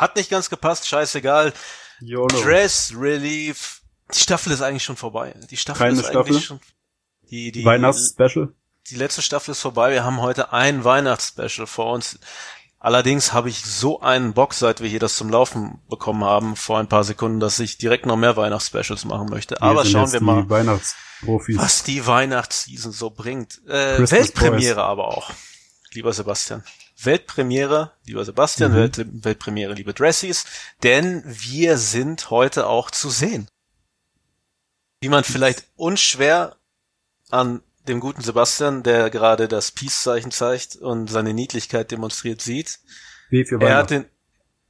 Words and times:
Hat 0.00 0.16
nicht 0.16 0.30
ganz 0.30 0.48
gepasst, 0.48 0.88
scheißegal. 0.88 1.52
YOLO. 2.00 2.40
Dress 2.40 2.94
Relief. 2.96 3.82
Die 4.14 4.18
Staffel 4.18 4.50
ist 4.50 4.62
eigentlich 4.62 4.82
schon 4.82 4.96
vorbei. 4.96 5.34
Die 5.50 5.58
Staffel 5.58 5.78
Keine 5.78 6.00
ist 6.00 6.06
Staffel? 6.06 6.32
eigentlich 6.32 6.44
schon. 6.44 6.60
Die, 7.30 7.52
die, 7.52 7.64
Weihnachtsspecial. 7.66 8.48
die 8.88 8.96
letzte 8.96 9.20
Staffel 9.20 9.50
ist 9.52 9.60
vorbei. 9.60 9.92
Wir 9.92 10.02
haben 10.02 10.22
heute 10.22 10.54
ein 10.54 10.84
Weihnachtsspecial 10.84 11.66
vor 11.66 11.92
uns. 11.92 12.18
Allerdings 12.78 13.34
habe 13.34 13.50
ich 13.50 13.62
so 13.62 14.00
einen 14.00 14.32
Bock, 14.32 14.54
seit 14.54 14.80
wir 14.80 14.88
hier 14.88 15.00
das 15.00 15.16
zum 15.16 15.28
Laufen 15.28 15.82
bekommen 15.90 16.24
haben, 16.24 16.56
vor 16.56 16.78
ein 16.78 16.88
paar 16.88 17.04
Sekunden, 17.04 17.38
dass 17.38 17.60
ich 17.60 17.76
direkt 17.76 18.06
noch 18.06 18.16
mehr 18.16 18.38
Weihnachtsspecials 18.38 19.04
machen 19.04 19.28
möchte. 19.28 19.60
Aber 19.60 19.82
sind 19.82 19.92
schauen 19.92 20.12
wir 20.12 20.22
mal, 20.22 20.48
was 20.48 21.82
die 21.82 22.06
Weihnachtsseason 22.06 22.92
so 22.92 23.10
bringt. 23.10 23.60
Äh, 23.68 23.96
Christmas 23.96 24.12
Weltpremiere 24.12 24.82
aber 24.82 25.08
auch, 25.08 25.30
lieber 25.92 26.14
Sebastian. 26.14 26.64
Weltpremiere, 27.02 27.92
lieber 28.04 28.24
Sebastian, 28.24 28.72
Mhm. 28.72 28.76
Welt, 28.76 29.06
Weltpremiere, 29.24 29.72
liebe 29.74 29.94
Dressies, 29.94 30.44
denn 30.82 31.22
wir 31.26 31.78
sind 31.78 32.30
heute 32.30 32.66
auch 32.66 32.90
zu 32.90 33.10
sehen. 33.10 33.48
Wie 35.00 35.08
man 35.08 35.24
vielleicht 35.24 35.64
unschwer 35.76 36.56
an 37.30 37.62
dem 37.88 38.00
guten 38.00 38.20
Sebastian, 38.20 38.82
der 38.82 39.08
gerade 39.10 39.48
das 39.48 39.70
Peace-Zeichen 39.72 40.30
zeigt 40.30 40.76
und 40.76 41.08
seine 41.08 41.32
Niedlichkeit 41.32 41.90
demonstriert, 41.90 42.42
sieht. 42.42 42.80
W 43.30 43.44
für 43.44 43.60
Er 43.60 43.76
hat 43.76 43.90
Weihnachten. 43.90 44.10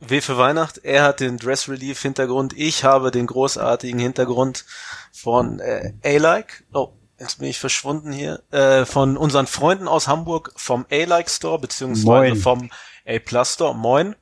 den 0.01 0.09
W 0.09 0.21
für 0.21 0.39
Weihnacht, 0.39 0.79
er 0.79 1.03
hat 1.03 1.21
den 1.21 1.37
Dress 1.37 1.69
Relief 1.69 2.01
Hintergrund, 2.01 2.55
ich 2.57 2.85
habe 2.85 3.11
den 3.11 3.27
großartigen 3.27 3.99
Hintergrund 3.99 4.65
von 5.13 5.59
äh, 5.61 5.93
A-Like. 6.05 6.65
Oh, 6.73 6.93
jetzt 7.21 7.39
bin 7.39 7.49
ich 7.49 7.59
verschwunden 7.59 8.13
hier. 8.13 8.43
Äh, 8.51 8.85
von 8.87 9.17
unseren 9.17 9.47
Freunden 9.47 9.87
aus 9.87 10.09
Hamburg 10.09 10.53
vom 10.57 10.87
A-Like 10.91 11.31
Store 11.31 11.59
beziehungsweise 11.59 12.35
Moin. 12.35 12.37
vom 12.37 12.71
A-Plus 13.07 13.55
Store. 13.55 13.75
Moin, 13.75 14.17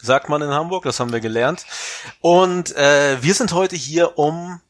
sagt 0.00 0.28
man 0.28 0.40
in 0.42 0.50
Hamburg, 0.50 0.84
das 0.84 1.00
haben 1.00 1.12
wir 1.12 1.20
gelernt. 1.20 1.66
Und 2.20 2.74
äh, 2.76 3.22
wir 3.22 3.34
sind 3.34 3.52
heute 3.52 3.76
hier, 3.76 4.18
um 4.18 4.60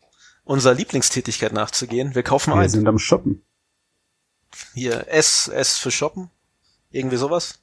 unserer 0.45 0.75
Lieblingstätigkeit 0.75 1.53
nachzugehen. 1.53 2.15
Wir 2.15 2.23
kaufen 2.23 2.53
Wir 2.53 2.61
ein. 2.61 2.69
sind 2.69 2.87
am 2.89 2.99
Shoppen. 2.99 3.45
Hier, 4.75 5.09
S, 5.09 5.49
S 5.49 5.79
für 5.79 5.91
Shoppen. 5.91 6.31
Irgendwie 6.91 7.17
sowas. 7.17 7.61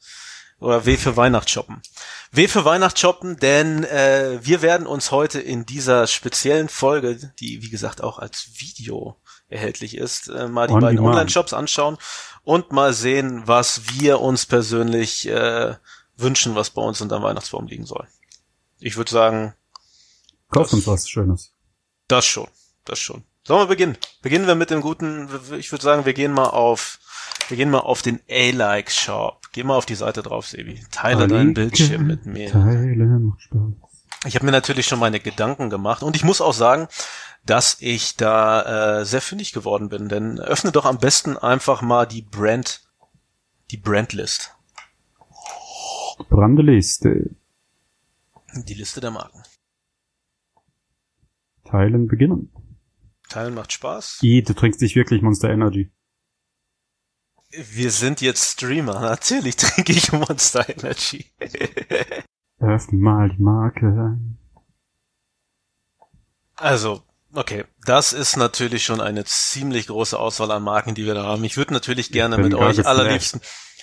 Oder 0.60 0.86
W 0.86 0.98
für 0.98 1.18
Weihnachtsshoppen. 1.18 1.82
W 2.32 2.48
für 2.48 2.66
Weihnachtsshoppen, 2.66 3.38
denn 3.38 3.84
äh, 3.84 4.40
wir 4.42 4.62
werden 4.62 4.86
uns 4.86 5.12
heute 5.12 5.40
in 5.42 5.66
dieser 5.66 6.06
speziellen 6.08 6.70
Folge, 6.70 7.34
die 7.40 7.62
wie 7.64 7.70
gesagt 7.70 8.04
auch 8.04 8.20
als 8.20 8.48
Video 8.56 9.18
erhältlich 9.52 9.98
ist, 9.98 10.30
äh, 10.30 10.48
mal 10.48 10.68
die 10.68 10.74
On 10.74 10.82
beiden. 10.82 11.00
Online-Shops 11.00 11.54
anschauen 11.54 11.98
und 12.44 12.72
mal 12.72 12.94
sehen, 12.94 13.44
was 13.46 13.94
wir 13.94 14.22
uns 14.22 14.46
persönlich 14.46 15.28
äh, 15.28 15.76
wünschen, 16.18 16.56
was 16.56 16.70
bei 16.70 16.82
uns 16.82 17.02
unter 17.02 17.20
dem 17.20 17.24
Weihnachtsbaum 17.24 17.68
liegen 17.68 17.86
soll. 17.86 18.08
Ich 18.80 18.98
würde 18.98 19.12
sagen, 19.12 19.54
Kauf 20.50 20.72
uns 20.74 20.88
was 20.88 21.10
Schönes. 21.10 21.54
das 22.08 22.26
schon, 22.26 22.48
das 22.86 23.00
schon. 23.00 23.24
Sollen 23.44 23.62
wir 23.62 23.68
beginnen? 23.68 23.98
Beginnen 24.22 24.48
wir 24.48 24.56
mit 24.56 24.70
dem 24.70 24.82
guten, 24.82 25.30
ich 25.58 25.72
würde 25.72 25.84
sagen, 25.84 26.06
wir 26.06 26.14
gehen 26.14 26.32
mal 26.32 26.50
auf, 26.50 27.00
wir 27.48 27.58
gehen 27.58 27.70
mal 27.70 27.80
auf 27.80 28.02
den 28.02 28.20
A-Like 28.30 28.92
Shop. 28.92 29.48
Geh 29.52 29.64
mal 29.64 29.76
auf 29.76 29.86
die 29.86 29.96
Seite 29.96 30.22
drauf, 30.22 30.48
Sebi. 30.48 30.80
Teile 30.92 31.28
deinen 31.28 31.34
Alike, 31.34 31.54
Bildschirm 31.54 32.06
mit 32.08 32.26
mir. 32.26 32.52
Teilen 32.52 33.26
macht 33.26 33.42
Spaß. 33.42 33.92
Ich 34.26 34.36
habe 34.36 34.46
mir 34.46 34.52
natürlich 34.52 34.86
schon 34.86 35.00
meine 35.00 35.20
Gedanken 35.20 35.70
gemacht 35.72 36.04
und 36.04 36.16
ich 36.16 36.24
muss 36.24 36.42
auch 36.42 36.54
sagen, 36.54 36.88
dass 37.46 37.82
ich 37.82 38.16
da 38.18 39.00
äh, 39.00 39.06
sehr 39.06 39.22
fündig 39.22 39.52
geworden 39.52 39.90
bin, 39.90 40.10
denn 40.10 40.40
öffne 40.40 40.72
doch 40.72 40.86
am 40.86 41.00
besten 41.00 41.38
einfach 41.38 41.82
mal 41.82 42.06
die 42.06 42.22
Brand, 42.22 42.82
die 43.72 43.78
Brandlist, 43.78 44.56
Brandeliste. 46.30 47.36
die 48.68 48.74
Liste 48.74 49.02
der 49.02 49.12
Marken. 49.12 49.42
Teilen 51.66 52.08
beginnen. 52.08 52.52
Teilen 53.30 53.56
macht 53.56 53.72
Spaß. 53.72 54.20
I, 54.24 54.44
du 54.44 54.54
trinkst 54.54 54.82
dich 54.82 54.96
wirklich 54.96 55.22
Monster 55.22 55.50
Energy. 55.50 55.90
Wir 57.52 57.92
sind 57.92 58.22
jetzt 58.22 58.52
Streamer. 58.54 59.00
Natürlich 59.02 59.56
trinke 59.56 59.94
ich 59.94 60.12
Monster 60.12 60.68
Energy. 60.70 61.26
Öffne 62.60 62.98
mal 63.00 63.30
die 63.30 63.42
Marke. 63.42 64.20
Also, 66.56 67.04
okay, 67.34 67.66
das 67.86 68.14
ist 68.14 68.38
natürlich 68.38 68.84
schon 68.84 69.02
eine 69.02 69.26
ziemlich 69.26 69.88
große 69.88 70.18
Auswahl 70.18 70.52
an 70.52 70.64
Marken, 70.64 70.96
die 70.96 71.06
wir 71.06 71.14
da 71.14 71.24
haben. 71.24 71.44
Ich 71.44 71.58
würde 71.58 71.74
natürlich 71.74 72.12
gerne 72.12 72.38
mit 72.38 72.54
euch 72.54 72.78
geflasht. 72.78 72.88
allerliebsten, 72.88 73.42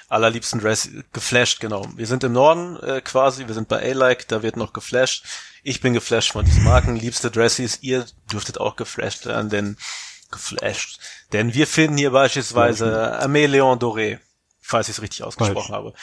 allerliebsten 0.08 0.60
Dress 0.60 0.88
geflasht, 1.12 1.60
genau. 1.60 1.86
Wir 1.96 2.06
sind 2.06 2.24
im 2.24 2.32
Norden 2.32 2.76
äh, 2.80 3.00
quasi, 3.00 3.46
wir 3.46 3.54
sind 3.54 3.68
bei 3.68 3.82
A-Like, 3.90 4.28
da 4.28 4.42
wird 4.42 4.56
noch 4.56 4.72
geflasht. 4.72 5.24
Ich 5.62 5.80
bin 5.80 5.92
geflasht 5.92 6.32
von 6.32 6.44
diesen 6.44 6.64
Marken, 6.64 6.96
liebste 6.96 7.30
Dressies, 7.30 7.78
ihr 7.82 8.06
dürftet 8.32 8.58
auch 8.58 8.76
geflasht 8.76 9.26
werden, 9.26 9.50
denn 9.50 9.76
geflasht. 10.30 11.00
Denn 11.32 11.54
wir 11.54 11.66
finden 11.66 11.98
hier 11.98 12.10
beispielsweise 12.10 13.20
Amélion 13.22 13.78
Doré, 13.78 14.18
falls 14.60 14.88
ich 14.88 14.96
es 14.96 15.02
richtig 15.02 15.24
ausgesprochen 15.24 15.54
Falsch. 15.54 15.70
habe. 15.70 15.94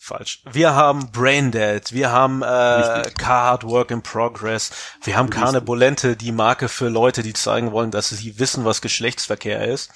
Falsch. 0.00 0.42
Wir 0.50 0.74
haben 0.74 1.10
Braindead, 1.10 1.92
wir 1.92 2.12
haben 2.12 2.42
äh, 2.42 2.46
Richtig. 2.46 3.18
Carhartt 3.18 3.64
Work 3.64 3.90
in 3.90 4.02
Progress, 4.02 4.70
wir 5.02 5.16
haben 5.16 5.26
Richtig. 5.26 5.42
Carne 5.42 5.60
Bolente, 5.60 6.16
die 6.16 6.32
Marke 6.32 6.68
für 6.68 6.88
Leute, 6.88 7.22
die 7.22 7.32
zeigen 7.32 7.72
wollen, 7.72 7.90
dass 7.90 8.08
sie 8.10 8.38
wissen, 8.38 8.64
was 8.64 8.80
Geschlechtsverkehr 8.80 9.66
ist. 9.66 9.90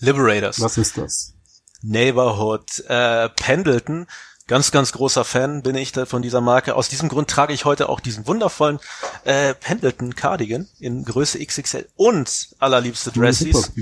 Liberators, 0.00 0.60
Was 0.60 0.78
ist 0.78 0.96
das? 0.96 1.34
Neighborhood, 1.82 2.84
äh, 2.88 3.28
Pendleton, 3.28 4.06
ganz, 4.46 4.70
ganz 4.70 4.92
großer 4.92 5.24
Fan 5.24 5.62
bin 5.62 5.76
ich 5.76 5.92
da 5.92 6.06
von 6.06 6.22
dieser 6.22 6.40
Marke. 6.40 6.74
Aus 6.74 6.88
diesem 6.88 7.08
Grund 7.08 7.28
trage 7.28 7.52
ich 7.52 7.64
heute 7.64 7.88
auch 7.88 8.00
diesen 8.00 8.26
wundervollen 8.26 8.80
äh, 9.24 9.54
Pendleton 9.54 10.16
Cardigan 10.16 10.68
in 10.78 11.04
Größe 11.04 11.44
XXL 11.44 11.88
und 11.96 12.48
allerliebste 12.58 13.12
Dressies. 13.12 13.72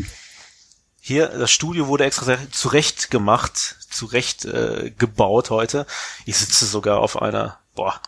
Hier, 1.01 1.29
das 1.29 1.53
Studio 1.53 1.87
wurde 1.87 2.05
extra 2.05 2.37
zurecht 2.51 3.11
gemacht, 3.13 3.77
zurecht 3.97 4.45
äh, 4.45 4.93
gebaut 4.97 5.51
heute. 5.51 5.87
Ich 6.25 6.37
sitze 6.37 6.67
sogar 6.67 6.99
auf 7.01 7.21
einer, 7.21 7.59
boah, 7.75 8.01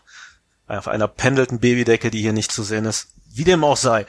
auf 0.66 0.88
einer 0.88 1.08
pendelten 1.08 1.60
Babydecke, 1.60 2.10
die 2.10 2.20
hier 2.20 2.32
nicht 2.32 2.52
zu 2.52 2.62
sehen 2.62 2.84
ist. 2.84 3.08
Wie 3.32 3.44
dem 3.44 3.64
auch 3.64 3.76
sei. 3.76 4.06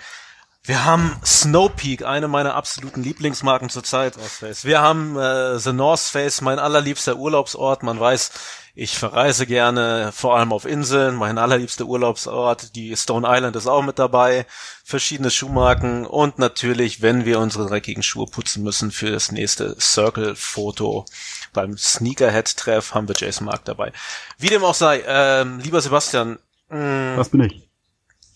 Wir 0.63 0.85
haben 0.85 1.19
Snow 1.25 1.73
Peak, 1.73 2.03
eine 2.03 2.27
meiner 2.27 2.53
absoluten 2.53 3.01
Lieblingsmarken 3.01 3.69
zurzeit. 3.69 4.15
Wir 4.63 4.81
haben 4.81 5.17
äh, 5.17 5.57
The 5.57 5.73
North 5.73 6.01
Face, 6.01 6.41
mein 6.41 6.59
allerliebster 6.59 7.15
Urlaubsort. 7.15 7.81
Man 7.81 7.99
weiß, 7.99 8.31
ich 8.79 8.97
verreise 8.97 9.45
gerne, 9.45 10.11
vor 10.13 10.37
allem 10.37 10.53
auf 10.53 10.63
Inseln. 10.63 11.15
Mein 11.15 11.37
allerliebster 11.37 11.83
Urlaubsort, 11.85 12.75
die 12.77 12.95
Stone 12.95 13.27
Island 13.29 13.57
ist 13.57 13.67
auch 13.67 13.83
mit 13.83 13.99
dabei. 13.99 14.45
Verschiedene 14.85 15.29
Schuhmarken 15.31 16.05
und 16.05 16.39
natürlich, 16.39 17.01
wenn 17.01 17.25
wir 17.25 17.39
unsere 17.39 17.67
dreckigen 17.67 18.03
Schuhe 18.03 18.25
putzen 18.25 18.63
müssen 18.63 18.91
für 18.91 19.11
das 19.11 19.33
nächste 19.33 19.75
Circle-Foto 19.79 21.03
beim 21.51 21.77
Sneakerhead-Treff, 21.77 22.93
haben 22.93 23.09
wir 23.09 23.15
Jason 23.17 23.47
Mark 23.47 23.65
dabei. 23.65 23.91
Wie 24.37 24.47
dem 24.47 24.63
auch 24.63 24.75
sei, 24.75 25.03
ähm, 25.05 25.59
lieber 25.59 25.81
Sebastian, 25.81 26.39
mh, 26.69 27.17
Was 27.17 27.29
bin 27.29 27.41
ich? 27.41 27.69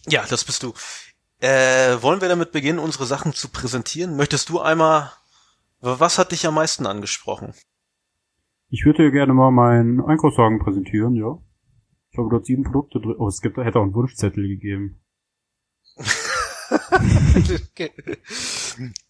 ja, 0.08 0.25
das 0.30 0.44
bist 0.44 0.62
du. 0.64 0.74
Äh, 1.40 2.02
wollen 2.02 2.20
wir 2.20 2.28
damit 2.28 2.52
beginnen, 2.52 2.80
unsere 2.80 3.06
Sachen 3.06 3.34
zu 3.34 3.48
präsentieren? 3.48 4.18
Möchtest 4.18 4.50
du 4.50 4.60
einmal, 4.60 5.14
was 5.80 6.18
hat 6.18 6.34
dich 6.34 6.46
am 6.46 6.56
meisten 6.56 6.86
angesprochen? 6.86 7.54
Ich 8.74 8.86
würde 8.86 9.12
gerne 9.12 9.36
mal 9.36 9.52
meinen 9.52 10.02
Einkaufswagen 10.02 10.58
präsentieren, 10.58 11.14
ja. 11.14 11.38
Ich 12.10 12.18
habe 12.18 12.30
dort 12.32 12.48
sieben 12.48 12.64
Produkte 12.64 13.00
drin. 13.00 13.14
Oh, 13.20 13.28
es 13.28 13.40
gibt, 13.40 13.56
hätte 13.58 13.78
auch 13.78 13.84
einen 13.84 13.94
Wunschzettel 13.94 14.48
gegeben. 14.48 15.00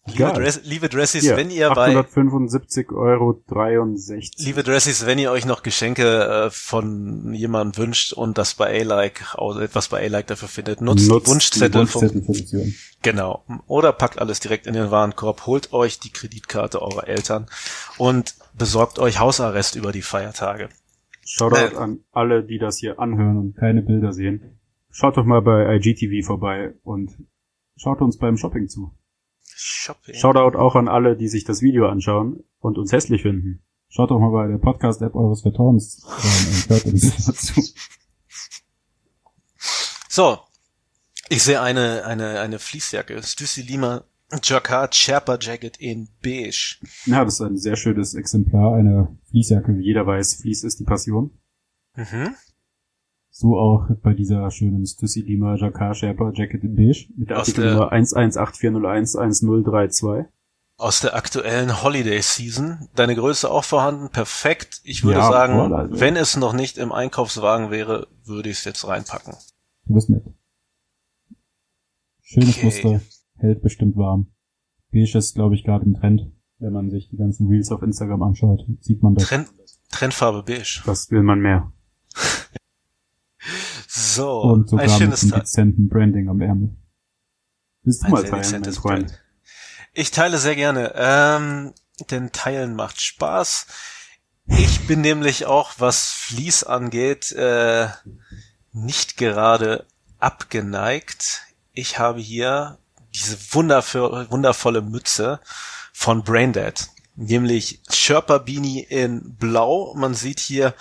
liebe, 0.06 0.32
Dress, 0.34 0.60
liebe 0.64 0.90
Dressies, 0.90 1.22
Hier, 1.22 1.38
wenn 1.38 1.50
ihr 1.50 1.70
bei 1.70 1.96
875 1.96 2.92
Euro 2.92 3.42
63. 3.48 4.44
Liebe 4.44 4.64
Dressies, 4.64 5.06
wenn 5.06 5.18
ihr 5.18 5.30
euch 5.30 5.46
noch 5.46 5.62
Geschenke 5.62 6.24
äh, 6.24 6.50
von 6.50 7.32
jemandem 7.32 7.86
wünscht 7.86 8.12
und 8.12 8.36
das 8.36 8.52
bei 8.52 8.82
A-Like, 8.82 9.34
etwas 9.62 9.88
bei 9.88 10.04
A-Like 10.04 10.26
dafür 10.26 10.48
findet, 10.48 10.82
nutzt, 10.82 11.06
die 11.06 11.10
Wunschzettel 11.10 11.80
Wunschzettelfunktion. 11.80 12.74
genau. 13.00 13.46
Oder 13.66 13.94
packt 13.94 14.18
alles 14.18 14.40
direkt 14.40 14.66
in 14.66 14.74
den 14.74 14.90
Warenkorb, 14.90 15.46
holt 15.46 15.72
euch 15.72 16.00
die 16.00 16.10
Kreditkarte 16.12 16.82
eurer 16.82 17.08
Eltern 17.08 17.46
und 17.96 18.34
besorgt 18.54 18.98
euch 18.98 19.18
Hausarrest 19.20 19.76
über 19.76 19.92
die 19.92 20.02
Feiertage. 20.02 20.68
Shoutout 21.24 21.74
Äh. 21.74 21.76
an 21.76 22.00
alle, 22.12 22.44
die 22.44 22.58
das 22.58 22.78
hier 22.78 22.98
anhören 22.98 23.36
und 23.38 23.56
keine 23.56 23.82
Bilder 23.82 24.12
sehen. 24.12 24.58
Schaut 24.90 25.16
doch 25.16 25.24
mal 25.24 25.40
bei 25.42 25.76
IGTV 25.76 26.24
vorbei 26.26 26.74
und 26.82 27.16
schaut 27.76 28.00
uns 28.00 28.18
beim 28.18 28.36
Shopping 28.36 28.68
zu. 28.68 28.94
Shopping. 29.42 30.14
Shoutout 30.14 30.56
auch 30.58 30.76
an 30.76 30.88
alle, 30.88 31.16
die 31.16 31.28
sich 31.28 31.44
das 31.44 31.62
Video 31.62 31.88
anschauen 31.88 32.44
und 32.60 32.78
uns 32.78 32.92
hässlich 32.92 33.22
finden. 33.22 33.62
Schaut 33.88 34.10
doch 34.10 34.18
mal 34.18 34.30
bei 34.30 34.48
der 34.48 34.58
Podcast-App 34.58 35.14
eures 35.14 35.42
Vertrauens 35.42 36.04
rein 36.06 36.46
und 36.54 36.68
hört 36.68 36.84
uns 36.86 37.26
dazu. 37.26 37.62
So, 40.08 40.38
ich 41.28 41.42
sehe 41.42 41.60
eine, 41.60 42.04
eine, 42.04 42.40
eine 42.40 42.58
Fließjacke. 42.58 43.20
Stussy 43.22 43.62
Lima 43.62 44.04
Jacquard 44.42 44.94
Sherpa 44.94 45.38
Jacket 45.40 45.78
in 45.78 46.08
beige. 46.22 46.76
Ja, 47.06 47.24
das 47.24 47.34
ist 47.34 47.40
ein 47.40 47.56
sehr 47.56 47.76
schönes 47.76 48.14
Exemplar 48.14 48.74
einer 48.74 49.16
Fließjacke. 49.30 49.78
Wie 49.78 49.84
jeder 49.84 50.06
weiß, 50.06 50.34
Fließ 50.36 50.62
ist 50.64 50.80
die 50.80 50.84
Passion. 50.84 51.30
Mhm. 51.96 52.34
So 53.30 53.58
auch 53.58 53.88
bei 54.02 54.12
dieser 54.14 54.50
schönen 54.50 54.86
Stussy 54.86 55.20
Lima 55.20 55.56
Jacquard 55.56 55.96
Sherpa 55.96 56.32
Jacket 56.34 56.62
in 56.62 56.76
Beige 56.76 57.06
mit 57.16 57.30
der 57.30 57.38
Artikelnummer 57.38 57.90
1184011032. 57.92 60.26
Aus 60.76 61.00
der 61.00 61.14
aktuellen 61.14 61.82
Holiday 61.82 62.20
Season. 62.20 62.88
Deine 62.94 63.14
Größe 63.14 63.50
auch 63.50 63.64
vorhanden. 63.64 64.10
Perfekt. 64.10 64.82
Ich 64.84 65.04
würde 65.04 65.20
ja, 65.20 65.28
sagen, 65.28 65.54
voll, 65.54 65.74
also. 65.74 66.00
wenn 66.00 66.16
es 66.16 66.36
noch 66.36 66.52
nicht 66.52 66.76
im 66.78 66.92
Einkaufswagen 66.92 67.70
wäre, 67.70 68.08
würde 68.24 68.50
ich 68.50 68.58
es 68.58 68.64
jetzt 68.64 68.86
reinpacken. 68.86 69.34
Du 69.86 69.94
bist 69.94 70.10
nett. 70.10 70.24
Schönes 72.22 72.56
okay. 72.56 72.64
Muster. 72.64 73.00
Hält 73.44 73.60
bestimmt 73.60 73.94
warm. 73.96 74.32
Beige 74.90 75.18
ist, 75.18 75.34
glaube 75.34 75.54
ich, 75.54 75.64
gerade 75.64 75.84
im 75.84 75.92
Trend. 75.92 76.32
Wenn 76.60 76.72
man 76.72 76.90
sich 76.90 77.10
die 77.10 77.18
ganzen 77.18 77.46
Reels 77.46 77.70
auf 77.70 77.82
Instagram 77.82 78.22
anschaut, 78.22 78.64
sieht 78.80 79.02
man 79.02 79.14
das. 79.14 79.24
Trend, 79.24 79.48
Trendfarbe 79.90 80.44
beige. 80.44 80.80
Was 80.86 81.10
will 81.10 81.22
man 81.22 81.40
mehr? 81.40 81.70
So, 83.86 84.40
und 84.40 84.70
sogar 84.70 84.86
ein 84.86 84.90
schönes 84.90 85.22
mit 85.22 85.34
einem 85.34 85.42
dezenten 85.42 85.88
Branding 85.88 86.28
am 86.28 86.40
Ärmel. 86.40 86.74
Willst 87.82 88.02
du 88.02 88.06
ein 88.06 88.12
mal 88.12 88.24
teilen, 88.24 88.62
mein 88.62 88.72
Freund? 88.72 89.22
Ich 89.92 90.10
teile 90.10 90.38
sehr 90.38 90.56
gerne, 90.56 90.92
ähm, 90.96 91.74
denn 92.10 92.32
Teilen 92.32 92.74
macht 92.74 93.00
Spaß. 93.00 93.66
Ich 94.46 94.88
bin 94.88 95.00
nämlich 95.00 95.46
auch, 95.46 95.74
was 95.78 96.10
Fleece 96.10 96.64
angeht, 96.64 97.30
äh, 97.32 97.88
nicht 98.72 99.16
gerade 99.16 99.86
abgeneigt. 100.18 101.42
Ich 101.72 102.00
habe 102.00 102.18
hier 102.18 102.78
diese 103.14 103.38
wundervolle 103.52 104.82
Mütze 104.82 105.40
von 105.92 106.24
Braindead, 106.24 106.88
nämlich 107.16 107.80
Sherpa 107.90 108.38
Beanie 108.38 108.80
in 108.80 109.36
Blau. 109.36 109.94
Man 109.96 110.14
sieht 110.14 110.40
hier 110.40 110.74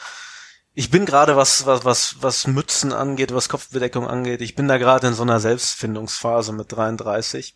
ich 0.75 0.89
bin 0.89 1.06
gerade 1.06 1.35
was, 1.35 1.65
was, 1.65 1.85
was, 1.85 2.15
was 2.21 2.47
Mützen 2.47 2.94
angeht, 2.94 3.33
was 3.33 3.50
Kopfbedeckung 3.50 4.07
angeht, 4.07 4.41
ich 4.41 4.56
bin 4.56 4.68
da 4.68 4.77
gerade 4.77 5.07
in 5.07 5.13
so 5.13 5.21
einer 5.21 5.39
Selbstfindungsphase 5.39 6.51
mit 6.51 6.71
33. 6.71 7.53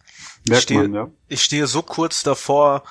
Ich 0.47 0.59
stehe, 0.59 0.87
ja. 0.87 1.07
ich 1.27 1.43
stehe 1.43 1.65
so 1.67 1.81
kurz 1.81 2.21
davor, 2.21 2.83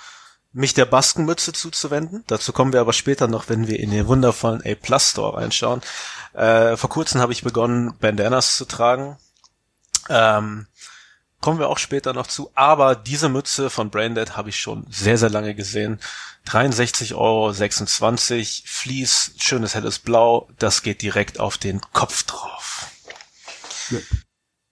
mich 0.52 0.74
der 0.74 0.86
Baskenmütze 0.86 1.52
zuzuwenden. 1.52 2.24
Dazu 2.26 2.52
kommen 2.52 2.72
wir 2.72 2.80
aber 2.80 2.92
später 2.92 3.28
noch, 3.28 3.48
wenn 3.48 3.68
wir 3.68 3.78
in 3.78 3.90
den 3.90 4.08
wundervollen 4.08 4.62
A 4.64 4.74
Plus 4.74 5.10
Store 5.10 5.36
reinschauen. 5.36 5.82
Äh, 6.32 6.76
vor 6.76 6.90
kurzem 6.90 7.20
habe 7.20 7.32
ich 7.32 7.42
begonnen, 7.42 7.96
Bandanas 8.00 8.56
zu 8.56 8.64
tragen. 8.64 9.18
Ähm, 10.08 10.66
kommen 11.46 11.60
wir 11.60 11.68
auch 11.68 11.78
später 11.78 12.12
noch 12.12 12.26
zu. 12.26 12.50
Aber 12.56 12.96
diese 12.96 13.28
Mütze 13.28 13.70
von 13.70 13.88
Braindead 13.88 14.36
habe 14.36 14.48
ich 14.48 14.56
schon 14.56 14.84
sehr, 14.90 15.16
sehr 15.16 15.30
lange 15.30 15.54
gesehen. 15.54 16.00
63,26 16.48 17.14
Euro, 17.14 17.52
Fleece, 18.64 19.30
schönes 19.38 19.76
helles 19.76 20.00
Blau, 20.00 20.48
das 20.58 20.82
geht 20.82 21.02
direkt 21.02 21.38
auf 21.38 21.56
den 21.56 21.80
Kopf 21.92 22.24
drauf. 22.24 22.90
Ja. 23.90 23.98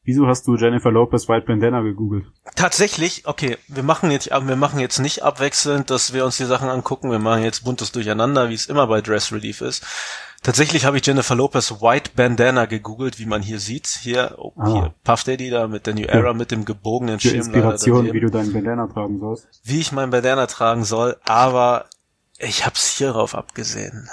Wieso 0.03 0.27
hast 0.27 0.49
du 0.49 0.57
Jennifer 0.57 0.91
Lopez 0.91 1.29
White 1.29 1.47
Bandana 1.47 1.81
gegoogelt? 1.83 2.27
Tatsächlich, 2.57 3.25
okay, 3.29 3.57
wir 3.69 3.85
machen 3.85 4.11
jetzt, 4.11 4.31
wir 4.31 4.57
machen 4.57 4.81
jetzt 4.81 4.99
nicht 4.99 5.23
abwechselnd, 5.23 5.91
dass 5.91 6.13
wir 6.13 6.25
uns 6.25 6.39
die 6.39 6.45
Sachen 6.45 6.69
angucken, 6.69 7.13
wir 7.13 7.21
machen 7.21 7.45
jetzt 7.45 7.63
buntes 7.63 7.93
Durcheinander, 7.93 8.51
wie 8.51 8.55
es 8.55 8.67
immer 8.67 8.89
bei 8.89 9.01
Dress 9.01 9.31
Relief 9.31 9.61
ist. 9.61 9.87
Tatsächlich 10.45 10.85
habe 10.85 10.99
ich 10.99 11.07
Jennifer 11.07 11.35
Lopez 11.35 11.81
White 11.81 12.11
Bandana 12.15 12.67
gegoogelt, 12.67 13.19
wie 13.19 13.25
man 13.25 13.41
hier 13.41 13.59
sieht. 13.59 13.87
Hier, 13.87 14.35
oh, 14.37 14.53
ah. 14.57 14.67
hier 14.67 14.95
Puff 15.03 15.25
Daddy 15.25 15.49
da 15.49 15.69
mit 15.69 15.87
der 15.87 15.95
New 15.95 16.05
Era, 16.05 16.29
ja. 16.29 16.33
mit 16.35 16.51
dem 16.51 16.67
gebogenen 16.67 17.19
Schirm. 17.19 17.37
Inspiration, 17.37 18.13
wie 18.13 18.21
du 18.21 18.31
deinen 18.31 18.53
Bandana 18.53 18.87
tragen 18.87 19.19
sollst. 19.21 19.49
Wie 19.65 19.81
ich 19.81 19.91
meinen 19.91 20.11
Bandana 20.11 20.47
tragen 20.47 20.85
soll, 20.85 21.17
aber 21.25 21.87
ich 22.39 22.67
habe 22.67 22.75
es 22.77 22.99
hierauf 22.99 23.35
abgesehen. 23.35 24.11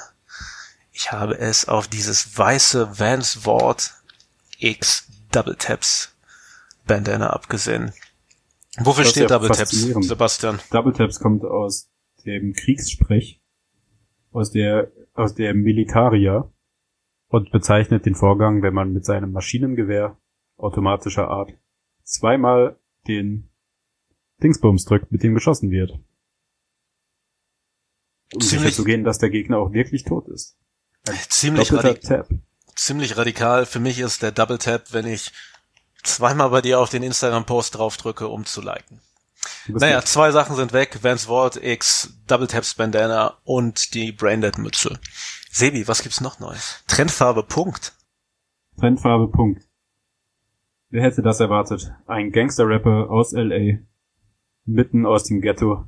Ich 0.94 1.12
habe 1.12 1.38
es 1.38 1.68
auf 1.68 1.90
dieses 1.90 2.38
weiße 2.38 2.98
Vans 2.98 3.46
Wort 3.46 3.92
X 4.58 5.08
Double 5.34 5.58
Taps 5.58 6.16
Bandana 6.88 7.32
abgesehen. 7.32 7.92
Wofür 8.80 9.04
steht 9.04 9.24
ja 9.24 9.28
Double 9.28 9.50
Taps, 9.50 9.72
Sebastian? 9.72 10.62
Double 10.72 10.94
Taps 10.94 11.20
kommt 11.20 11.44
aus 11.44 11.90
dem 12.26 12.54
Kriegssprech, 12.54 13.42
aus 14.32 14.52
der 14.52 14.94
aus 15.14 15.36
der 15.36 15.54
Militaria 15.54 16.52
und 17.28 17.52
bezeichnet 17.52 18.06
den 18.06 18.16
Vorgang, 18.16 18.62
wenn 18.62 18.74
man 18.74 18.94
mit 18.94 19.06
seinem 19.06 19.32
Maschinengewehr 19.32 20.18
automatischer 20.58 21.28
Art 21.28 21.54
zweimal 22.04 22.80
den 23.08 23.50
Dingsbums 24.44 24.86
drückt, 24.86 25.12
mit 25.12 25.24
dem 25.24 25.34
geschossen 25.34 25.72
wird. 25.72 26.00
Um 28.34 28.42
ziemlich 28.42 28.76
zu 28.76 28.84
gehen, 28.84 29.04
dass 29.04 29.18
der 29.18 29.30
Gegner 29.30 29.58
auch 29.58 29.74
wirklich 29.74 30.04
tot 30.04 30.28
ist. 30.30 30.58
Ein 31.08 31.16
ziemlich, 31.30 31.74
radik 31.74 32.02
Tap. 32.02 32.30
ziemlich 32.76 33.18
radikal. 33.18 33.66
Für 33.66 33.80
mich 33.80 34.00
ist 34.00 34.22
der 34.22 34.32
Double 34.32 34.58
Tap, 34.58 34.94
wenn 34.94 35.06
ich 35.06 35.32
zweimal 36.04 36.50
bei 36.50 36.62
dir 36.62 36.80
auf 36.80 36.90
den 36.90 37.04
Instagram-Post 37.04 37.78
draufdrücke, 37.78 38.28
um 38.28 38.46
zu 38.46 38.62
liken. 38.62 39.02
Naja, 39.68 39.98
nicht. 39.98 40.08
zwei 40.08 40.32
Sachen 40.32 40.56
sind 40.56 40.74
weg. 40.74 41.00
Vans 41.02 41.28
Ward 41.28 41.58
X, 41.62 42.14
Double 42.28 42.48
Taps 42.48 42.76
Bandana 42.76 43.38
und 43.44 43.94
die 43.94 44.12
Braindead 44.12 44.58
Mütze. 44.58 45.00
Sebi, 45.52 45.88
was 45.88 46.04
gibt's 46.04 46.22
noch 46.22 46.40
Neues? 46.40 46.84
Trendfarbe 46.88 47.44
Punkt. 47.44 47.94
Trendfarbe 48.78 49.28
Punkt. 49.28 49.68
Wer 50.90 51.04
hätte 51.04 51.22
das 51.22 51.40
erwartet? 51.40 51.94
Ein 52.06 52.32
Gangster-Rapper 52.32 53.10
aus 53.10 53.34
L.A. 53.34 53.80
Mitten 54.66 55.06
aus 55.06 55.24
dem 55.24 55.42
Ghetto. 55.42 55.86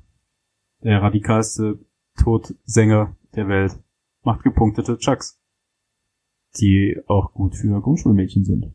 Der 0.83 1.01
radikalste 1.01 1.79
Todsänger 2.21 3.15
der 3.35 3.47
Welt. 3.47 3.73
Macht 4.21 4.43
gepunktete 4.43 4.97
Chucks. 4.97 5.39
Die 6.59 7.01
auch 7.07 7.33
gut 7.33 7.55
für 7.55 7.81
Grundschulmädchen 7.81 8.45
sind. 8.45 8.73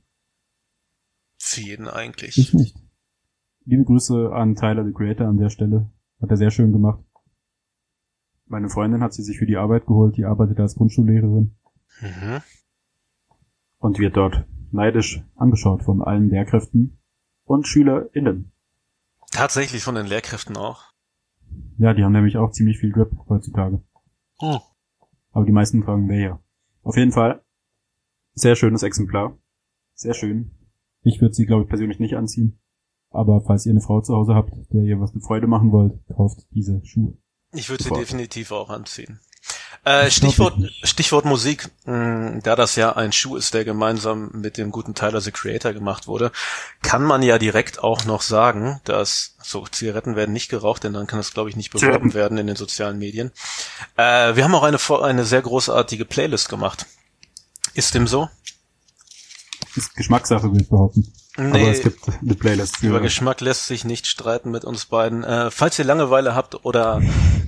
Für 1.38 1.60
jeden 1.60 1.88
eigentlich. 1.88 2.36
Ich 2.36 2.52
nicht. 2.52 2.76
Liebe 3.70 3.85
Grüße 3.85 4.32
an 4.32 4.55
Tyler, 4.55 4.82
the 4.82 4.94
Creator, 4.94 5.26
an 5.26 5.37
der 5.37 5.50
Stelle. 5.50 5.91
Hat 6.23 6.31
er 6.31 6.38
sehr 6.38 6.50
schön 6.50 6.73
gemacht. 6.73 7.05
Meine 8.47 8.70
Freundin 8.70 9.03
hat 9.03 9.12
sie 9.12 9.23
sich 9.23 9.37
für 9.37 9.44
die 9.44 9.59
Arbeit 9.59 9.85
geholt. 9.85 10.17
Die 10.17 10.25
arbeitet 10.25 10.59
als 10.59 10.75
Grundschullehrerin. 10.75 11.55
Mhm. 12.00 12.41
Und 13.76 13.99
wird 13.99 14.17
dort 14.17 14.47
neidisch 14.70 15.23
angeschaut 15.37 15.82
von 15.82 16.00
allen 16.00 16.31
Lehrkräften 16.31 16.99
und 17.44 17.67
SchülerInnen. 17.67 18.53
Tatsächlich 19.32 19.82
von 19.82 19.97
den 19.97 20.06
Lehrkräften 20.06 20.56
auch? 20.56 20.94
Ja, 21.76 21.93
die 21.93 22.05
haben 22.05 22.12
nämlich 22.12 22.38
auch 22.38 22.53
ziemlich 22.53 22.79
viel 22.79 22.91
Drip 22.91 23.11
heutzutage. 23.29 23.82
Hm. 24.38 24.61
Aber 25.32 25.44
die 25.44 25.53
meisten 25.53 25.82
tragen 25.82 26.09
Layer. 26.09 26.43
Auf 26.82 26.97
jeden 26.97 27.12
Fall. 27.12 27.44
Sehr 28.32 28.56
schönes 28.56 28.82
Exemplar. 28.82 29.37
Sehr 29.93 30.15
schön. 30.15 30.53
Ich 31.03 31.20
würde 31.20 31.34
sie, 31.34 31.44
glaube 31.44 31.65
ich, 31.65 31.69
persönlich 31.69 32.01
nicht 32.01 32.17
anziehen. 32.17 32.58
Aber 33.10 33.41
falls 33.41 33.67
ihr 33.67 33.70
eine 33.70 33.81
Frau 33.81 34.00
zu 34.00 34.15
Hause 34.15 34.34
habt, 34.34 34.53
der 34.72 34.82
ihr 34.82 35.00
was 35.00 35.12
eine 35.12 35.22
Freude 35.22 35.46
machen 35.46 35.72
wollt, 35.72 35.94
kauft 36.15 36.46
diese 36.50 36.84
Schuhe. 36.84 37.15
Ich 37.53 37.70
würde 37.70 37.82
sie 37.82 37.91
definitiv 37.91 38.53
auch 38.53 38.69
anziehen. 38.69 39.20
Äh, 39.84 40.10
Stichwort, 40.10 40.55
Stichwort 40.82 41.24
Musik, 41.24 41.70
mh, 41.86 41.94
hm, 41.94 42.43
da 42.43 42.56
das 42.56 42.77
ja 42.77 42.96
ein 42.96 43.12
Schuh 43.12 43.36
ist, 43.36 43.55
der 43.55 43.65
gemeinsam 43.65 44.31
mit 44.34 44.58
dem 44.58 44.70
guten 44.70 44.94
Tyler 44.94 45.20
the 45.20 45.31
Creator 45.31 45.72
gemacht 45.72 46.06
wurde, 46.06 46.32
kann 46.82 47.03
man 47.03 47.22
ja 47.22 47.38
direkt 47.38 47.82
auch 47.82 48.05
noch 48.05 48.20
sagen, 48.20 48.81
dass 48.84 49.36
so 49.43 49.65
Zigaretten 49.67 50.17
werden 50.17 50.32
nicht 50.32 50.50
geraucht, 50.50 50.84
denn 50.84 50.93
dann 50.93 51.06
kann 51.06 51.19
das 51.19 51.32
glaube 51.32 51.48
ich 51.48 51.56
nicht 51.56 51.70
beworben 51.70 52.12
werden 52.12 52.36
in 52.36 52.46
den 52.46 52.56
sozialen 52.56 52.98
Medien. 52.98 53.31
Äh, 53.96 54.36
wir 54.36 54.44
haben 54.44 54.55
auch 54.55 54.65
eine 54.65 54.79
eine 55.03 55.24
sehr 55.24 55.43
großartige 55.43 56.05
Playlist 56.05 56.48
gemacht. 56.48 56.86
Ist 57.72 57.94
dem 57.94 58.06
so? 58.06 58.29
Ist 59.77 59.94
Geschmackssache, 59.94 60.50
würde 60.50 60.62
ich 60.62 60.69
behaupten. 60.69 61.12
Nee, 61.38 61.62
Aber 61.62 61.70
es 61.70 61.82
gibt 61.82 62.00
eine 62.08 62.34
Playlist. 62.34 62.82
Über 62.82 63.00
Geschmack 63.00 63.40
lässt 63.40 63.66
sich 63.66 63.84
nicht 63.84 64.08
streiten 64.08 64.50
mit 64.50 64.64
uns 64.64 64.86
beiden. 64.86 65.22
Äh, 65.22 65.52
falls 65.52 65.78
ihr 65.78 65.84
Langeweile 65.84 66.34
habt 66.34 66.64
oder, 66.64 67.00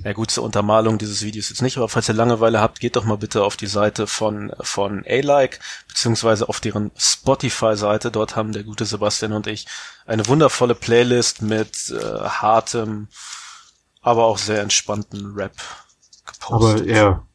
ja 0.05 0.13
gut, 0.13 0.31
zur 0.31 0.45
Untermalung 0.45 0.97
dieses 0.97 1.23
Videos 1.23 1.49
jetzt 1.49 1.61
nicht, 1.61 1.75
aber 1.75 1.89
falls 1.89 2.07
ihr 2.07 2.15
Langeweile 2.15 2.61
habt, 2.61 2.79
geht 2.79 2.95
doch 2.95 3.03
mal 3.03 3.17
bitte 3.17 3.43
auf 3.43 3.57
die 3.57 3.67
Seite 3.67 4.07
von, 4.07 4.53
von 4.61 5.03
A-Like, 5.05 5.59
beziehungsweise 5.89 6.47
auf 6.47 6.61
deren 6.61 6.91
Spotify-Seite. 6.97 8.11
Dort 8.11 8.37
haben 8.37 8.53
der 8.53 8.63
gute 8.63 8.85
Sebastian 8.85 9.33
und 9.33 9.47
ich 9.47 9.67
eine 10.05 10.25
wundervolle 10.25 10.73
Playlist 10.73 11.41
mit 11.41 11.91
äh, 11.91 12.01
hartem, 12.01 13.09
aber 13.99 14.23
auch 14.23 14.37
sehr 14.37 14.61
entspannten 14.61 15.33
Rap 15.35 15.55
gepostet. 16.25 16.81
Aber 16.81 16.87
eher, 16.87 17.27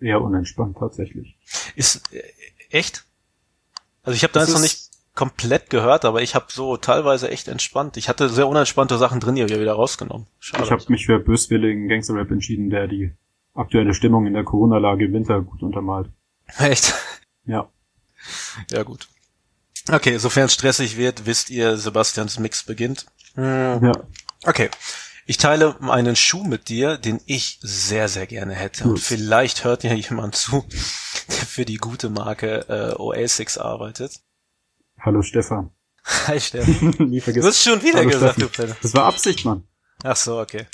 eher 0.00 0.20
unentspannt 0.20 0.76
tatsächlich. 0.76 1.38
Ist, 1.76 2.02
äh, 2.12 2.24
echt? 2.70 3.04
Also 4.02 4.16
ich 4.16 4.24
habe 4.24 4.32
da 4.32 4.40
jetzt 4.40 4.52
noch 4.52 4.60
nicht 4.60 4.89
komplett 5.20 5.68
gehört, 5.68 6.06
aber 6.06 6.22
ich 6.22 6.34
habe 6.34 6.46
so 6.48 6.78
teilweise 6.78 7.30
echt 7.30 7.46
entspannt. 7.46 7.98
Ich 7.98 8.08
hatte 8.08 8.30
sehr 8.30 8.48
unentspannte 8.48 8.96
Sachen 8.96 9.20
drin, 9.20 9.34
die 9.34 9.42
habe 9.42 9.52
ich 9.52 9.60
wieder 9.60 9.74
rausgenommen. 9.74 10.26
Schade. 10.38 10.64
Ich 10.64 10.70
habe 10.70 10.82
mich 10.88 11.04
für 11.04 11.18
böswilligen 11.18 11.88
Gangster-Rap 11.88 12.30
entschieden, 12.30 12.70
der 12.70 12.88
die 12.88 13.12
aktuelle 13.52 13.92
Stimmung 13.92 14.24
in 14.24 14.32
der 14.32 14.44
Corona-Lage 14.44 15.04
im 15.04 15.12
Winter 15.12 15.42
gut 15.42 15.62
untermalt. 15.62 16.08
Echt? 16.56 16.94
Ja. 17.44 17.68
Ja, 18.70 18.82
gut. 18.82 19.08
Okay, 19.92 20.16
sofern 20.16 20.46
es 20.46 20.54
stressig 20.54 20.96
wird, 20.96 21.26
wisst 21.26 21.50
ihr, 21.50 21.76
Sebastians 21.76 22.38
Mix 22.38 22.62
beginnt. 22.62 23.04
Hm. 23.34 23.84
Ja. 23.84 23.92
Okay. 24.46 24.70
Ich 25.26 25.36
teile 25.36 25.76
einen 25.82 26.16
Schuh 26.16 26.44
mit 26.44 26.70
dir, 26.70 26.96
den 26.96 27.20
ich 27.26 27.58
sehr, 27.60 28.08
sehr 28.08 28.26
gerne 28.26 28.54
hätte. 28.54 28.84
Gut. 28.84 28.92
Und 28.92 29.00
vielleicht 29.00 29.64
hört 29.64 29.84
ja 29.84 29.92
jemand 29.92 30.34
zu, 30.34 30.64
für 31.28 31.66
die 31.66 31.76
gute 31.76 32.08
Marke 32.08 32.64
äh, 32.70 32.94
OA6 32.98 33.58
arbeitet. 33.60 34.22
Hallo 35.00 35.22
Stefan. 35.22 35.70
Hi 36.26 36.40
Stefan. 36.40 36.90
Nie 37.08 37.18
Du 37.18 37.24
vergessen. 37.24 37.46
hast 37.48 37.62
schon 37.62 37.82
wieder 37.82 37.98
Hallo, 37.98 38.10
gesagt, 38.10 38.34
Steffen. 38.34 38.40
du 38.52 38.62
Penner. 38.62 38.76
Das 38.82 38.94
war 38.94 39.04
Absicht, 39.04 39.44
Mann. 39.44 39.64
Ach 40.02 40.16
so, 40.16 40.40
okay. 40.40 40.66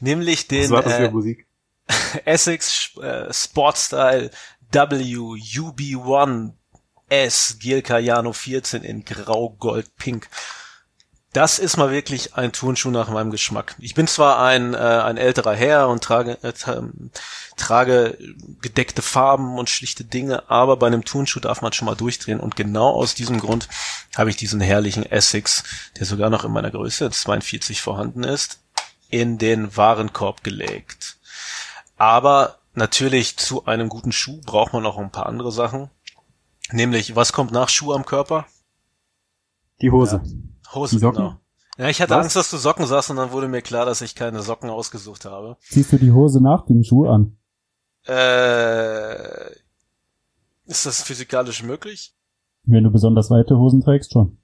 Nämlich 0.00 0.48
den 0.48 0.70
war 0.70 0.82
das 0.82 0.94
für 0.94 1.04
äh, 1.04 1.10
Musik? 1.10 1.46
Essex 2.24 2.90
äh, 3.00 3.32
Sportstyle 3.32 4.30
W 4.72 4.94
UB1 5.14 6.52
S 7.08 7.58
GLK 7.60 7.98
Jano 8.00 8.32
14 8.32 8.82
in 8.82 9.04
Grau, 9.04 9.50
Gold, 9.50 9.94
Pink. 9.96 10.28
Das 11.36 11.58
ist 11.58 11.76
mal 11.76 11.90
wirklich 11.90 12.34
ein 12.36 12.52
Turnschuh 12.52 12.90
nach 12.90 13.10
meinem 13.10 13.30
Geschmack. 13.30 13.76
Ich 13.78 13.92
bin 13.92 14.06
zwar 14.06 14.40
ein, 14.42 14.72
äh, 14.72 14.78
ein 14.78 15.18
älterer 15.18 15.54
Herr 15.54 15.90
und 15.90 16.02
trage, 16.02 16.42
äh, 16.42 16.48
tra- 16.48 16.90
trage 17.58 18.16
gedeckte 18.62 19.02
Farben 19.02 19.58
und 19.58 19.68
schlichte 19.68 20.02
Dinge, 20.02 20.48
aber 20.48 20.78
bei 20.78 20.86
einem 20.86 21.04
Turnschuh 21.04 21.40
darf 21.40 21.60
man 21.60 21.74
schon 21.74 21.84
mal 21.84 21.94
durchdrehen 21.94 22.40
und 22.40 22.56
genau 22.56 22.88
aus 22.88 23.14
diesem 23.14 23.38
Grund 23.38 23.68
habe 24.16 24.30
ich 24.30 24.36
diesen 24.36 24.62
herrlichen 24.62 25.04
Essex, 25.04 25.64
der 25.98 26.06
sogar 26.06 26.30
noch 26.30 26.46
in 26.46 26.52
meiner 26.52 26.70
Größe 26.70 27.10
42 27.10 27.82
vorhanden 27.82 28.24
ist, 28.24 28.60
in 29.10 29.36
den 29.36 29.76
Warenkorb 29.76 30.42
gelegt. 30.42 31.18
Aber 31.98 32.60
natürlich 32.72 33.36
zu 33.36 33.66
einem 33.66 33.90
guten 33.90 34.12
Schuh 34.12 34.40
braucht 34.40 34.72
man 34.72 34.86
auch 34.86 34.96
ein 34.96 35.12
paar 35.12 35.26
andere 35.26 35.52
Sachen. 35.52 35.90
Nämlich, 36.70 37.14
was 37.14 37.34
kommt 37.34 37.52
nach 37.52 37.68
Schuh 37.68 37.92
am 37.92 38.06
Körper? 38.06 38.46
Die 39.82 39.90
Hose. 39.90 40.22
Hose, 40.22 40.55
Socken? 40.98 41.18
genau. 41.18 41.36
Ja, 41.78 41.88
ich 41.88 42.00
hatte 42.00 42.14
Was? 42.14 42.24
Angst, 42.24 42.36
dass 42.36 42.50
du 42.50 42.56
Socken 42.56 42.86
sagst 42.86 43.10
und 43.10 43.16
dann 43.16 43.32
wurde 43.32 43.48
mir 43.48 43.60
klar, 43.60 43.84
dass 43.84 44.00
ich 44.00 44.14
keine 44.14 44.40
Socken 44.42 44.70
ausgesucht 44.70 45.26
habe. 45.26 45.56
Ziehst 45.60 45.92
du 45.92 45.98
die 45.98 46.12
Hose 46.12 46.42
nach 46.42 46.64
dem 46.66 46.82
Schuh 46.82 47.06
an? 47.06 47.36
Äh, 48.06 49.50
ist 50.66 50.86
das 50.86 51.02
physikalisch 51.02 51.62
möglich? 51.62 52.14
Wenn 52.64 52.84
du 52.84 52.90
besonders 52.90 53.30
weite 53.30 53.56
Hosen 53.58 53.82
trägst, 53.82 54.12
schon. 54.12 54.38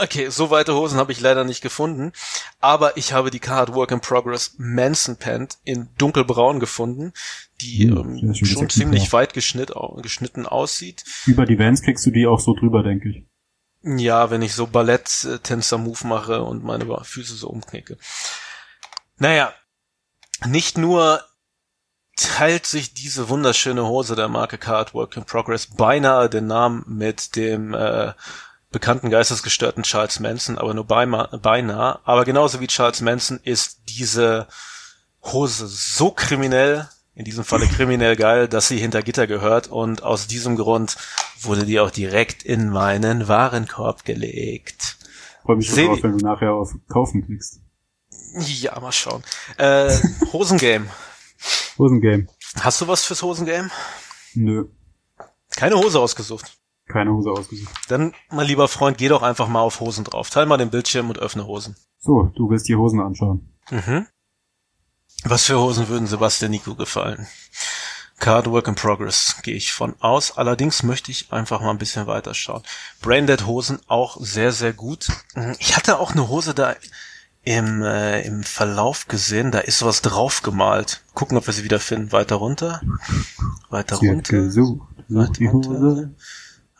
Okay, 0.00 0.30
so 0.30 0.50
weite 0.50 0.74
Hosen 0.74 0.98
habe 0.98 1.12
ich 1.12 1.20
leider 1.20 1.44
nicht 1.44 1.60
gefunden, 1.60 2.12
aber 2.60 2.96
ich 2.96 3.12
habe 3.12 3.30
die 3.30 3.40
Card 3.40 3.74
Work 3.74 3.90
in 3.90 4.00
Progress 4.00 4.54
Manson 4.56 5.16
Pant 5.16 5.58
in 5.64 5.90
dunkelbraun 5.98 6.60
gefunden, 6.60 7.12
die 7.60 7.90
Hm, 7.90 7.98
ähm, 7.98 8.18
sehr 8.18 8.34
schön, 8.34 8.48
schon 8.48 8.70
ziemlich 8.70 9.12
weit 9.12 9.34
geschnitt, 9.34 9.72
geschnitten 10.00 10.46
aussieht. 10.46 11.04
Über 11.26 11.44
die 11.44 11.58
Vans 11.58 11.82
kriegst 11.82 12.06
du 12.06 12.10
die 12.10 12.26
auch 12.26 12.40
so 12.40 12.54
drüber, 12.54 12.82
denke 12.82 13.10
ich. 13.10 13.26
Ja, 13.82 14.30
wenn 14.30 14.42
ich 14.42 14.54
so 14.54 14.66
Ballett-Tänzer-Move 14.66 16.06
mache 16.06 16.42
und 16.42 16.62
meine 16.62 16.86
Füße 17.04 17.34
so 17.34 17.48
umknicke. 17.48 17.98
Naja, 19.16 19.52
nicht 20.46 20.78
nur 20.78 21.22
teilt 22.16 22.66
sich 22.66 22.94
diese 22.94 23.28
wunderschöne 23.28 23.84
Hose 23.84 24.14
der 24.14 24.28
Marke 24.28 24.58
Card 24.58 24.94
Work 24.94 25.16
in 25.16 25.24
Progress 25.24 25.66
beinahe 25.66 26.28
den 26.28 26.46
Namen 26.46 26.84
mit 26.86 27.34
dem 27.36 27.74
äh, 27.74 28.12
bekannten 28.70 29.10
geistesgestörten 29.10 29.82
Charles 29.82 30.20
Manson, 30.20 30.58
aber 30.58 30.74
nur 30.74 30.86
beinahe. 30.86 32.00
Aber 32.04 32.24
genauso 32.24 32.60
wie 32.60 32.66
Charles 32.66 33.00
Manson 33.00 33.40
ist 33.42 33.80
diese 33.88 34.46
Hose 35.22 35.66
so 35.66 36.10
kriminell, 36.10 36.88
in 37.14 37.24
diesem 37.24 37.44
Falle 37.44 37.66
kriminell 37.66 38.16
geil, 38.16 38.48
dass 38.48 38.68
sie 38.68 38.78
hinter 38.78 39.02
Gitter 39.02 39.26
gehört 39.26 39.68
und 39.68 40.02
aus 40.02 40.26
diesem 40.26 40.56
Grund 40.56 40.96
wurde 41.40 41.64
die 41.64 41.80
auch 41.80 41.90
direkt 41.90 42.42
in 42.42 42.70
meinen 42.70 43.28
Warenkorb 43.28 44.04
gelegt. 44.04 44.98
Freue 45.42 45.56
mich 45.56 45.66
schon 45.68 45.86
drauf, 45.86 46.02
wenn 46.02 46.16
du 46.16 46.24
nachher 46.24 46.52
auf 46.52 46.74
Kaufen 46.88 47.24
klickst. 47.26 47.60
Ja, 48.38 48.78
mal 48.80 48.92
schauen. 48.92 49.22
Äh, 49.58 49.94
Hosengame. 50.32 50.86
Hosengame. 51.78 52.26
Hast 52.60 52.80
du 52.80 52.88
was 52.88 53.04
fürs 53.04 53.22
Hosengame? 53.22 53.70
Nö. 54.34 54.68
Keine 55.50 55.76
Hose 55.76 56.00
ausgesucht. 56.00 56.58
Keine 56.86 57.12
Hose 57.12 57.30
ausgesucht. 57.30 57.72
Dann, 57.88 58.14
mein 58.30 58.46
lieber 58.46 58.68
Freund, 58.68 58.98
geh 58.98 59.08
doch 59.08 59.22
einfach 59.22 59.48
mal 59.48 59.60
auf 59.60 59.80
Hosen 59.80 60.04
drauf. 60.04 60.30
Teil 60.30 60.46
mal 60.46 60.56
den 60.56 60.70
Bildschirm 60.70 61.08
und 61.08 61.18
öffne 61.18 61.46
Hosen. 61.46 61.76
So, 61.98 62.30
du 62.34 62.48
willst 62.50 62.68
die 62.68 62.76
Hosen 62.76 63.00
anschauen. 63.00 63.52
Mhm. 63.70 64.06
Was 65.24 65.44
für 65.44 65.58
Hosen 65.58 65.88
würden 65.88 66.06
Sebastian 66.06 66.50
Nico 66.50 66.74
gefallen? 66.74 67.26
Card 68.18 68.46
Work 68.50 68.68
in 68.68 68.74
Progress 68.74 69.36
gehe 69.42 69.54
ich 69.54 69.72
von 69.72 69.94
aus. 70.00 70.36
Allerdings 70.36 70.82
möchte 70.82 71.10
ich 71.10 71.32
einfach 71.32 71.60
mal 71.60 71.70
ein 71.70 71.78
bisschen 71.78 72.06
weiter 72.06 72.34
schauen. 72.34 72.62
Braindead 73.00 73.46
Hosen 73.46 73.80
auch 73.88 74.16
sehr, 74.20 74.52
sehr 74.52 74.72
gut. 74.72 75.08
Ich 75.58 75.76
hatte 75.76 75.98
auch 75.98 76.12
eine 76.12 76.28
Hose 76.28 76.54
da 76.54 76.76
im, 77.44 77.82
äh, 77.82 78.22
im 78.22 78.44
Verlauf 78.44 79.08
gesehen. 79.08 79.50
Da 79.50 79.58
ist 79.58 79.84
was 79.84 80.02
drauf 80.02 80.42
gemalt. 80.42 81.02
Gucken, 81.14 81.36
ob 81.36 81.46
wir 81.46 81.54
sie 81.54 81.64
wieder 81.64 81.80
finden. 81.80 82.12
Weiter 82.12 82.36
runter. 82.36 82.80
Weiter 83.70 83.96
Sie 83.96 84.08
runter. 84.08 84.32
gesucht. 84.32 84.88
Sucht 85.08 85.38
die 85.38 85.46
Weiter 85.46 85.52
runter. 85.52 85.70
Hose. 85.80 86.14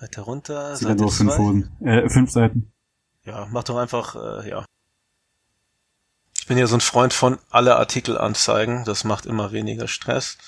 Weiter 0.00 0.22
runter. 0.22 0.76
Sie 0.76 0.84
hat 0.84 0.90
Seite 0.98 1.02
nur 1.02 1.12
fünf. 1.12 1.38
Hosen. 1.38 1.70
Äh, 1.80 2.08
fünf 2.08 2.30
Seiten. 2.30 2.72
Ja, 3.24 3.48
mach 3.50 3.64
doch 3.64 3.76
einfach, 3.78 4.14
äh, 4.16 4.48
ja. 4.50 4.64
Ich 6.42 6.48
bin 6.48 6.58
ja 6.58 6.66
so 6.66 6.74
ein 6.74 6.80
Freund 6.80 7.14
von 7.14 7.38
alle 7.50 7.76
Artikel 7.76 8.18
anzeigen. 8.18 8.84
Das 8.84 9.04
macht 9.04 9.26
immer 9.26 9.52
weniger 9.52 9.86
Stress. 9.86 10.38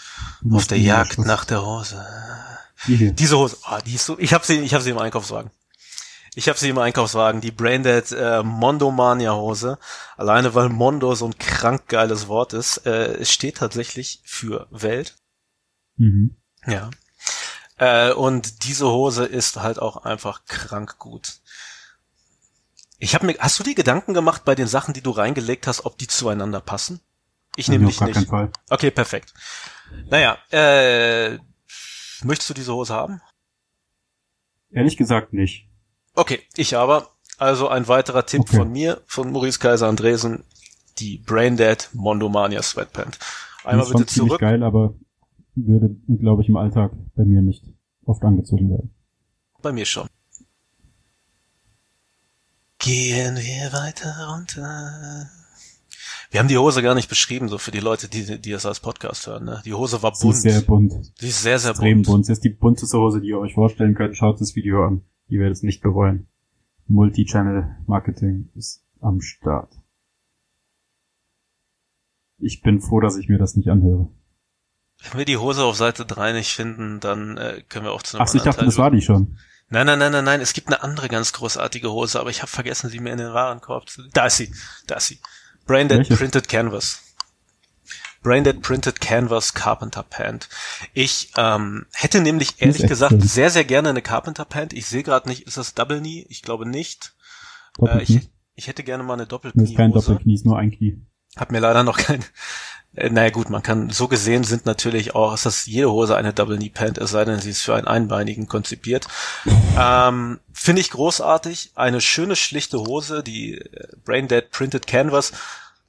Du 0.42 0.56
Auf 0.56 0.66
der 0.66 0.80
Jagd 0.80 1.12
Schluss. 1.12 1.26
nach 1.26 1.44
der 1.44 1.64
Hose. 1.64 2.04
Die. 2.88 3.12
Diese 3.12 3.38
Hose, 3.38 3.58
ah, 3.62 3.80
die 3.80 3.94
ist 3.94 4.04
so, 4.04 4.18
ich 4.18 4.34
habe 4.34 4.44
sie, 4.44 4.58
ich 4.58 4.74
habe 4.74 4.82
sie 4.82 4.90
im 4.90 4.98
Einkaufswagen. 4.98 5.52
Ich 6.34 6.48
habe 6.48 6.58
sie 6.58 6.68
im 6.70 6.78
Einkaufswagen, 6.78 7.40
die 7.40 7.52
Braindead 7.52 8.10
äh, 8.10 8.42
Mondomania 8.42 9.34
Hose. 9.34 9.78
Alleine 10.16 10.52
weil 10.56 10.68
Mondo 10.68 11.14
so 11.14 11.26
ein 11.26 11.38
krank 11.38 11.86
geiles 11.86 12.26
Wort 12.26 12.54
ist. 12.54 12.78
Äh, 12.86 13.14
es 13.18 13.30
steht 13.30 13.58
tatsächlich 13.58 14.20
für 14.24 14.66
Welt. 14.72 15.14
Mhm. 15.96 16.34
Ja. 16.66 16.90
Äh, 17.76 18.12
und 18.12 18.64
diese 18.64 18.88
Hose 18.88 19.26
ist 19.26 19.58
halt 19.58 19.78
auch 19.78 19.98
einfach 19.98 20.44
krank 20.46 20.98
gut. 20.98 21.34
Ich 23.04 23.14
habe 23.14 23.26
mir, 23.26 23.34
hast 23.38 23.58
du 23.58 23.62
dir 23.62 23.74
Gedanken 23.74 24.14
gemacht 24.14 24.46
bei 24.46 24.54
den 24.54 24.66
Sachen, 24.66 24.94
die 24.94 25.02
du 25.02 25.10
reingelegt 25.10 25.66
hast, 25.66 25.84
ob 25.84 25.98
die 25.98 26.06
zueinander 26.06 26.62
passen? 26.62 27.00
Ich 27.54 27.68
auf 27.68 27.98
gar 27.98 28.06
nicht. 28.06 28.30
Fall. 28.30 28.50
Okay, 28.70 28.90
perfekt. 28.90 29.34
Naja, 30.08 30.38
äh, 30.50 31.38
möchtest 32.22 32.48
du 32.48 32.54
diese 32.54 32.72
Hose 32.72 32.94
haben? 32.94 33.20
Ehrlich 34.70 34.96
gesagt 34.96 35.34
nicht. 35.34 35.68
Okay, 36.14 36.40
ich 36.56 36.78
aber. 36.78 37.10
Also 37.36 37.68
ein 37.68 37.88
weiterer 37.88 38.24
Tipp 38.24 38.40
Okay. 38.40 38.56
von 38.56 38.72
mir, 38.72 39.02
von 39.06 39.30
Maurice 39.32 39.58
Kaiser 39.58 39.86
Andresen, 39.86 40.44
die 40.98 41.18
Braindead 41.18 41.90
Mondomania 41.92 42.62
Sweatpant. 42.62 43.18
Einmal 43.64 43.86
bitte 43.86 44.06
ziemlich 44.06 44.30
zurück. 44.30 44.40
geil, 44.40 44.62
aber 44.62 44.94
würde, 45.54 45.94
glaube 46.08 46.40
ich, 46.40 46.48
im 46.48 46.56
Alltag 46.56 46.92
bei 47.14 47.24
mir 47.26 47.42
nicht 47.42 47.64
oft 48.06 48.22
angezogen 48.22 48.70
werden. 48.70 48.94
Bei 49.60 49.72
mir 49.72 49.84
schon. 49.84 50.08
Gehen 52.84 53.36
wir 53.36 53.72
weiter 53.72 54.28
runter. 54.28 55.30
Wir 56.30 56.40
haben 56.40 56.48
die 56.48 56.58
Hose 56.58 56.82
gar 56.82 56.94
nicht 56.94 57.08
beschrieben, 57.08 57.48
so 57.48 57.56
für 57.56 57.70
die 57.70 57.80
Leute, 57.80 58.08
die, 58.08 58.38
die 58.38 58.52
es 58.52 58.66
als 58.66 58.80
Podcast 58.80 59.26
hören. 59.26 59.46
Ne? 59.46 59.62
Die 59.64 59.72
Hose 59.72 60.02
war 60.02 60.14
Sie 60.14 60.26
bunt. 60.26 60.34
ist 60.36 60.42
sehr 60.42 60.60
bunt. 60.60 60.92
Sie 61.18 61.28
ist 61.28 61.42
sehr, 61.42 61.58
sehr 61.58 61.70
Extrem 61.70 62.02
bunt. 62.02 62.06
bunt. 62.06 62.24
Das 62.28 62.36
ist 62.36 62.44
die 62.44 62.50
bunteste 62.50 62.98
Hose, 62.98 63.22
die 63.22 63.28
ihr 63.28 63.38
euch 63.38 63.54
vorstellen 63.54 63.94
könnt. 63.94 64.18
Schaut 64.18 64.38
das 64.38 64.54
Video 64.54 64.84
an. 64.84 65.02
Ihr 65.28 65.40
werdet 65.40 65.56
es 65.56 65.62
nicht 65.62 65.80
bereuen. 65.80 66.26
Multi-Channel-Marketing 66.86 68.50
ist 68.54 68.84
am 69.00 69.22
Start. 69.22 69.72
Ich 72.38 72.60
bin 72.60 72.82
froh, 72.82 73.00
dass 73.00 73.16
ich 73.16 73.30
mir 73.30 73.38
das 73.38 73.56
nicht 73.56 73.70
anhöre. 73.70 74.10
Wenn 75.10 75.20
wir 75.20 75.24
die 75.24 75.38
Hose 75.38 75.64
auf 75.64 75.76
Seite 75.76 76.04
3 76.04 76.32
nicht 76.34 76.52
finden, 76.52 77.00
dann 77.00 77.38
äh, 77.38 77.62
können 77.66 77.86
wir 77.86 77.92
auch 77.92 78.02
zu 78.02 78.18
einem 78.18 78.26
Ach, 78.28 78.34
ich 78.34 78.42
dachte, 78.42 78.58
Teil 78.58 78.66
das 78.66 78.76
war 78.76 78.90
die 78.90 79.00
schon. 79.00 79.38
Nein, 79.74 79.86
nein, 79.86 79.98
nein, 79.98 80.12
nein, 80.12 80.24
nein. 80.24 80.40
Es 80.40 80.52
gibt 80.52 80.68
eine 80.68 80.84
andere 80.84 81.08
ganz 81.08 81.32
großartige 81.32 81.90
Hose, 81.90 82.20
aber 82.20 82.30
ich 82.30 82.42
habe 82.42 82.50
vergessen, 82.50 82.90
sie 82.90 83.00
mir 83.00 83.10
in 83.10 83.18
den 83.18 83.34
Warenkorb 83.34 83.90
zu. 83.90 84.02
Da 84.12 84.26
ist 84.26 84.36
sie, 84.36 84.54
da 84.86 84.94
ist 84.94 85.08
sie. 85.08 85.18
Braindead 85.66 85.98
Welche? 85.98 86.16
Printed 86.16 86.48
Canvas. 86.48 87.02
Braindead 88.22 88.62
Printed 88.62 89.00
Canvas 89.00 89.52
Carpenter 89.52 90.04
Pant. 90.04 90.48
Ich 90.92 91.32
ähm, 91.36 91.86
hätte 91.92 92.20
nämlich 92.20 92.62
ehrlich 92.62 92.86
gesagt 92.86 93.12
schön. 93.12 93.20
sehr, 93.20 93.50
sehr 93.50 93.64
gerne 93.64 93.88
eine 93.88 94.00
Carpenter 94.00 94.44
Pant. 94.44 94.72
Ich 94.72 94.86
sehe 94.86 95.02
gerade 95.02 95.28
nicht, 95.28 95.42
ist 95.48 95.56
das 95.56 95.74
Double 95.74 95.98
Knee? 95.98 96.24
Ich 96.28 96.42
glaube 96.42 96.66
nicht. 96.66 97.14
Äh, 97.78 97.80
Doppelknie. 97.80 98.16
ich, 98.16 98.30
ich 98.54 98.66
hätte 98.68 98.84
gerne 98.84 99.02
mal 99.02 99.14
eine 99.14 99.26
das 99.26 99.42
ist 99.42 99.76
kein. 99.76 99.90
Doppelknie, 99.90 100.34
ist 100.34 100.46
nur 100.46 100.56
ein 100.56 100.70
Knie. 100.70 101.02
Hab 101.36 101.50
mir 101.50 101.58
leider 101.58 101.82
noch 101.82 101.98
kein. 101.98 102.24
Äh, 102.94 103.10
naja 103.10 103.30
gut, 103.30 103.50
man 103.50 103.62
kann 103.62 103.90
so 103.90 104.08
gesehen 104.08 104.44
sind 104.44 104.66
natürlich 104.66 105.14
auch, 105.14 105.34
ist 105.34 105.46
das 105.46 105.66
jede 105.66 105.90
Hose 105.90 106.16
eine 106.16 106.32
Double 106.32 106.56
Knee 106.56 106.70
Pant, 106.70 106.98
es 106.98 107.10
sei 107.10 107.24
denn, 107.24 107.40
sie 107.40 107.50
ist 107.50 107.62
für 107.62 107.74
einen 107.74 107.86
Einbeinigen 107.86 108.46
konzipiert. 108.46 109.06
ähm, 109.78 110.40
Finde 110.52 110.80
ich 110.80 110.90
großartig. 110.90 111.72
Eine 111.74 112.00
schöne 112.00 112.36
schlichte 112.36 112.78
Hose, 112.78 113.22
die 113.22 113.58
äh, 113.58 113.88
Braindead 114.04 114.50
Printed 114.50 114.86
Canvas. 114.86 115.32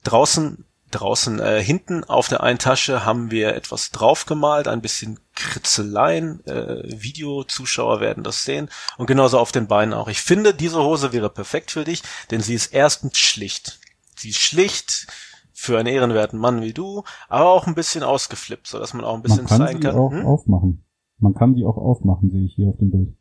Draußen, 0.02 0.64
draußen 0.90 1.40
äh, 1.40 1.62
hinten 1.62 2.04
auf 2.04 2.28
der 2.28 2.42
einen 2.42 2.58
Tasche 2.58 3.04
haben 3.04 3.30
wir 3.30 3.54
etwas 3.54 3.90
draufgemalt, 3.90 4.68
ein 4.68 4.82
bisschen 4.82 5.20
Kritzeleien. 5.34 6.44
Äh, 6.46 6.82
Videozuschauer 6.84 8.00
werden 8.00 8.24
das 8.24 8.44
sehen. 8.44 8.68
Und 8.96 9.06
genauso 9.06 9.38
auf 9.38 9.52
den 9.52 9.68
Beinen 9.68 9.94
auch. 9.94 10.08
Ich 10.08 10.20
finde, 10.20 10.54
diese 10.54 10.82
Hose 10.82 11.12
wäre 11.12 11.30
perfekt 11.30 11.70
für 11.70 11.84
dich, 11.84 12.02
denn 12.30 12.40
sie 12.40 12.54
ist 12.54 12.72
erstens 12.72 13.18
schlicht. 13.18 13.78
Sie 14.16 14.30
ist 14.30 14.40
schlicht 14.40 15.06
für 15.58 15.78
einen 15.78 15.88
ehrenwerten 15.88 16.38
Mann 16.38 16.60
wie 16.60 16.74
du, 16.74 17.02
aber 17.28 17.50
auch 17.50 17.66
ein 17.66 17.74
bisschen 17.74 18.02
ausgeflippt, 18.02 18.66
so 18.66 18.78
dass 18.78 18.92
man 18.92 19.04
auch 19.06 19.14
ein 19.14 19.22
bisschen 19.22 19.44
Man 19.44 19.46
kann 19.46 19.58
zeigen 19.58 19.80
sie 19.80 19.88
kann. 19.88 19.96
auch 19.96 20.10
hm? 20.12 20.26
aufmachen. 20.26 20.84
Man 21.18 21.34
kann 21.34 21.54
die 21.54 21.64
auch 21.64 21.78
aufmachen, 21.78 22.30
sehe 22.30 22.44
ich 22.44 22.54
hier 22.54 22.68
auf 22.68 22.76
dem 22.76 22.90
Bild. 22.90 23.16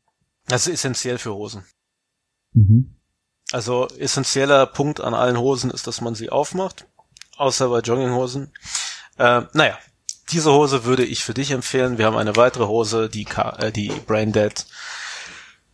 Das 0.48 0.68
ist 0.68 0.74
essentiell 0.74 1.18
für 1.18 1.34
Hosen. 1.34 1.63
Mhm. 2.51 2.96
Also 3.54 3.88
essentieller 3.88 4.65
Punkt 4.65 5.00
an 5.00 5.13
allen 5.13 5.39
Hosen 5.39 5.72
ist, 5.72 5.88
dass 5.88 6.01
man 6.01 6.13
sie 6.13 6.30
aufmacht, 6.30 6.88
außer 7.38 7.70
bei 7.70 7.80
Jogginghosen. 7.80 8.51
Äh, 9.18 9.44
naja, 9.54 9.77
diese 10.32 10.51
Hose 10.51 10.84
würde 10.84 11.06
ich 11.06 11.24
für 11.24 11.34
dich 11.34 11.51
empfehlen. 11.51 11.98
Wir 11.98 12.06
haben 12.06 12.18
eine 12.18 12.36
weitere 12.36 12.65
Hose, 12.65 13.08
die, 13.10 13.25
äh, 13.60 13.72
die 13.72 13.94
Braindead 14.08 14.65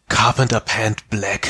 Carpenter 0.10 0.60
Pant 0.60 1.10
Black 1.10 1.48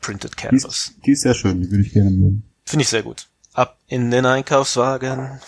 Printed 0.00 0.32
Die 0.32 0.36
Canvas. 0.36 0.64
ist, 0.64 1.06
die 1.06 1.12
ist 1.12 1.20
sehr 1.20 1.34
schön, 1.34 1.60
die 1.60 1.70
würde 1.70 1.84
ich 1.84 1.92
gerne 1.92 2.10
mögen. 2.10 2.42
Finde 2.64 2.82
ich 2.82 2.88
sehr 2.88 3.04
gut. 3.04 3.28
Ab 3.52 3.78
in 3.86 4.10
den 4.10 4.26
Einkaufswagen. 4.26 5.40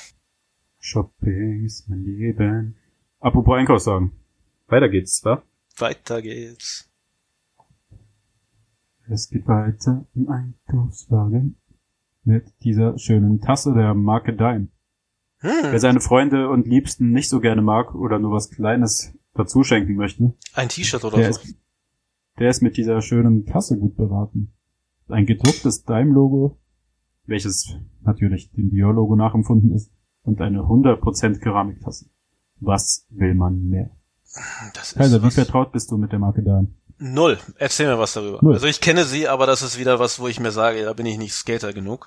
Shopping 0.81 1.65
ist 1.65 1.89
mein 1.89 2.05
Leben. 2.05 2.77
Apropos 3.21 3.57
Einkaufswagen. 3.57 4.13
Weiter 4.67 4.89
geht's, 4.89 5.25
wa? 5.25 5.43
Weiter 5.79 6.21
geht's. 6.21 6.89
Es 9.09 9.29
geht 9.29 9.47
weiter 9.47 10.05
im 10.15 10.29
Einkaufswagen 10.29 11.57
mit 12.25 12.47
dieser 12.63 12.99
schönen 12.99 13.41
Tasse 13.41 13.73
der 13.75 13.95
Marke 13.95 14.33
Dime. 14.33 14.69
Hm, 15.39 15.51
Wer 15.71 15.81
seine 15.81 16.01
Freunde 16.01 16.49
und 16.49 16.67
Liebsten 16.67 17.11
nicht 17.11 17.29
so 17.29 17.41
gerne 17.41 17.63
mag 17.63 17.95
oder 17.95 18.19
nur 18.19 18.33
was 18.33 18.51
Kleines 18.51 19.13
dazu 19.35 19.65
schenken 19.65 19.95
möchte, 19.97 20.35
ein 20.55 20.69
T-Shirt 20.69 21.05
oder 21.05 21.17
der 21.17 21.33
so. 21.33 21.41
ist, 21.41 21.57
der 22.39 22.51
ist 22.51 22.63
mit 22.63 22.77
dieser 22.77 23.01
schönen 23.03 23.45
Tasse 23.47 23.79
gut 23.79 23.97
beraten. 23.97 24.53
Ein 25.09 25.27
gedrucktes 25.27 25.85
Dime-Logo, 25.85 26.59
welches 27.27 27.77
natürlich 28.03 28.51
dem 28.53 28.71
Dior-Logo 28.71 29.17
nachempfunden 29.17 29.73
ist, 29.75 29.91
und 30.25 30.41
eine 30.41 30.61
100% 30.61 31.41
Keramiktasse. 31.41 32.07
Was 32.61 33.07
will 33.11 33.35
man 33.35 33.69
mehr? 33.69 33.91
Das 34.75 34.93
ist 34.93 34.99
Kaiser, 34.99 35.21
wie 35.21 35.27
was- 35.27 35.35
vertraut 35.35 35.73
bist 35.73 35.91
du 35.91 35.97
mit 35.97 36.13
der 36.13 36.19
Marke 36.21 36.43
Dime? 36.43 36.69
Null. 36.99 37.39
Erzähl 37.57 37.89
mir 37.89 37.99
was 37.99 38.13
darüber. 38.15 38.39
Null. 38.43 38.55
Also 38.55 38.67
ich 38.69 38.81
kenne 38.81 39.05
sie, 39.05 39.27
aber 39.27 39.47
das 39.47 39.63
ist 39.63 39.79
wieder 39.79 39.99
was, 39.99 40.21
wo 40.21 40.29
ich 40.29 40.39
mir 40.39 40.53
sage, 40.53 40.85
da 40.85 40.93
bin 40.93 41.07
ich 41.07 41.19
nicht 41.19 41.33
Skater 41.35 41.73
genug. 41.73 42.07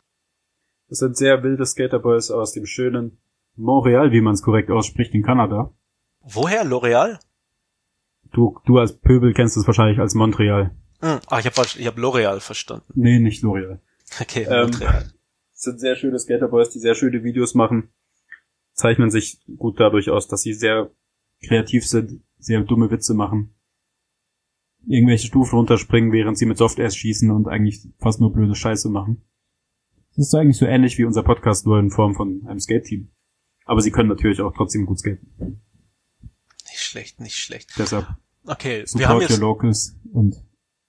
Das 0.87 0.99
sind 0.99 1.17
sehr 1.17 1.43
wilde 1.43 1.65
Skaterboys 1.65 2.31
aus 2.31 2.53
dem 2.53 2.65
schönen 2.65 3.17
Montreal, 3.57 4.11
wie 4.11 4.21
man 4.21 4.33
es 4.35 4.41
korrekt 4.41 4.71
ausspricht, 4.71 5.13
in 5.13 5.23
Kanada. 5.23 5.73
Woher? 6.21 6.63
L'Oreal? 6.65 7.19
Du, 8.31 8.57
du 8.65 8.77
als 8.79 8.97
Pöbel 8.97 9.33
kennst 9.33 9.57
es 9.57 9.67
wahrscheinlich 9.67 9.99
als 9.99 10.13
Montreal. 10.15 10.71
Hm. 11.01 11.19
Ah, 11.27 11.39
ich 11.39 11.45
habe 11.45 11.61
ich 11.77 11.87
hab 11.87 11.97
L'Oreal 11.97 12.39
verstanden. 12.39 12.85
Nee, 12.95 13.19
nicht 13.19 13.43
L'Oreal. 13.43 13.79
Okay, 14.21 14.45
Ähm, 14.49 14.71
sind 15.53 15.79
sehr 15.79 15.95
schöne 15.95 16.19
Skaterboys, 16.19 16.69
die 16.69 16.79
sehr 16.79 16.95
schöne 16.95 17.23
Videos 17.23 17.53
machen. 17.55 17.89
Zeichnen 18.73 19.09
sich 19.09 19.41
gut 19.57 19.79
dadurch 19.79 20.09
aus, 20.09 20.27
dass 20.27 20.41
sie 20.41 20.53
sehr 20.53 20.91
kreativ 21.45 21.87
sind, 21.87 22.21
sehr 22.37 22.61
dumme 22.61 22.91
Witze 22.91 23.13
machen. 23.13 23.55
Irgendwelche 24.87 25.27
Stufen 25.27 25.55
runterspringen, 25.55 26.11
während 26.11 26.37
sie 26.37 26.45
mit 26.45 26.57
Softair 26.57 26.89
schießen 26.89 27.31
und 27.31 27.47
eigentlich 27.47 27.87
fast 27.99 28.19
nur 28.19 28.31
blöde 28.31 28.55
Scheiße 28.55 28.89
machen. 28.89 29.23
Das 30.15 30.27
ist 30.27 30.35
eigentlich 30.35 30.57
so 30.57 30.65
ähnlich 30.65 30.97
wie 30.97 31.05
unser 31.05 31.23
Podcast, 31.23 31.65
nur 31.65 31.79
in 31.79 31.89
Form 31.89 32.15
von 32.15 32.45
einem 32.47 32.59
Skate-Team. 32.59 33.11
Aber 33.65 33.81
sie 33.81 33.91
können 33.91 34.09
natürlich 34.09 34.41
auch 34.41 34.53
trotzdem 34.53 34.85
gut 34.85 34.99
skaten. 34.99 35.61
Nicht 36.67 36.81
schlecht, 36.81 37.19
nicht 37.19 37.37
schlecht. 37.37 37.71
Deshalb 37.77 38.07
Okay, 38.47 38.85
wir 38.93 39.09
haben 39.09 39.21
jetzt, 39.21 39.39
locals 39.39 39.97
und 40.13 40.35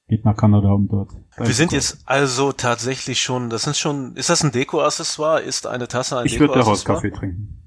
geht 0.08 0.24
nach 0.24 0.36
Kanada, 0.36 0.68
um 0.68 0.88
dort. 0.88 1.10
wir 1.36 1.54
sind 1.54 1.72
jetzt 1.72 1.98
also 2.04 2.52
tatsächlich 2.52 3.20
schon, 3.20 3.50
das 3.50 3.62
sind 3.64 3.76
schon, 3.76 4.14
ist 4.16 4.30
das 4.30 4.44
ein 4.44 4.52
Deko-Accessoire? 4.52 5.40
Ist 5.40 5.66
eine 5.66 5.88
Tasse 5.88 6.18
ein 6.18 6.26
Ich 6.26 6.38
würde 6.38 6.54
daraus 6.54 6.80
Deko-Accessoire? 6.80 7.10
Kaffee 7.10 7.10
trinken. 7.10 7.62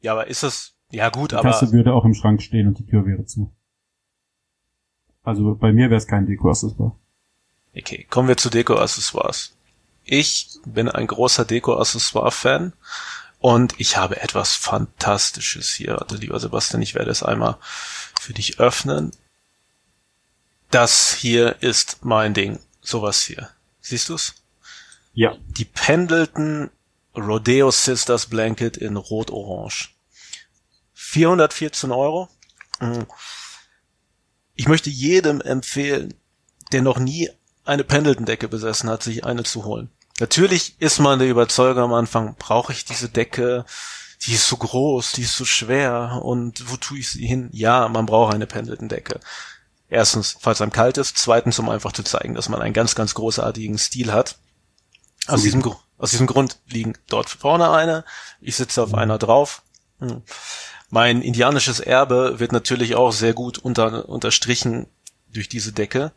Ja, 0.00 0.12
aber 0.12 0.26
ist 0.26 0.42
das, 0.42 0.74
ja 0.90 1.10
gut, 1.10 1.32
Die 1.32 1.36
aber, 1.36 1.50
Tasse 1.50 1.72
würde 1.72 1.92
auch 1.92 2.04
im 2.04 2.14
Schrank 2.14 2.42
stehen 2.42 2.68
und 2.68 2.78
die 2.78 2.86
Tür 2.86 3.04
wäre 3.06 3.24
zu. 3.26 3.52
Also 5.22 5.54
bei 5.56 5.72
mir 5.72 5.90
wäre 5.90 5.98
es 5.98 6.06
kein 6.06 6.26
Deko-Accessoire. 6.26 6.96
okay, 7.76 8.06
kommen 8.08 8.28
wir 8.28 8.36
zu 8.36 8.48
Deko-Accessoires. 8.48 9.56
Ich 10.04 10.60
bin 10.64 10.88
ein 10.88 11.06
großer 11.08 11.44
Deko-Accessoire-Fan 11.44 12.72
und 13.38 13.74
ich 13.78 13.96
habe 13.96 14.22
etwas 14.22 14.54
Fantastisches 14.54 15.70
hier. 15.70 16.00
Also 16.00 16.16
lieber 16.16 16.38
Sebastian, 16.38 16.80
ich 16.80 16.94
werde 16.94 17.10
es 17.10 17.22
einmal 17.22 17.56
für 18.20 18.32
dich 18.32 18.60
öffnen. 18.60 19.10
Das 20.70 21.14
hier 21.14 21.62
ist 21.62 22.04
mein 22.04 22.34
Ding. 22.34 22.58
Sowas 22.80 23.22
hier. 23.22 23.50
Siehst 23.80 24.08
du's? 24.08 24.34
Ja, 25.12 25.36
Die 25.48 25.64
Pendleton 25.64 26.70
Rodeo 27.16 27.70
Sisters 27.70 28.26
Blanket 28.26 28.76
in 28.76 28.96
Rot-Orange. 28.96 29.94
414 30.94 31.92
Euro. 31.92 32.28
Mhm. 32.80 33.06
Ich 34.54 34.68
möchte 34.68 34.90
jedem 34.90 35.40
empfehlen, 35.40 36.14
der 36.72 36.82
noch 36.82 36.98
nie 36.98 37.30
eine 37.64 37.84
Pendleton-Decke 37.84 38.48
besessen 38.48 38.90
hat, 38.90 39.02
sich 39.02 39.24
eine 39.24 39.44
zu 39.44 39.64
holen. 39.64 39.90
Natürlich 40.18 40.80
ist 40.80 40.98
man 40.98 41.18
der 41.18 41.28
Überzeugung 41.28 41.84
am 41.84 41.92
Anfang, 41.92 42.36
brauche 42.38 42.72
ich 42.72 42.84
diese 42.84 43.08
Decke? 43.08 43.64
Die 44.22 44.32
ist 44.32 44.48
so 44.48 44.56
groß, 44.56 45.12
die 45.12 45.22
ist 45.22 45.36
so 45.36 45.44
schwer 45.44 46.20
und 46.22 46.70
wo 46.70 46.76
tue 46.76 46.98
ich 46.98 47.10
sie 47.10 47.26
hin? 47.26 47.50
Ja, 47.52 47.88
man 47.88 48.06
braucht 48.06 48.34
eine 48.34 48.46
Pendleton-Decke. 48.46 49.20
Erstens, 49.88 50.36
falls 50.40 50.60
einem 50.60 50.72
kalt 50.72 50.98
ist. 50.98 51.16
Zweitens, 51.16 51.58
um 51.58 51.68
einfach 51.68 51.92
zu 51.92 52.02
zeigen, 52.02 52.34
dass 52.34 52.48
man 52.48 52.60
einen 52.60 52.74
ganz, 52.74 52.94
ganz 52.94 53.14
großartigen 53.14 53.78
Stil 53.78 54.12
hat. 54.12 54.38
Aus 55.28 55.42
diesem, 55.42 55.62
aus 55.98 56.10
diesem 56.10 56.26
Grund 56.26 56.58
liegen 56.68 56.94
dort 57.08 57.30
vorne 57.30 57.70
eine. 57.70 58.04
Ich 58.40 58.56
sitze 58.56 58.82
auf 58.82 58.94
einer 58.94 59.18
drauf. 59.18 59.62
Hm. 60.00 60.22
Mein 60.88 61.22
indianisches 61.22 61.80
Erbe 61.80 62.38
wird 62.38 62.52
natürlich 62.52 62.94
auch 62.94 63.10
sehr 63.10 63.34
gut 63.34 63.58
unter, 63.58 64.08
unterstrichen 64.08 64.86
durch 65.32 65.48
diese 65.48 65.72
Decke. 65.72 66.12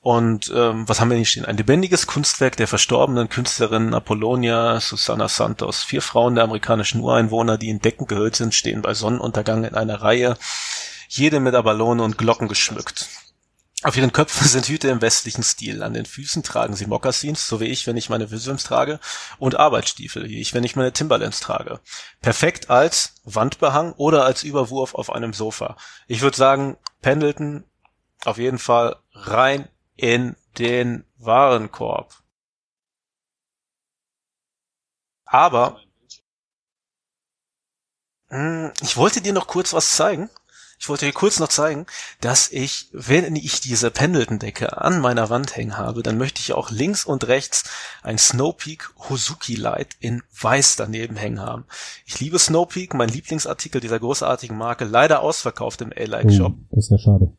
Und 0.00 0.52
ähm, 0.54 0.88
was 0.88 1.00
haben 1.00 1.10
wir 1.10 1.16
hier 1.16 1.26
stehen? 1.26 1.44
Ein 1.44 1.56
lebendiges 1.56 2.08
Kunstwerk 2.08 2.56
der 2.56 2.66
verstorbenen 2.66 3.28
Künstlerin 3.28 3.94
Apollonia 3.94 4.80
Susana 4.80 5.28
Santos. 5.28 5.84
Vier 5.84 6.02
Frauen 6.02 6.34
der 6.34 6.44
amerikanischen 6.44 7.00
Ureinwohner, 7.00 7.56
die 7.56 7.68
in 7.68 7.80
Decken 7.80 8.08
gehüllt 8.08 8.34
sind, 8.34 8.52
stehen 8.52 8.82
bei 8.82 8.94
Sonnenuntergang 8.94 9.62
in 9.62 9.76
einer 9.76 10.02
Reihe, 10.02 10.36
jede 11.16 11.40
mit 11.40 11.54
Abalone 11.54 12.02
und 12.02 12.16
Glocken 12.16 12.48
geschmückt. 12.48 13.06
Auf 13.82 13.96
ihren 13.96 14.12
Köpfen 14.12 14.46
sind 14.46 14.68
Hüte 14.68 14.88
im 14.88 15.02
westlichen 15.02 15.42
Stil. 15.42 15.82
An 15.82 15.92
den 15.92 16.06
Füßen 16.06 16.42
tragen 16.42 16.74
sie 16.74 16.86
Mokassins, 16.86 17.46
so 17.46 17.60
wie 17.60 17.66
ich, 17.66 17.86
wenn 17.86 17.96
ich 17.96 18.08
meine 18.08 18.30
Wisdoms 18.30 18.64
trage, 18.64 18.98
und 19.38 19.56
Arbeitsstiefel, 19.56 20.28
wie 20.28 20.40
ich, 20.40 20.54
wenn 20.54 20.64
ich 20.64 20.76
meine 20.76 20.92
Timberlands 20.92 21.40
trage. 21.40 21.80
Perfekt 22.20 22.70
als 22.70 23.14
Wandbehang 23.24 23.92
oder 23.94 24.24
als 24.24 24.42
Überwurf 24.42 24.94
auf 24.94 25.10
einem 25.10 25.32
Sofa. 25.34 25.76
Ich 26.06 26.22
würde 26.22 26.36
sagen, 26.36 26.78
Pendleton 27.02 27.64
auf 28.24 28.38
jeden 28.38 28.58
Fall 28.58 28.96
rein 29.12 29.68
in 29.96 30.36
den 30.58 31.04
Warenkorb. 31.18 32.22
Aber 35.24 35.80
mh, 38.28 38.72
ich 38.80 38.96
wollte 38.96 39.20
dir 39.20 39.32
noch 39.32 39.48
kurz 39.48 39.72
was 39.72 39.96
zeigen. 39.96 40.30
Ich 40.82 40.88
wollte 40.88 41.06
dir 41.06 41.12
kurz 41.12 41.38
noch 41.38 41.46
zeigen, 41.48 41.86
dass 42.20 42.50
ich, 42.50 42.88
wenn 42.90 43.36
ich 43.36 43.60
diese 43.60 43.92
Pendleton-Decke 43.92 44.78
an 44.82 45.00
meiner 45.00 45.30
Wand 45.30 45.54
hängen 45.56 45.76
habe, 45.78 46.02
dann 46.02 46.18
möchte 46.18 46.40
ich 46.40 46.54
auch 46.54 46.72
links 46.72 47.04
und 47.04 47.28
rechts 47.28 47.70
ein 48.02 48.18
Snowpeak 48.18 48.90
Hozuki 49.08 49.54
Light 49.54 49.94
in 50.00 50.24
weiß 50.40 50.74
daneben 50.74 51.14
hängen 51.14 51.38
haben. 51.40 51.66
Ich 52.04 52.18
liebe 52.18 52.36
Snowpeak, 52.36 52.94
mein 52.94 53.08
Lieblingsartikel 53.10 53.80
dieser 53.80 54.00
großartigen 54.00 54.58
Marke, 54.58 54.84
leider 54.84 55.20
ausverkauft 55.20 55.82
im 55.82 55.92
A-Like 55.96 56.32
Shop, 56.32 56.54
Oh, 56.58 56.64
das 56.74 56.86
ist 56.86 56.90
ja 56.90 56.98
schade. 56.98 57.32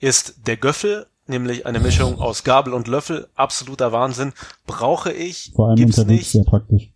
ist 0.00 0.46
der 0.46 0.56
Göffel, 0.56 1.08
nämlich 1.26 1.66
eine 1.66 1.78
Mischung 1.78 2.20
aus 2.22 2.42
Gabel 2.42 2.72
und 2.72 2.88
Löffel, 2.88 3.28
absoluter 3.34 3.92
Wahnsinn. 3.92 4.32
Brauche 4.66 5.12
ich, 5.12 5.52
Vor 5.54 5.68
allem 5.68 5.76
gibt's 5.76 5.98
unterwegs 5.98 6.20
nicht. 6.20 6.32
sehr 6.32 6.44
praktisch. 6.44 6.91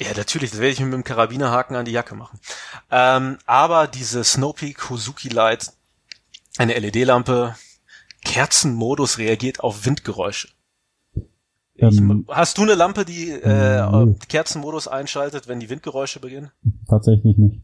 Ja, 0.00 0.08
natürlich, 0.16 0.50
das 0.50 0.60
werde 0.60 0.72
ich 0.72 0.80
mir 0.80 0.86
mit 0.86 0.94
dem 0.94 1.04
Karabinerhaken 1.04 1.74
an 1.76 1.84
die 1.86 1.92
Jacke 1.92 2.14
machen. 2.14 2.38
Ähm, 2.90 3.38
aber 3.46 3.86
diese 3.86 4.24
Snowpeak 4.24 4.90
Hozuki 4.90 5.28
Light, 5.28 5.72
eine 6.58 6.78
LED-Lampe, 6.78 7.56
Kerzenmodus 8.24 9.18
reagiert 9.18 9.60
auf 9.60 9.86
Windgeräusche. 9.86 10.48
Ich, 11.74 11.82
Ähm, 11.98 12.26
hast 12.28 12.58
du 12.58 12.62
eine 12.62 12.74
Lampe, 12.74 13.04
die 13.04 13.30
äh, 13.30 14.04
Nee. 14.04 14.16
Kerzenmodus 14.28 14.88
einschaltet, 14.88 15.48
wenn 15.48 15.60
die 15.60 15.70
Windgeräusche 15.70 16.20
beginnen? 16.20 16.50
Tatsächlich 16.88 17.36
nicht. 17.38 17.62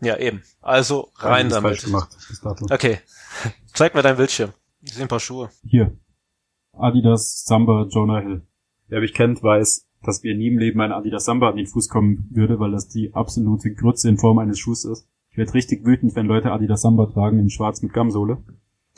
Ja, 0.00 0.16
eben. 0.18 0.42
Also 0.60 1.12
rein 1.16 1.52
Alles 1.52 1.82
damit. 1.82 2.70
Okay. 2.70 2.98
Zeig 3.74 3.94
mir 3.94 4.02
deinen 4.02 4.16
Bildschirm. 4.16 4.52
Ich 4.80 4.94
sehe 4.94 5.02
ein 5.02 5.08
paar 5.08 5.20
Schuhe. 5.20 5.50
Hier. 5.64 5.96
Adidas 6.72 7.44
Samba 7.44 7.86
Jonah 7.88 8.20
Hill. 8.20 8.42
Wer 8.88 9.00
mich 9.00 9.14
kennt, 9.14 9.42
weiß, 9.42 9.86
dass 10.04 10.22
mir 10.22 10.36
nie 10.36 10.48
im 10.48 10.58
Leben 10.58 10.80
ein 10.80 10.92
Adidas 10.92 11.24
Samba 11.24 11.50
an 11.50 11.56
den 11.56 11.66
Fuß 11.66 11.88
kommen 11.88 12.28
würde, 12.30 12.58
weil 12.58 12.72
das 12.72 12.88
die 12.88 13.14
absolute 13.14 13.72
Grütze 13.74 14.08
in 14.08 14.18
Form 14.18 14.38
eines 14.38 14.58
Schuhs 14.58 14.84
ist. 14.84 15.06
Ich 15.30 15.38
werde 15.38 15.54
richtig 15.54 15.86
wütend, 15.86 16.14
wenn 16.14 16.26
Leute 16.26 16.52
Adidas 16.52 16.82
Samba 16.82 17.06
tragen 17.06 17.38
in 17.38 17.50
schwarz 17.50 17.82
mit 17.82 17.92
Gamsohle. 17.92 18.38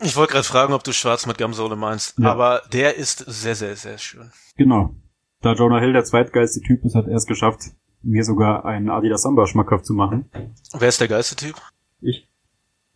Ich 0.02 0.16
wollte 0.16 0.32
gerade 0.32 0.44
fragen, 0.44 0.72
ob 0.72 0.82
du 0.82 0.92
schwarz 0.92 1.26
mit 1.26 1.38
Gamsohle 1.38 1.76
meinst. 1.76 2.18
Ja. 2.18 2.32
Aber 2.32 2.62
der 2.72 2.96
ist 2.96 3.18
sehr, 3.18 3.54
sehr, 3.54 3.76
sehr 3.76 3.98
schön. 3.98 4.30
Genau. 4.56 4.94
Da 5.40 5.52
Jonah 5.52 5.78
Hill 5.78 5.92
der 5.92 6.04
zweitgeilste 6.04 6.60
Typ 6.62 6.84
ist, 6.84 6.94
hat 6.94 7.06
er 7.06 7.16
es 7.16 7.26
geschafft, 7.26 7.60
mir 8.02 8.24
sogar 8.24 8.64
einen 8.64 8.90
Adidas 8.90 9.22
Samba 9.22 9.46
schmackhaft 9.46 9.86
zu 9.86 9.94
machen. 9.94 10.28
Wer 10.72 10.88
ist 10.88 11.00
der 11.00 11.08
geilste 11.08 11.36
Typ? 11.36 11.54
Ich. 12.00 12.28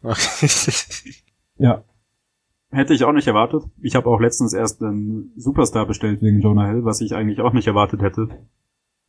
ja. 1.58 1.84
Hätte 2.70 2.92
ich 2.92 3.04
auch 3.04 3.12
nicht 3.12 3.26
erwartet. 3.26 3.64
Ich 3.80 3.96
habe 3.96 4.08
auch 4.10 4.20
letztens 4.20 4.52
erst 4.52 4.82
einen 4.82 5.32
Superstar 5.36 5.86
bestellt 5.86 6.20
wegen 6.20 6.40
Jonah 6.40 6.66
Hill, 6.66 6.84
was 6.84 7.00
ich 7.00 7.14
eigentlich 7.14 7.40
auch 7.40 7.52
nicht 7.52 7.66
erwartet 7.66 8.02
hätte. 8.02 8.28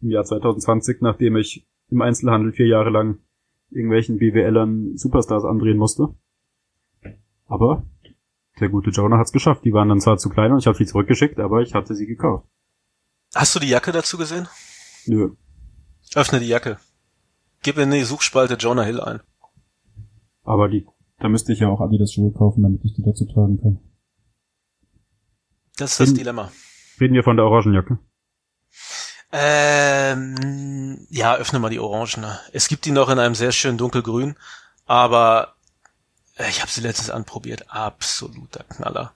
Im 0.01 0.11
Jahr 0.11 0.23
2020, 0.23 1.01
nachdem 1.01 1.35
ich 1.35 1.67
im 1.89 2.01
Einzelhandel 2.01 2.53
vier 2.53 2.67
Jahre 2.67 2.89
lang 2.89 3.19
irgendwelchen 3.69 4.17
BWLern 4.17 4.97
Superstars 4.97 5.43
andrehen 5.43 5.77
musste. 5.77 6.15
Aber 7.47 7.83
der 8.59 8.69
gute 8.69 8.91
Jonah 8.91 9.17
hat's 9.17 9.31
geschafft. 9.31 9.65
Die 9.65 9.73
waren 9.73 9.89
dann 9.89 10.01
zwar 10.01 10.17
zu 10.17 10.29
klein 10.29 10.51
und 10.51 10.59
ich 10.59 10.67
habe 10.67 10.77
sie 10.77 10.85
zurückgeschickt, 10.85 11.39
aber 11.39 11.61
ich 11.61 11.73
hatte 11.73 11.95
sie 11.95 12.05
gekauft. 12.05 12.47
Hast 13.35 13.55
du 13.55 13.59
die 13.59 13.69
Jacke 13.69 13.91
dazu 13.91 14.17
gesehen? 14.17 14.47
Nö. 15.05 15.35
Öffne 16.15 16.39
die 16.39 16.47
Jacke. 16.47 16.77
Gib 17.61 17.77
in 17.77 17.91
die 17.91 18.03
Suchspalte 18.03 18.55
Jonah 18.55 18.83
Hill 18.83 19.01
ein. 19.01 19.19
Aber 20.43 20.67
die, 20.69 20.87
da 21.19 21.29
müsste 21.29 21.53
ich 21.53 21.60
ja 21.60 21.69
auch 21.69 21.82
Adidas 21.82 22.13
Schuhe 22.13 22.32
kaufen, 22.32 22.63
damit 22.63 22.84
ich 22.84 22.93
die 22.93 23.03
dazu 23.03 23.25
tragen 23.25 23.60
kann. 23.62 23.79
Das 25.77 25.91
ist 25.91 25.99
das 25.99 26.08
Reden- 26.10 26.17
Dilemma. 26.17 26.51
Reden 26.99 27.13
wir 27.13 27.23
von 27.23 27.38
der 27.38 27.45
Orangenjacke. 27.45 27.99
Ähm, 29.32 31.05
ja, 31.10 31.36
öffne 31.36 31.60
mal 31.60 31.69
die 31.69 31.79
Orangene. 31.79 32.39
Es 32.51 32.67
gibt 32.67 32.86
die 32.86 32.91
noch 32.91 33.10
in 33.10 33.19
einem 33.19 33.36
sehr 33.36 33.51
schönen 33.51 33.77
dunkelgrün, 33.77 34.36
aber 34.86 35.53
ich 36.49 36.62
habe 36.62 36.71
sie 36.71 36.82
letztens 36.82 37.10
anprobiert. 37.10 37.65
Absoluter 37.69 38.63
Knaller. 38.63 39.13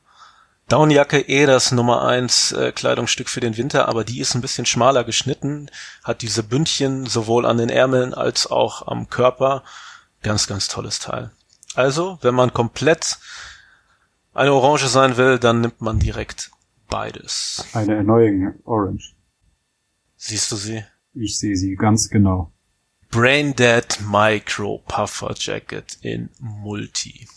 Downjacke 0.70 1.20
eh 1.28 1.46
das 1.46 1.72
Nummer 1.72 2.04
eins 2.04 2.52
äh, 2.54 2.72
Kleidungsstück 2.72 3.28
für 3.28 3.42
den 3.42 3.58
Winter, 3.58 3.90
aber 3.90 4.04
die 4.04 4.20
ist 4.20 4.34
ein 4.34 4.42
bisschen 4.42 4.66
schmaler 4.66 5.04
geschnitten, 5.04 5.70
hat 6.04 6.22
diese 6.22 6.42
Bündchen 6.44 7.06
sowohl 7.06 7.46
an 7.46 7.58
den 7.58 7.70
Ärmeln 7.70 8.14
als 8.14 8.50
auch 8.50 8.88
am 8.88 9.10
Körper. 9.10 9.64
Ganz, 10.22 10.48
ganz 10.48 10.70
tolles 10.70 11.00
Teil. 11.00 11.32
Also, 11.76 12.20
wenn 12.22 12.36
man 12.36 12.54
komplett 12.54 13.18
eine 14.34 14.54
Orange 14.54 14.88
sein 14.88 15.18
will, 15.18 15.40
dann 15.40 15.62
nimmt 15.62 15.82
man 15.82 16.00
direkt 16.00 16.52
beides. 16.90 17.66
Eine 17.74 17.96
Erneuung 17.96 18.60
Orange. 18.66 19.16
Siehst 20.16 20.52
du 20.52 20.56
sie? 20.56 20.86
Ich 21.14 21.38
sehe 21.38 21.56
sie 21.56 21.76
ganz 21.76 22.10
genau. 22.10 22.52
Braindead 23.10 24.00
Micro 24.02 24.80
Puffer 24.88 25.36
Jacket 25.38 25.98
in 26.02 26.30
Multi. 26.40 27.28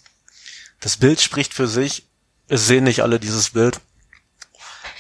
Das 0.81 0.97
Bild 0.97 1.21
spricht 1.21 1.53
für 1.53 1.67
sich. 1.67 2.09
Es 2.49 2.67
sehen 2.67 2.85
nicht 2.85 3.03
alle 3.03 3.21
dieses 3.21 3.51
Bild. 3.51 3.81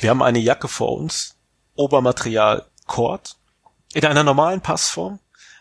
Wir 0.01 0.11
haben 0.11 0.23
eine 0.23 0.39
Jacke 0.39 0.69
vor 0.69 0.97
uns. 0.97 1.37
Obermaterial 1.75 2.67
Cord. 2.87 3.37
In 3.95 4.05
einer 4.05 4.25
normalen 4.25 4.61
Passform. 4.61 5.19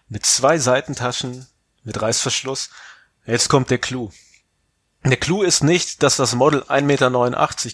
Mit 0.09 0.25
zwei 0.25 0.57
Seitentaschen. 0.57 1.47
Mit 1.83 2.01
Reißverschluss. 2.01 2.69
Jetzt 3.25 3.49
kommt 3.49 3.69
der 3.69 3.79
Clou. 3.79 4.11
Der 5.03 5.17
Clou 5.17 5.43
ist 5.43 5.63
nicht, 5.63 6.01
dass 6.01 6.17
das 6.17 6.33
Model 6.33 6.63
1,89 6.63 6.81
Meter 6.83 7.11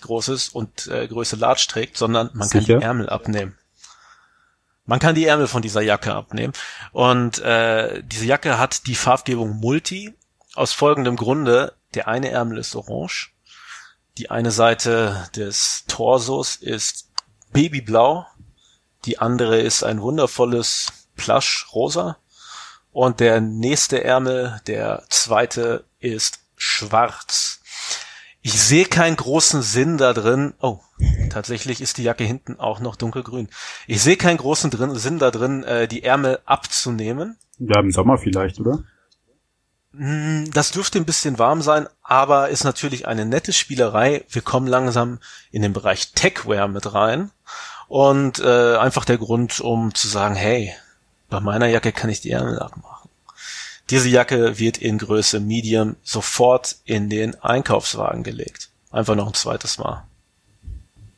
groß 0.01 0.27
ist 0.29 0.49
und 0.49 0.87
äh, 0.87 1.07
Größe 1.07 1.37
Large 1.37 1.65
trägt, 1.69 1.97
sondern 1.97 2.29
man 2.33 2.49
kann 2.49 2.61
Sicher? 2.61 2.77
die 2.77 2.83
Ärmel 2.83 3.09
abnehmen. 3.09 3.57
Man 4.85 4.99
kann 4.99 5.15
die 5.15 5.25
Ärmel 5.25 5.47
von 5.47 5.61
dieser 5.61 5.81
Jacke 5.81 6.13
abnehmen. 6.13 6.53
Und 6.91 7.39
äh, 7.39 8.03
diese 8.03 8.25
Jacke 8.25 8.57
hat 8.57 8.87
die 8.87 8.95
Farbgebung 8.95 9.59
Multi. 9.59 10.13
Aus 10.55 10.73
folgendem 10.73 11.15
Grunde, 11.15 11.73
der 11.93 12.09
eine 12.09 12.29
Ärmel 12.29 12.57
ist 12.57 12.75
orange, 12.75 13.31
die 14.17 14.29
eine 14.29 14.51
Seite 14.51 15.29
des 15.33 15.85
Torsos 15.87 16.57
ist 16.57 17.09
babyblau, 17.53 18.25
die 19.05 19.19
andere 19.19 19.61
ist 19.61 19.83
ein 19.83 20.01
wundervolles 20.01 20.91
Plush-Rosa 21.15 22.17
und 22.91 23.19
der 23.19 23.41
nächste 23.41 24.03
Ärmel, 24.03 24.59
der 24.67 25.03
zweite, 25.09 25.85
ist 25.99 26.39
schwarz. 26.55 27.59
Ich 28.41 28.59
sehe 28.59 28.85
keinen 28.85 29.15
großen 29.15 29.61
Sinn 29.61 29.97
da 29.97 30.13
drin. 30.13 30.53
Oh, 30.61 30.79
tatsächlich 31.29 31.79
ist 31.79 31.97
die 31.97 32.03
Jacke 32.03 32.23
hinten 32.23 32.59
auch 32.59 32.79
noch 32.79 32.95
dunkelgrün. 32.95 33.49
Ich 33.85 34.01
sehe 34.01 34.17
keinen 34.17 34.37
großen 34.37 34.71
drin, 34.71 34.95
Sinn 34.95 35.19
da 35.19 35.29
drin, 35.29 35.63
äh, 35.63 35.87
die 35.87 36.03
Ärmel 36.03 36.39
abzunehmen. 36.45 37.37
Ja, 37.59 37.79
im 37.79 37.91
Sommer 37.91 38.17
vielleicht, 38.17 38.59
oder? 38.59 38.83
Mm, 39.91 40.45
Das 40.51 40.71
dürfte 40.71 40.97
ein 40.97 41.05
bisschen 41.05 41.37
warm 41.37 41.61
sein, 41.61 41.87
aber 42.01 42.49
ist 42.49 42.63
natürlich 42.63 43.07
eine 43.07 43.25
nette 43.25 43.53
Spielerei. 43.53 44.25
Wir 44.29 44.41
kommen 44.41 44.67
langsam 44.67 45.19
in 45.51 45.61
den 45.61 45.73
Bereich 45.73 46.13
Techwear 46.13 46.67
mit 46.67 46.93
rein. 46.93 47.29
Und 47.87 48.39
äh, 48.39 48.77
einfach 48.77 49.05
der 49.05 49.17
Grund, 49.17 49.59
um 49.59 49.93
zu 49.93 50.07
sagen, 50.07 50.35
hey, 50.35 50.73
bei 51.31 51.39
meiner 51.39 51.67
Jacke 51.67 51.93
kann 51.93 52.09
ich 52.09 52.19
die 52.19 52.31
Ärmel 52.31 52.59
abmachen. 52.59 53.09
Diese 53.89 54.09
Jacke 54.09 54.59
wird 54.59 54.77
in 54.77 54.97
Größe 54.97 55.39
Medium 55.39 55.95
sofort 56.03 56.75
in 56.83 57.09
den 57.09 57.35
Einkaufswagen 57.41 58.23
gelegt. 58.23 58.69
Einfach 58.91 59.15
noch 59.15 59.27
ein 59.27 59.33
zweites 59.33 59.77
Mal. 59.77 60.05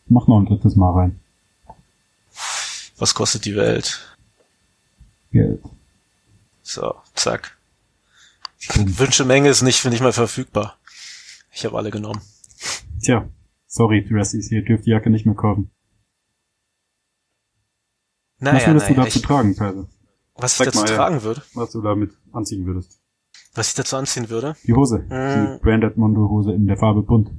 Mach 0.05 0.27
noch 0.27 0.39
ein 0.39 0.45
drittes 0.45 0.75
Mal 0.75 0.91
rein. 0.91 1.19
Was 2.97 3.15
kostet 3.15 3.45
die 3.45 3.55
Welt? 3.55 4.15
Geld. 5.31 5.63
So, 6.61 6.95
zack. 7.15 7.57
Wünschemenge 8.75 9.49
ist 9.49 9.63
nicht, 9.63 9.83
nicht 9.85 10.01
mehr 10.01 10.13
verfügbar. 10.13 10.77
Ich 11.51 11.65
habe 11.65 11.75
alle 11.75 11.89
genommen. 11.89 12.21
Tja, 13.01 13.27
sorry, 13.65 14.05
Dressies, 14.07 14.51
ihr 14.51 14.63
dürft 14.63 14.85
die 14.85 14.91
Jacke 14.91 15.09
nicht 15.09 15.25
mehr 15.25 15.35
kaufen. 15.35 15.71
Was 18.39 18.53
Naja, 18.53 18.67
würdest 18.67 18.89
du 18.89 18.93
naja, 18.93 19.05
dazu 19.05 19.19
ich, 19.19 19.25
tragen, 19.25 19.55
Kaiser? 19.55 19.87
Was 20.35 20.53
ich 20.53 20.57
Sag 20.57 20.65
dazu 20.67 20.79
mal, 20.79 20.85
tragen 20.85 21.23
würde, 21.23 21.41
Was 21.53 21.71
du 21.71 21.81
damit 21.81 22.11
anziehen 22.31 22.65
würdest? 22.65 22.99
was 23.55 23.69
ich 23.69 23.75
dazu 23.75 23.97
anziehen 23.97 24.29
würde. 24.29 24.55
Die 24.65 24.73
Hose. 24.73 24.99
Mm. 24.99 25.09
Die 25.09 25.59
Branded 25.61 25.95
Mondo 25.97 26.27
Hose 26.29 26.53
in 26.53 26.65
der 26.65 26.77
Farbe 26.77 27.03
bunt. 27.03 27.29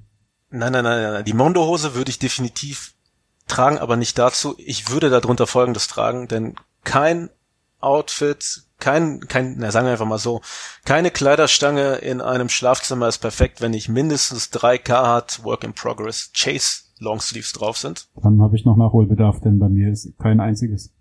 Nein, 0.51 0.71
nein, 0.73 0.85
nein, 0.85 1.03
nein, 1.03 1.13
nein. 1.15 1.25
Die 1.25 1.33
Mondo-Hose 1.33 1.97
würde 1.97 2.11
ich 2.11 2.21
definitiv 2.21 2.95
tragen, 3.49 3.79
aber 3.79 3.97
nicht 3.97 4.17
dazu. 4.19 4.55
Ich 4.59 4.89
würde 4.91 5.11
darunter 5.11 5.49
Folgendes 5.49 5.89
tragen, 5.89 6.29
denn 6.29 6.55
kein 6.85 7.31
Outfit, 7.81 8.63
kein, 8.79 9.21
kein, 9.27 9.57
na 9.59 9.73
sagen 9.73 9.87
wir 9.87 9.93
einfach 9.93 10.07
mal 10.07 10.19
so, 10.19 10.41
keine 10.85 11.11
Kleiderstange 11.11 11.97
in 11.97 12.21
einem 12.21 12.49
Schlafzimmer 12.49 13.09
ist 13.09 13.19
perfekt, 13.19 13.61
wenn 13.61 13.73
nicht 13.73 13.89
mindestens 13.89 14.51
drei 14.51 14.79
Carhartt 14.79 15.43
Work 15.43 15.65
in 15.65 15.73
Progress 15.73 16.31
Chase 16.33 16.85
Longsleeves 17.01 17.53
drauf 17.53 17.77
sind. 17.77 18.07
Dann 18.23 18.41
habe 18.41 18.55
ich 18.55 18.65
noch 18.65 18.77
Nachholbedarf, 18.77 19.41
denn 19.41 19.59
bei 19.59 19.69
mir 19.69 19.91
ist 19.91 20.17
kein 20.19 20.39
einziges. 20.39 20.94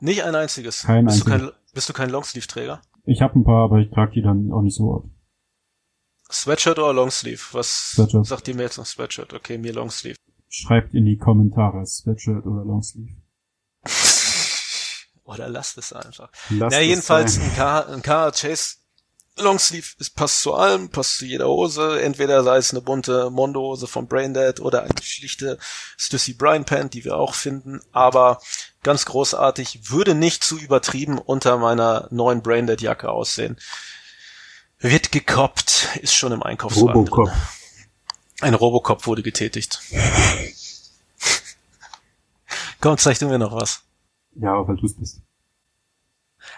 Nicht 0.00 0.24
ein 0.24 0.34
einziges. 0.34 0.82
Kein 0.82 1.06
bist, 1.06 1.20
du 1.26 1.30
einziges. 1.30 1.50
kein, 1.52 1.72
bist 1.72 1.88
du 1.88 1.92
kein 1.92 2.10
Longsleeve-Träger? 2.10 2.82
Ich 3.04 3.20
habe 3.20 3.38
ein 3.38 3.44
paar, 3.44 3.64
aber 3.64 3.78
ich 3.78 3.90
trage 3.90 4.12
die 4.12 4.22
dann 4.22 4.50
auch 4.52 4.62
nicht 4.62 4.76
so 4.76 4.90
oft. 4.90 5.08
Sweatshirt 6.30 6.78
oder 6.78 6.92
Longsleeve? 6.92 7.42
Was 7.52 7.92
Sweatshirt. 7.92 8.26
sagt 8.26 8.48
ihr 8.48 8.54
mir 8.54 8.62
jetzt 8.62 8.78
noch 8.78 8.86
Sweatshirt? 8.86 9.34
Okay, 9.34 9.58
mir 9.58 9.72
Longsleeve. 9.72 10.16
Schreibt 10.48 10.94
in 10.94 11.04
die 11.04 11.18
Kommentare, 11.18 11.84
Sweatshirt 11.86 12.46
oder 12.46 12.64
Longsleeve. 12.64 13.16
Oder 15.24 15.48
lasst 15.48 15.78
es 15.78 15.90
einfach. 15.94 16.30
Lasst 16.50 16.76
ja, 16.76 16.82
es 16.82 16.86
jedenfalls 16.86 17.38
ein 17.38 17.50
ein 17.88 18.02
Car 18.02 18.30
Chase 18.32 18.76
Longsleeve 19.36 19.94
ist, 19.98 20.14
passt 20.14 20.42
zu 20.42 20.54
allem, 20.54 20.90
passt 20.90 21.18
zu 21.18 21.26
jeder 21.26 21.48
Hose. 21.48 22.00
Entweder 22.00 22.44
sei 22.44 22.56
es 22.56 22.70
eine 22.70 22.80
bunte 22.80 23.30
Mondo-Hose 23.30 23.88
von 23.88 24.06
Braindead 24.06 24.60
oder 24.60 24.84
eine 24.84 24.94
schlichte 25.02 25.58
Stussy 25.96 26.34
Bryan 26.34 26.64
Pant, 26.64 26.94
die 26.94 27.04
wir 27.04 27.16
auch 27.16 27.34
finden. 27.34 27.80
Aber 27.92 28.40
ganz 28.84 29.06
großartig, 29.06 29.90
würde 29.90 30.14
nicht 30.14 30.44
zu 30.44 30.56
übertrieben 30.56 31.18
unter 31.18 31.58
meiner 31.58 32.06
neuen 32.10 32.42
Braindead 32.42 32.80
Jacke 32.80 33.10
aussehen. 33.10 33.58
Wird 34.78 35.10
gekoppt, 35.10 35.88
ist 36.02 36.14
schon 36.14 36.32
im 36.32 36.42
Einkaufswagen 36.42 36.92
Robocop. 36.92 37.26
drin. 37.26 37.36
Ein 38.40 38.54
Robocop 38.54 39.06
wurde 39.06 39.22
getätigt. 39.22 39.80
Komm, 42.80 42.98
zeig 42.98 43.18
du 43.18 43.26
mir 43.26 43.38
noch 43.38 43.52
was. 43.52 43.82
Ja, 44.36 44.66
weil 44.68 44.76
du 44.76 44.86
es 44.86 44.94
bist. 44.94 45.23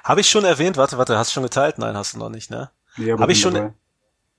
Habe 0.06 0.20
ich 0.20 0.30
schon 0.30 0.44
erwähnt, 0.44 0.76
warte, 0.76 0.98
warte, 0.98 1.18
hast 1.18 1.30
du 1.30 1.34
schon 1.34 1.42
geteilt? 1.42 1.78
Nein, 1.78 1.96
hast 1.96 2.14
du 2.14 2.18
noch 2.18 2.28
nicht, 2.28 2.48
ne? 2.48 2.70
Nee, 2.96 3.10
aber 3.10 3.24
Hab 3.24 3.30
ich 3.30 3.40
schon-. 3.40 3.74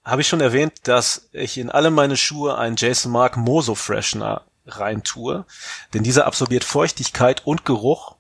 Habe 0.06 0.22
ich 0.22 0.28
schon 0.30 0.40
erwähnt, 0.40 0.74
dass 0.84 1.28
ich 1.34 1.58
in 1.58 1.70
alle 1.70 1.92
meine 1.92 2.16
Schuhe 2.16 2.58
einen 2.58 2.78
Jason 2.78 3.12
Mark 3.12 3.36
Moso 3.36 3.76
Freshener 3.76 4.44
reintue, 4.66 5.46
denn 5.94 6.04
dieser 6.04 6.26
absorbiert 6.26 6.64
Feuchtigkeit 6.64 7.46
und 7.46 7.66
Geruch, 7.66 8.16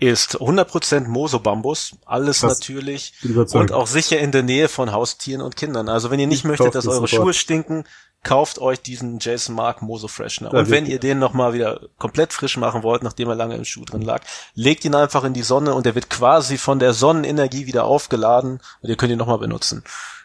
ist 0.00 0.38
100% 0.40 1.08
Moso 1.08 1.38
Bambus, 1.38 1.92
alles 2.06 2.40
Krass. 2.40 2.58
natürlich 2.58 3.12
und 3.52 3.72
auch 3.72 3.86
sicher 3.86 4.18
in 4.18 4.32
der 4.32 4.42
Nähe 4.42 4.68
von 4.68 4.92
Haustieren 4.92 5.42
und 5.42 5.56
Kindern. 5.56 5.88
Also 5.88 6.10
wenn 6.10 6.18
ihr 6.18 6.26
nicht 6.26 6.40
Ich 6.40 6.44
möchtet, 6.44 6.74
dass 6.74 6.86
das 6.86 6.94
eure. 6.94 7.08
Schuhe 7.08 7.34
stinken, 7.34 7.84
kauft 8.22 8.58
euch 8.58 8.82
diesen 8.82 9.18
Jason 9.18 9.54
Mark 9.54 9.80
Moso 9.82 10.08
Freshener. 10.08 10.52
Und 10.52 10.70
wenn 10.70 10.86
ihr 10.86 10.98
den 10.98 11.18
nochmal 11.18 11.54
wieder 11.54 11.80
komplett 11.98 12.32
frisch 12.32 12.56
machen 12.56 12.82
wollt, 12.82 13.02
nachdem 13.02 13.28
er 13.28 13.34
lange 13.34 13.56
im 13.56 13.64
Schuh 13.64 13.84
drin 13.84 14.02
lag, 14.02 14.22
legt 14.54 14.84
ihn 14.84 14.94
einfach 14.94 15.24
in 15.24 15.32
die 15.32 15.42
Sonne 15.42 15.74
und 15.74 15.86
er 15.86 15.94
wird 15.94 16.10
quasi 16.10 16.58
von 16.58 16.78
der 16.78 16.92
Sonnenenergie 16.92 17.66
wieder 17.66 17.84
aufgeladen 17.84 18.60
und 18.82 18.90
ihr 18.90 18.96
könnt 18.96 19.12
ihn 19.12 19.18
nochmal 19.18 19.38
benutzen. 19.38 19.84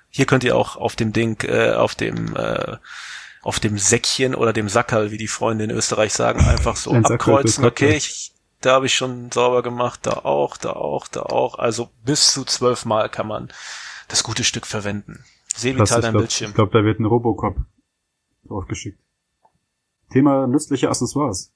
Hier 0.09 0.25
könnt 0.25 0.43
ihr 0.43 0.57
auch 0.57 0.75
auf 0.75 0.95
dem 0.95 1.13
Ding, 1.13 1.41
äh, 1.43 1.73
auf 1.73 1.95
dem, 1.95 2.35
äh, 2.35 2.77
auf 3.41 3.59
dem 3.59 3.77
Säckchen 3.77 4.35
oder 4.35 4.51
dem 4.51 4.69
Sackerl, 4.69 5.11
wie 5.11 5.17
die 5.17 5.27
Freunde 5.27 5.65
in 5.65 5.71
Österreich 5.71 6.13
sagen, 6.13 6.45
einfach 6.45 6.75
so 6.75 6.91
Ein 6.91 7.05
abkreuzen. 7.05 7.63
Okay, 7.63 7.95
ich, 7.95 8.33
da 8.59 8.73
habe 8.73 8.87
ich 8.87 8.95
schon 8.95 9.31
sauber 9.31 9.61
gemacht, 9.61 10.01
da 10.03 10.11
auch, 10.23 10.57
da 10.57 10.71
auch, 10.71 11.07
da 11.07 11.21
auch. 11.21 11.59
Also 11.59 11.89
bis 12.03 12.33
zu 12.33 12.43
zwölf 12.43 12.85
Mal 12.85 13.09
kann 13.09 13.27
man 13.27 13.49
das 14.07 14.23
gute 14.23 14.43
Stück 14.43 14.65
verwenden. 14.65 15.23
Seh, 15.55 15.75
wie 15.75 15.83
dein 15.83 16.13
Bildschirm. 16.13 16.49
Ich 16.49 16.55
glaube, 16.55 16.71
da 16.77 16.83
wird 16.83 16.99
ein 16.99 17.05
Robocop 17.05 17.55
draufgeschickt. 18.47 18.99
Thema 20.11 20.47
nützliche 20.47 20.89
Accessoires. 20.89 21.51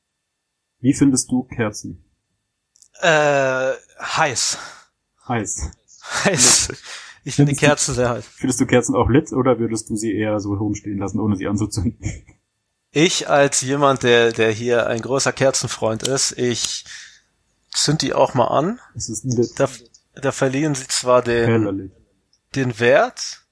Wie 0.80 0.94
findest 0.94 1.30
du 1.32 1.44
Kerzen? 1.44 2.04
Äh, 3.02 3.72
heiß. 4.02 4.58
Heiß. 5.28 5.72
Heiß. 6.26 6.70
Ich 7.24 7.36
finde 7.36 7.54
du- 7.54 7.60
Kerzen 7.60 7.94
sehr 7.94 8.10
heiß. 8.10 8.26
Findest 8.26 8.60
du 8.62 8.66
Kerzen 8.66 8.96
auch 8.96 9.10
lit 9.10 9.32
oder 9.34 9.60
würdest 9.60 9.90
du 9.90 9.96
sie 9.96 10.14
eher 10.16 10.40
so 10.40 10.54
rumstehen 10.54 10.98
lassen, 10.98 11.20
ohne 11.20 11.36
sie 11.36 11.48
anzuzünden? 11.48 12.00
Ich 12.92 13.30
als 13.30 13.62
jemand, 13.62 14.04
der, 14.04 14.32
der 14.32 14.52
hier 14.52 14.88
ein 14.88 15.02
großer 15.02 15.32
Kerzenfreund 15.32 16.04
ist, 16.08 16.32
ich 16.38 16.86
zünd 17.72 18.02
die 18.02 18.14
auch 18.14 18.34
mal 18.34 18.48
an. 18.48 18.80
Es 18.96 19.10
ist 19.10 19.26
lit. 19.26 19.52
Da, 19.60 19.70
da 20.16 20.32
verlieren 20.32 20.74
sie 20.74 20.88
zwar 20.88 21.22
den, 21.22 21.92
den 22.56 22.80
Wert, 22.80 23.44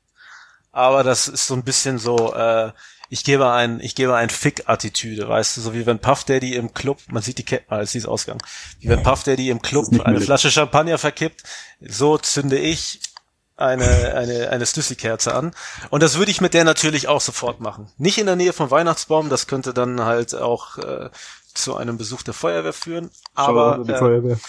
aber 0.72 1.04
das 1.04 1.28
ist 1.28 1.46
so 1.46 1.54
ein 1.54 1.64
bisschen 1.64 2.00
so, 2.00 2.34
äh, 2.34 2.72
ich 3.10 3.24
gebe 3.24 3.52
ein, 3.52 3.80
ich 3.80 3.96
gebe 3.96 4.16
ein 4.16 4.30
Fick-Attitüde, 4.30 5.28
weißt 5.28 5.58
du, 5.58 5.62
so 5.62 5.74
wie 5.74 5.86
wenn 5.86 6.00
Puff 6.00 6.24
Daddy 6.24 6.56
im 6.56 6.74
Club, 6.74 7.00
man 7.10 7.22
sieht 7.22 7.38
die 7.38 7.46
Kette, 7.46 7.66
ah, 7.70 7.86
sie 7.86 7.98
ist 7.98 8.08
Ausgang, 8.08 8.42
wie 8.80 8.90
wenn 8.90 9.04
Puff 9.04 9.24
Daddy 9.24 9.50
im 9.50 9.62
Club 9.62 9.86
eine. 10.04 10.22
Flasche 10.22 10.52
Champagner 10.52 10.98
verkippt, 10.98 11.44
so 11.80 12.18
zünde 12.18 12.58
ich 12.58 13.00
eine, 13.56 14.14
eine, 14.14 14.50
eine 14.50 14.66
Stüssi-Kerze 14.66 15.34
an. 15.34 15.52
Und 15.90 16.04
das 16.04 16.18
würde 16.18 16.32
ich 16.32 16.42
mit 16.42 16.54
der 16.54 16.64
natürlich 16.64 17.08
auch 17.08 17.22
sofort 17.22 17.60
machen. 17.60 17.90
Nicht 17.98 18.18
in 18.18 18.28
der 18.28 18.36
Nähe 18.36 18.54
vom 18.54 18.72
Weihnachtsbaum, 18.72 19.30
das 19.30 19.48
könnte 19.48 19.74
dann 19.74 20.02
halt 20.02 20.36
auch 20.36 20.78
äh, 20.78 21.10
zu 21.54 21.76
einem 21.76 21.98
Besuch 21.98 22.24
der 22.24 22.34
Feuerwehr 22.34 22.74
führen, 22.74 23.10
aber 23.34 23.80
äh, 23.88 23.98
Feuerwehr. 23.98 24.40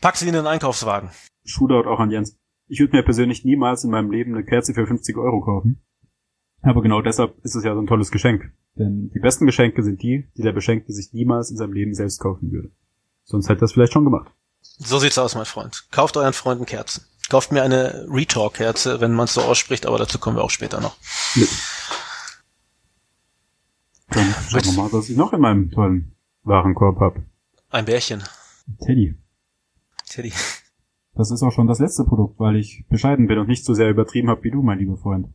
pack 0.00 0.16
sie 0.16 0.26
in 0.26 0.34
den 0.34 0.46
Einkaufswagen. 0.46 1.10
Shootout 1.44 1.88
auch 1.88 2.00
an 2.00 2.10
Jens. 2.10 2.36
Ich 2.68 2.80
würde 2.80 2.96
mir 2.96 3.02
persönlich 3.02 3.44
niemals 3.44 3.84
in 3.84 3.90
meinem 3.90 4.10
Leben 4.10 4.34
eine 4.34 4.44
Kerze 4.44 4.74
für 4.74 4.86
50 4.86 5.16
Euro 5.16 5.40
kaufen. 5.40 5.82
Aber 6.62 6.80
genau 6.80 7.02
deshalb 7.02 7.36
ist 7.44 7.56
es 7.56 7.64
ja 7.64 7.74
so 7.74 7.80
ein 7.80 7.86
tolles 7.86 8.10
Geschenk. 8.10 8.52
Denn 8.76 9.10
die 9.10 9.18
besten 9.18 9.46
Geschenke 9.46 9.82
sind 9.82 10.02
die, 10.02 10.28
die 10.36 10.42
der 10.42 10.52
Beschenkte 10.52 10.92
sich 10.92 11.12
niemals 11.12 11.50
in 11.50 11.56
seinem 11.56 11.72
Leben 11.72 11.94
selbst 11.94 12.20
kaufen 12.20 12.52
würde. 12.52 12.70
Sonst 13.24 13.48
hätte 13.48 13.62
er 13.62 13.64
es 13.64 13.72
vielleicht 13.72 13.92
schon 13.92 14.04
gemacht. 14.04 14.30
So 14.60 14.98
sieht's 14.98 15.18
aus, 15.18 15.34
mein 15.34 15.44
Freund. 15.44 15.88
Kauft 15.90 16.16
euren 16.16 16.32
Freunden 16.32 16.64
Kerzen. 16.64 17.04
Kauft 17.28 17.52
mir 17.52 17.62
eine 17.62 18.06
Retalk-Kerze, 18.08 19.00
wenn 19.00 19.12
man 19.12 19.24
es 19.24 19.34
so 19.34 19.42
ausspricht, 19.42 19.86
aber 19.86 19.98
dazu 19.98 20.18
kommen 20.18 20.36
wir 20.36 20.44
auch 20.44 20.50
später 20.50 20.80
noch. 20.80 20.96
Dann 24.08 24.34
schauen 24.48 24.64
wir 24.64 24.72
mal, 24.82 24.92
was 24.92 25.08
ich 25.08 25.16
noch 25.16 25.32
in 25.32 25.40
meinem 25.40 25.70
tollen 25.70 26.14
Warenkorb 26.44 27.00
habe. 27.00 27.22
Ein 27.70 27.86
Bärchen. 27.86 28.22
Teddy. 28.84 29.16
Teddy. 30.08 30.32
Das 31.14 31.30
ist 31.30 31.42
auch 31.42 31.52
schon 31.52 31.66
das 31.66 31.78
letzte 31.78 32.04
Produkt, 32.04 32.38
weil 32.38 32.56
ich 32.56 32.84
bescheiden 32.88 33.26
bin 33.26 33.38
und 33.38 33.48
nicht 33.48 33.64
so 33.64 33.74
sehr 33.74 33.90
übertrieben 33.90 34.28
habe 34.28 34.44
wie 34.44 34.50
du, 34.50 34.62
mein 34.62 34.78
lieber 34.78 34.96
Freund. 34.96 35.28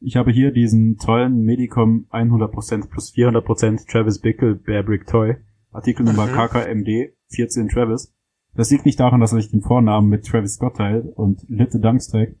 Ich 0.00 0.16
habe 0.16 0.30
hier 0.30 0.52
diesen 0.52 0.96
tollen 0.96 1.42
Medicom 1.42 2.06
100% 2.10 2.88
plus 2.88 3.12
400% 3.12 3.90
Travis 3.90 4.20
Bickle 4.20 4.54
Bear 4.54 4.82
Brick 4.82 5.06
Toy. 5.06 5.36
Artikelnummer 5.70 6.26
Mhm. 6.26 6.32
KKMD 6.32 7.14
14 7.30 7.68
Travis. 7.68 8.14
Das 8.54 8.70
liegt 8.70 8.86
nicht 8.86 8.98
daran, 8.98 9.20
dass 9.20 9.32
er 9.32 9.40
sich 9.40 9.50
den 9.50 9.60
Vornamen 9.60 10.08
mit 10.08 10.24
Travis 10.26 10.54
Scott 10.54 10.76
teilt 10.76 11.06
und 11.16 11.44
Litte 11.48 11.78
Dunks 11.80 12.08
trägt, 12.08 12.40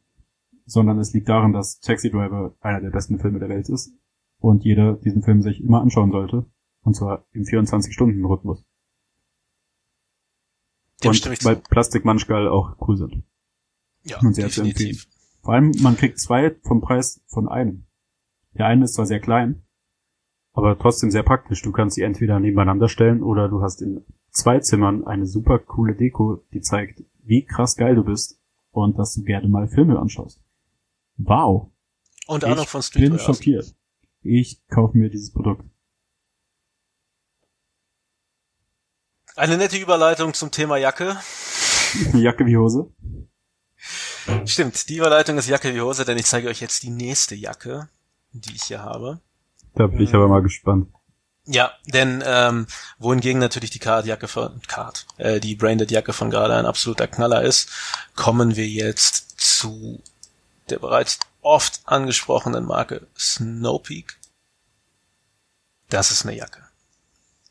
sondern 0.64 0.98
es 0.98 1.12
liegt 1.12 1.28
daran, 1.28 1.52
dass 1.52 1.80
Taxi 1.80 2.10
Driver 2.10 2.56
einer 2.60 2.80
der 2.80 2.90
besten 2.90 3.18
Filme 3.18 3.38
der 3.38 3.48
Welt 3.48 3.68
ist 3.68 3.92
und 4.38 4.64
jeder 4.64 4.94
diesen 4.94 5.22
Film 5.22 5.42
sich 5.42 5.60
immer 5.62 5.82
anschauen 5.82 6.10
sollte. 6.10 6.46
Und 6.82 6.94
zwar 6.94 7.26
im 7.32 7.42
24-Stunden-Rhythmus. 7.42 8.64
Dem 11.04 11.10
und 11.10 11.44
weil. 11.44 11.56
Plastik 11.56 12.04
manchmal 12.04 12.48
auch 12.48 12.76
cool 12.86 12.96
sind. 12.96 13.22
Ja, 14.04 14.18
und 14.20 14.34
sehr 14.34 14.48
zu 14.48 14.62
definitiv. 14.62 15.06
Vor 15.42 15.54
allem, 15.54 15.72
man 15.80 15.96
kriegt 15.96 16.18
zwei 16.18 16.54
vom 16.62 16.80
Preis 16.80 17.22
von 17.26 17.48
einem. 17.48 17.86
Der 18.54 18.66
eine 18.66 18.84
ist 18.84 18.94
zwar 18.94 19.06
sehr 19.06 19.20
klein, 19.20 19.62
Aber 20.52 20.76
trotzdem 20.78 21.10
sehr 21.10 21.22
praktisch. 21.22 21.62
Du 21.62 21.70
kannst 21.72 21.94
sie 21.94 22.02
entweder 22.02 22.40
nebeneinander 22.40 22.88
stellen 22.88 23.22
oder 23.22 23.48
du 23.48 23.62
hast 23.62 23.80
in 23.80 24.04
zwei 24.30 24.58
Zimmern 24.58 25.06
eine 25.06 25.26
super 25.26 25.58
coole 25.60 25.94
Deko, 25.94 26.42
die 26.52 26.60
zeigt, 26.60 27.04
wie 27.22 27.44
krass 27.44 27.76
geil 27.76 27.94
du 27.94 28.02
bist. 28.04 28.40
und 28.70 28.98
dass 28.98 29.14
du 29.14 29.22
gerne 29.22 29.48
mal 29.48 29.66
Filme 29.68 29.98
anschaust. 29.98 30.40
Wow. 31.16 31.70
Und 32.26 32.44
ich 32.44 32.48
Ahnung 32.50 32.66
von 32.66 32.80
bin 32.80 32.82
Streetwear. 32.82 33.18
schockiert. 33.18 33.74
Ich 34.22 34.60
kaufe 34.68 34.96
mir 34.96 35.10
dieses 35.10 35.32
Produkt. 35.32 35.64
Eine 39.36 39.56
nette 39.56 39.78
Überleitung 39.78 40.34
zum 40.34 40.50
Thema 40.50 40.76
Jacke. 40.76 41.16
Jacke 42.14 42.44
wie 42.46 42.56
Hose. 42.56 42.92
Stimmt, 44.44 44.88
die 44.88 44.96
Überleitung 44.96 45.38
ist 45.38 45.48
Jacke 45.48 45.74
wie 45.74 45.80
Hose, 45.80 46.04
denn 46.04 46.18
ich 46.18 46.26
zeige 46.26 46.48
euch 46.48 46.60
jetzt 46.60 46.82
die 46.82 46.90
nächste 46.90 47.34
Jacke, 47.34 47.88
die 48.32 48.54
ich 48.54 48.64
hier 48.64 48.82
habe. 48.82 49.20
Da 49.74 49.86
bin 49.86 50.00
ich 50.00 50.14
aber 50.14 50.28
mal 50.28 50.42
gespannt. 50.42 50.88
Ja, 51.46 51.72
denn 51.86 52.22
ähm, 52.26 52.66
wohingegen 52.98 53.40
natürlich 53.40 53.70
die 53.70 53.78
Card-Jacke 53.78 54.28
von 54.28 54.60
Card, 54.66 55.06
äh, 55.16 55.40
die 55.40 55.54
Branded-Jacke 55.54 56.12
von 56.12 56.30
gerade 56.30 56.54
ein 56.54 56.66
absoluter 56.66 57.06
Knaller 57.06 57.42
ist, 57.42 57.70
kommen 58.14 58.56
wir 58.56 58.66
jetzt 58.66 59.40
zu 59.40 60.02
der 60.70 60.78
bereits 60.78 61.18
oft 61.40 61.80
angesprochenen 61.86 62.66
Marke 62.66 63.06
Snowpeak. 63.16 64.18
Das 65.88 66.10
ist 66.10 66.26
eine 66.26 66.36
Jacke. 66.36 66.62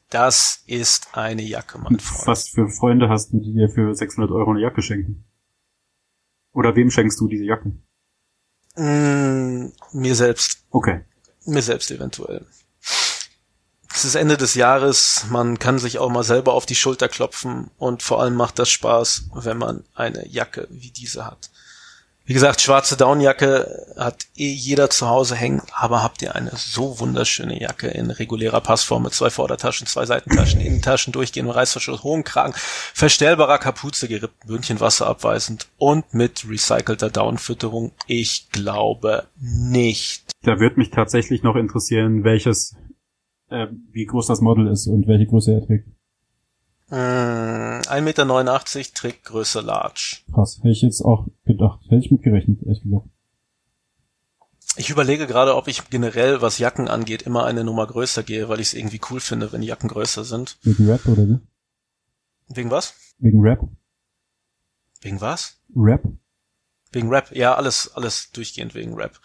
Das 0.10 0.64
ist 0.68 1.10
eine 1.14 1.42
Jacke, 1.42 1.80
mein 1.80 2.00
Freund. 2.00 2.28
Was 2.28 2.50
für 2.50 2.70
Freunde 2.70 3.10
hast 3.10 3.34
du, 3.34 3.40
die 3.40 3.54
dir 3.54 3.70
für 3.70 3.94
600 3.94 4.32
Euro 4.32 4.52
eine 4.52 4.62
Jacke 4.62 4.82
schenken? 4.82 5.26
Oder 6.58 6.76
wem 6.76 6.90
schenkst 6.90 7.20
du 7.20 7.28
diese 7.28 7.44
Jacken? 7.44 7.84
Mm, 8.78 9.68
mir 9.94 10.16
selbst. 10.16 10.66
Okay. 10.72 11.06
Mir 11.46 11.62
selbst 11.62 11.92
eventuell. 11.92 12.48
Es 13.94 14.06
ist 14.06 14.16
Ende 14.16 14.38
des 14.38 14.56
Jahres, 14.56 15.28
man 15.30 15.60
kann 15.60 15.78
sich 15.78 16.00
auch 16.00 16.10
mal 16.10 16.24
selber 16.24 16.54
auf 16.54 16.66
die 16.66 16.74
Schulter 16.74 17.10
klopfen 17.10 17.70
und 17.78 18.02
vor 18.02 18.22
allem 18.24 18.34
macht 18.34 18.58
das 18.58 18.72
Spaß, 18.72 19.30
wenn 19.36 19.58
man 19.60 19.84
eine 19.94 20.28
Jacke 20.28 20.68
wie 20.72 20.90
diese 20.90 21.28
hat. 21.28 21.52
Wie 22.28 22.34
gesagt, 22.34 22.60
schwarze 22.60 22.98
Downjacke 22.98 23.94
hat 23.98 24.28
eh 24.36 24.52
jeder 24.52 24.90
zu 24.90 25.08
Hause 25.08 25.36
hängen, 25.36 25.62
aber 25.72 26.04
habt 26.04 26.22
ihr 26.22 26.36
eine 26.36 26.52
so 26.54 27.00
wunderschöne 27.00 27.58
Jacke 27.60 27.88
in 27.88 28.12
regulärer 28.12 28.60
Passform 28.60 29.04
mit 29.04 29.14
zwei 29.14 29.30
Vordertaschen, 29.30 29.88
zwei 29.88 30.06
Seitentaschen, 30.06 30.60
Innentaschen, 30.60 31.14
durchgehend 31.14 31.56
Reißverschluss, 31.56 32.04
hohen 32.04 32.26
Kragen, 32.26 32.52
verstellbarer 32.56 33.60
Kapuze, 33.60 34.10
gerippten 34.10 34.50
Böhnchen 34.50 34.82
wasserabweisend 34.82 35.68
und 35.78 36.14
mit 36.14 36.46
recycelter 36.50 37.10
Downfütterung? 37.10 37.94
Ich 38.08 38.50
glaube 38.52 39.28
nicht. 39.40 40.32
Da 40.44 40.60
würde 40.60 40.80
mich 40.80 40.92
tatsächlich 40.92 41.44
noch 41.44 41.56
interessieren, 41.56 42.26
welches 42.26 42.76
Äh, 43.50 43.68
wie 43.94 44.06
groß 44.06 44.28
das 44.28 44.42
Model 44.42 44.68
ist 44.68 44.88
und 44.88 45.08
welche 45.08 45.26
Größe 45.26 45.54
er 45.54 45.66
trägt. 45.66 45.88
Mm, 46.90 47.82
1,89 47.82 48.02
Meter 48.02 48.94
trägt 48.94 49.26
Größe 49.26 49.62
Large. 49.62 50.18
Krass. 50.34 50.58
Hätte 50.60 50.70
ich 50.70 50.82
jetzt 50.82 51.02
auch 51.02 51.28
gedacht. 51.46 51.82
Hätte 51.86 52.06
ich 52.06 52.12
mitgerechnet, 52.12 52.64
ehrlich 52.64 52.84
gesagt. 52.84 53.08
Ich 54.78 54.90
überlege 54.92 55.26
gerade, 55.26 55.56
ob 55.56 55.68
ich 55.68 55.90
generell, 55.90 56.42
was 56.42 56.60
Jacken 56.60 56.88
angeht, 56.88 57.24
immer 57.24 57.46
eine 57.46 57.64
Nummer 57.64 57.88
größer 57.88 58.24
gehe, 58.24 58.48
weil 58.48 58.60
ich 58.60 58.68
es 58.68 58.74
irgendwie 58.76 59.02
cool 59.10 59.20
finde, 59.20 59.52
wenn 59.52 59.64
Jacken 59.64 59.90
größer 59.90 60.24
sind. 60.24 60.58
Wegen 60.62 60.88
Rap 60.90 61.06
oder 61.08 61.28
wie? 61.28 61.40
Wegen 62.50 62.70
was? 62.70 62.94
Wegen 63.18 63.42
Rap? 63.42 63.60
Wegen 65.02 65.20
was? 65.20 65.58
Rap? 65.76 66.04
Wegen 66.92 67.10
Rap? 67.10 67.36
Ja, 67.36 67.56
alles, 67.56 67.92
alles 67.96 68.32
durchgehend 68.32 68.76
wegen 68.76 68.94
Rap. 68.94 69.20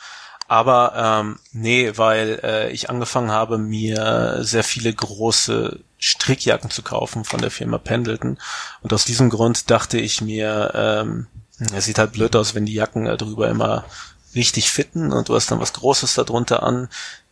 Aber 0.52 0.92
ähm, 0.94 1.38
nee, 1.52 1.92
weil 1.96 2.38
äh, 2.42 2.70
ich 2.72 2.90
angefangen 2.90 3.30
habe, 3.30 3.56
mir 3.56 4.40
sehr 4.42 4.62
viele 4.62 4.92
große 4.92 5.80
Strickjacken 5.98 6.68
zu 6.68 6.82
kaufen 6.82 7.24
von 7.24 7.40
der 7.40 7.50
Firma 7.50 7.78
Pendleton. 7.78 8.38
Und 8.82 8.92
aus 8.92 9.06
diesem 9.06 9.30
Grund 9.30 9.70
dachte 9.70 9.98
ich 9.98 10.20
mir, 10.20 10.70
ähm, 10.74 11.26
es 11.72 11.86
sieht 11.86 11.98
halt 11.98 12.12
blöd 12.12 12.36
aus, 12.36 12.54
wenn 12.54 12.66
die 12.66 12.74
Jacken 12.74 13.06
drüber 13.16 13.48
immer 13.48 13.86
richtig 14.34 14.70
fitten 14.70 15.10
und 15.10 15.30
du 15.30 15.36
hast 15.36 15.50
dann 15.50 15.58
was 15.58 15.72
Großes 15.72 16.16
darunter 16.16 16.62
an. 16.62 16.90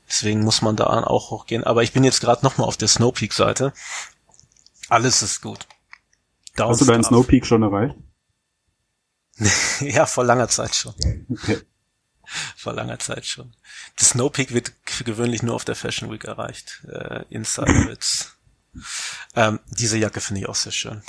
Deswegen 0.08 0.40
muss 0.42 0.62
man 0.62 0.76
da 0.76 0.86
auch 0.86 1.30
hochgehen. 1.30 1.64
Aber 1.64 1.82
ich 1.82 1.92
bin 1.92 2.04
jetzt 2.04 2.22
gerade 2.22 2.42
nochmal 2.42 2.68
auf 2.68 2.78
der 2.78 2.88
Snowpeak-Seite. 2.88 3.74
Alles 4.88 5.20
ist 5.20 5.42
gut. 5.42 5.66
Hast 6.58 6.80
du 6.80 6.86
deinen. 6.86 7.04
Snowpeak 7.04 7.44
schon 7.44 7.64
erreicht? 7.64 7.96
Ja, 9.80 10.06
vor 10.06 10.24
langer 10.24 10.48
Zeit 10.48 10.74
schon. 10.74 10.94
Okay. 11.30 11.58
Vor 12.56 12.72
langer 12.72 12.98
Zeit 12.98 13.26
schon. 13.26 13.52
Das 13.96 14.10
Snowpeak 14.10 14.52
wird 14.52 14.72
gewöhnlich 15.04 15.42
nur 15.42 15.54
auf 15.54 15.64
der 15.64 15.76
Fashion 15.76 16.10
Week 16.10 16.24
erreicht. 16.24 16.82
Äh, 16.88 17.24
Insider-Witz. 17.30 18.36
Ähm, 19.34 19.58
diese 19.70 19.98
Jacke 19.98 20.20
finde 20.20 20.42
ich 20.42 20.48
auch 20.48 20.54
sehr 20.54 20.72
schön. 20.72 21.02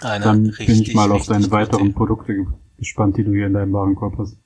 Eine 0.00 0.24
Dann 0.24 0.46
richtig, 0.46 0.66
bin 0.66 0.82
ich 0.82 0.94
mal 0.94 1.12
auf 1.12 1.26
deine 1.26 1.50
weiteren 1.50 1.86
Idee. 1.86 1.94
Produkte 1.94 2.34
ge- 2.34 2.46
gespannt, 2.78 3.16
die 3.16 3.24
du 3.24 3.32
hier 3.32 3.46
in 3.46 3.54
deinem 3.54 3.72
Warenkorb 3.72 4.16
hast. 4.18 4.36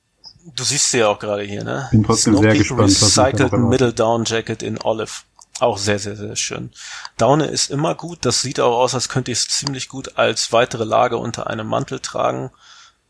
Du 0.55 0.63
siehst 0.63 0.91
sie 0.91 0.99
ja 0.99 1.07
auch 1.09 1.19
gerade 1.19 1.43
hier, 1.43 1.63
ne? 1.63 1.87
Bin 1.91 2.03
trotzdem 2.03 2.33
sehr 2.35 2.55
Snowpeak 2.55 2.59
gespannt, 2.59 2.79
da 3.01 3.05
noch 3.05 3.33
Recycled. 3.51 3.69
Middle 3.69 3.93
Down 3.93 4.25
Jacket 4.25 4.63
in 4.63 4.79
Olive. 4.81 5.11
Auch 5.59 5.77
sehr, 5.77 5.97
sehr, 5.99 6.15
sehr 6.15 6.35
schön. 6.35 6.71
Daune 7.17 7.47
ist 7.47 7.71
immer 7.71 7.95
gut. 7.95 8.19
Das 8.25 8.41
sieht 8.41 8.59
auch 8.59 8.77
aus, 8.77 8.93
als 8.93 9.09
könnte 9.09 9.31
ich 9.31 9.39
es 9.39 9.47
ziemlich 9.47 9.89
gut 9.89 10.17
als 10.17 10.51
weitere 10.53 10.83
Lage 10.83 11.17
unter 11.17 11.47
einem 11.47 11.67
Mantel 11.67 11.99
tragen. 11.99 12.51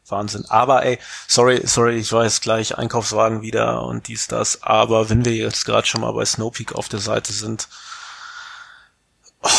Wahnsinn. 0.10 0.46
Aber 0.50 0.86
ey, 0.86 1.00
sorry, 1.28 1.66
sorry, 1.66 1.98
ich 1.98 2.12
weiß 2.12 2.42
gleich 2.42 2.78
Einkaufswagen 2.78 3.42
wieder 3.42 3.84
und 3.84 4.08
dies, 4.08 4.28
das. 4.28 4.64
Aber 4.64 5.10
wenn 5.10 5.26
wir 5.26 5.34
jetzt 5.34 5.66
gerade 5.66 5.88
schon 5.88 6.02
mal 6.02 6.14
bei 6.14 6.26
Snowpeak 6.26 6.74
auf 6.74 6.90
der 6.90 7.00
Seite 7.00 7.34
sind, 7.34 7.68
oh, 9.42 9.50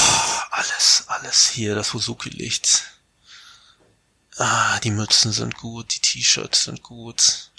alles, 0.50 1.04
alles 1.08 1.48
hier, 1.48 1.74
das 1.74 1.88
Suzuki-Licht. 1.88 2.84
Ah, 4.38 4.78
die 4.80 4.90
Mützen 4.90 5.32
sind 5.32 5.56
gut, 5.56 5.94
die 5.94 6.00
T-Shirts 6.00 6.64
sind 6.64 6.82
gut. 6.82 7.50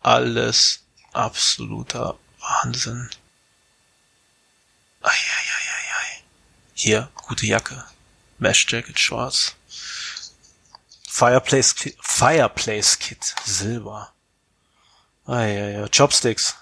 Alles 0.00 0.84
absoluter 1.12 2.16
Wahnsinn. 2.40 3.10
Eieieiei. 5.02 6.22
Hier, 6.74 7.10
gute 7.14 7.46
Jacke. 7.46 7.84
Mesh 8.38 8.66
Jacket 8.68 8.98
schwarz. 9.00 9.56
Fireplace, 11.18 11.74
Fireplace 12.00 12.96
Kit, 13.00 13.34
Silber. 13.44 14.12
Ah, 15.24 15.44
ja, 15.46 15.68
ja. 15.68 15.88
Chopsticks. 15.88 16.54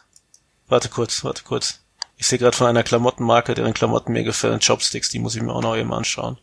Warte 0.66 0.88
kurz, 0.88 1.22
warte 1.24 1.44
kurz. 1.44 1.80
Ich 2.16 2.26
sehe 2.26 2.38
gerade 2.38 2.56
von 2.56 2.66
einer 2.66 2.82
Klamottenmarke, 2.82 3.52
deren 3.52 3.74
Klamotten 3.74 4.14
mir 4.14 4.24
gefallen, 4.24 4.60
Chopsticks, 4.66 5.10
die 5.10 5.18
muss 5.18 5.34
ich 5.36 5.42
mir 5.42 5.52
auch 5.52 5.60
noch 5.60 5.76
eben 5.76 5.92
anschauen. 5.92 6.38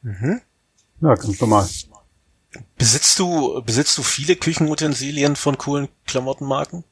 Mhm. 0.00 0.40
Ja, 1.02 1.14
ganz 1.14 1.38
normal. 1.38 1.68
Besitzt 2.78 3.18
du, 3.18 3.60
besitzt 3.62 3.98
du 3.98 4.02
viele 4.02 4.34
Küchenutensilien 4.34 5.36
von 5.36 5.58
coolen 5.58 5.88
Klamottenmarken? 6.06 6.82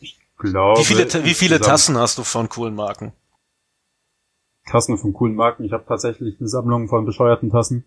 Ich 0.00 0.18
glaube. 0.36 0.80
Wie 0.80 0.84
viele, 0.84 1.24
wie 1.24 1.34
viele 1.34 1.60
Tassen 1.60 1.96
hast 1.96 2.18
du 2.18 2.24
von 2.24 2.48
coolen 2.48 2.74
Marken? 2.74 3.12
Tassen 4.66 4.98
von 4.98 5.12
coolen 5.12 5.36
Marken. 5.36 5.62
Ich 5.62 5.72
habe 5.72 5.84
tatsächlich 5.86 6.40
eine 6.40 6.48
Sammlung 6.48 6.88
von 6.88 7.06
bescheuerten 7.06 7.50
Tassen 7.50 7.84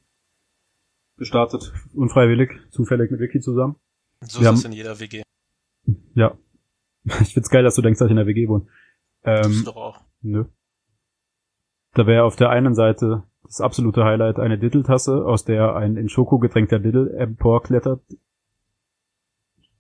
gestartet, 1.18 1.74
unfreiwillig, 1.94 2.52
zufällig 2.72 3.12
mit 3.12 3.20
Vicky 3.20 3.40
zusammen. 3.40 3.76
So 4.22 4.42
Wir 4.42 4.52
ist 4.52 4.60
es 4.60 4.66
in 4.66 4.72
jeder 4.72 5.00
WG. 5.00 5.24
Ja. 6.14 6.38
Ich 7.22 7.36
find's 7.36 7.52
geil, 7.52 7.64
dass 7.64 7.76
du 7.76 7.84
denkst, 7.84 8.00
dass 8.00 8.08
ich 8.08 8.12
in 8.12 8.18
der 8.18 8.26
WG 8.26 8.48
wohne. 8.48 8.66
Ähm, 9.24 9.62
doch 9.64 9.76
auch. 9.76 10.02
Nö. 10.22 10.46
Da 11.94 12.08
wäre 12.08 12.24
auf 12.24 12.36
der 12.36 12.50
einen 12.50 12.74
Seite 12.74 13.24
das 13.44 13.62
absolute 13.62 14.04
Highlight 14.04 14.40
eine 14.40 14.58
Diddle-Tasse, 14.58 15.24
aus 15.24 15.46
der 15.46 15.76
ein 15.76 15.98
in 15.98 16.10
Schoko 16.10 16.40
getränkter 16.40 16.80
Diddle 16.80 17.16
emporklettert. 17.16 18.02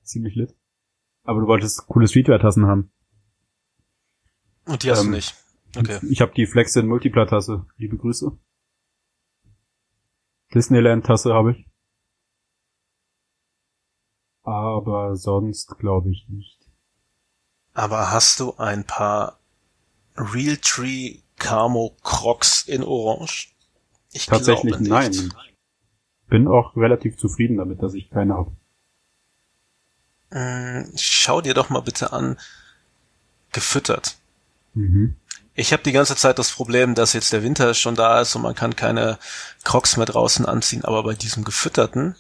Ziemlich 0.04 0.36
lit. 0.36 0.56
Aber 1.24 1.41
du 1.41 1.48
wolltest 1.48 1.88
coole 1.88 2.08
Streetwear-Tassen 2.08 2.67
haben. 2.67 2.91
Und 4.67 4.84
die 4.84 4.91
hast 4.91 5.02
ähm, 5.04 5.08
du 5.08 5.15
nicht. 5.15 5.36
Okay. 5.76 6.00
Ich 6.10 6.21
habe 6.21 6.32
die 6.36 6.45
Flexin 6.45 6.88
Multipla-Tasse. 6.88 7.65
Liebe 7.78 7.98
Grüße. 7.98 8.38
Disneyland-Tasse 10.56 11.34
habe 11.34 11.52
ich. 11.52 11.68
Aber 14.44 15.15
sonst 15.15 15.78
glaube 15.78 16.12
ich 16.12 16.28
nicht. 16.30 16.60
Aber 17.74 18.12
hast 18.12 18.39
du 18.39 18.56
ein 18.58 18.86
paar 18.86 19.39
Realtree 20.15 21.20
Camo 21.38 21.98
Crocs 22.04 22.63
in 22.63 22.84
Orange? 22.84 23.54
Ich 24.13 24.28
Tatsächlich 24.28 24.80
nein. 24.80 25.34
Bin 26.28 26.48
auch 26.48 26.76
relativ 26.78 27.18
zufrieden 27.18 27.58
damit, 27.58 27.84
dass 27.84 27.94
ich 27.94 28.10
keine 28.10 28.36
habe. 28.36 28.56
Mm, 30.30 30.96
schau 30.96 31.41
dir 31.41 31.54
doch 31.54 31.70
mal 31.70 31.82
bitte 31.82 32.13
an, 32.13 32.38
gefüttert. 33.52 34.18
Mhm. 34.74 35.18
Ich 35.58 35.72
habe 35.72 35.84
die 35.84 35.94
ganze 35.94 36.18
Zeit 36.18 36.38
das 36.38 36.52
Problem, 36.52 36.96
dass 36.96 37.13
jetzt 37.13 37.32
der 37.32 37.41
Winter 37.41 37.74
schon 37.74 37.96
da 37.96 38.20
ist 38.20 38.36
und 38.36 38.41
man 38.41 38.56
kann 38.56 38.76
keine 38.76 39.18
Crocs 39.63 39.96
mehr 39.96 40.06
draußen 40.06 40.46
anziehen, 40.46 40.84
aber 40.84 41.04
bei 41.04 41.13
diesem 41.13 41.46
gefütterten, 41.46 42.15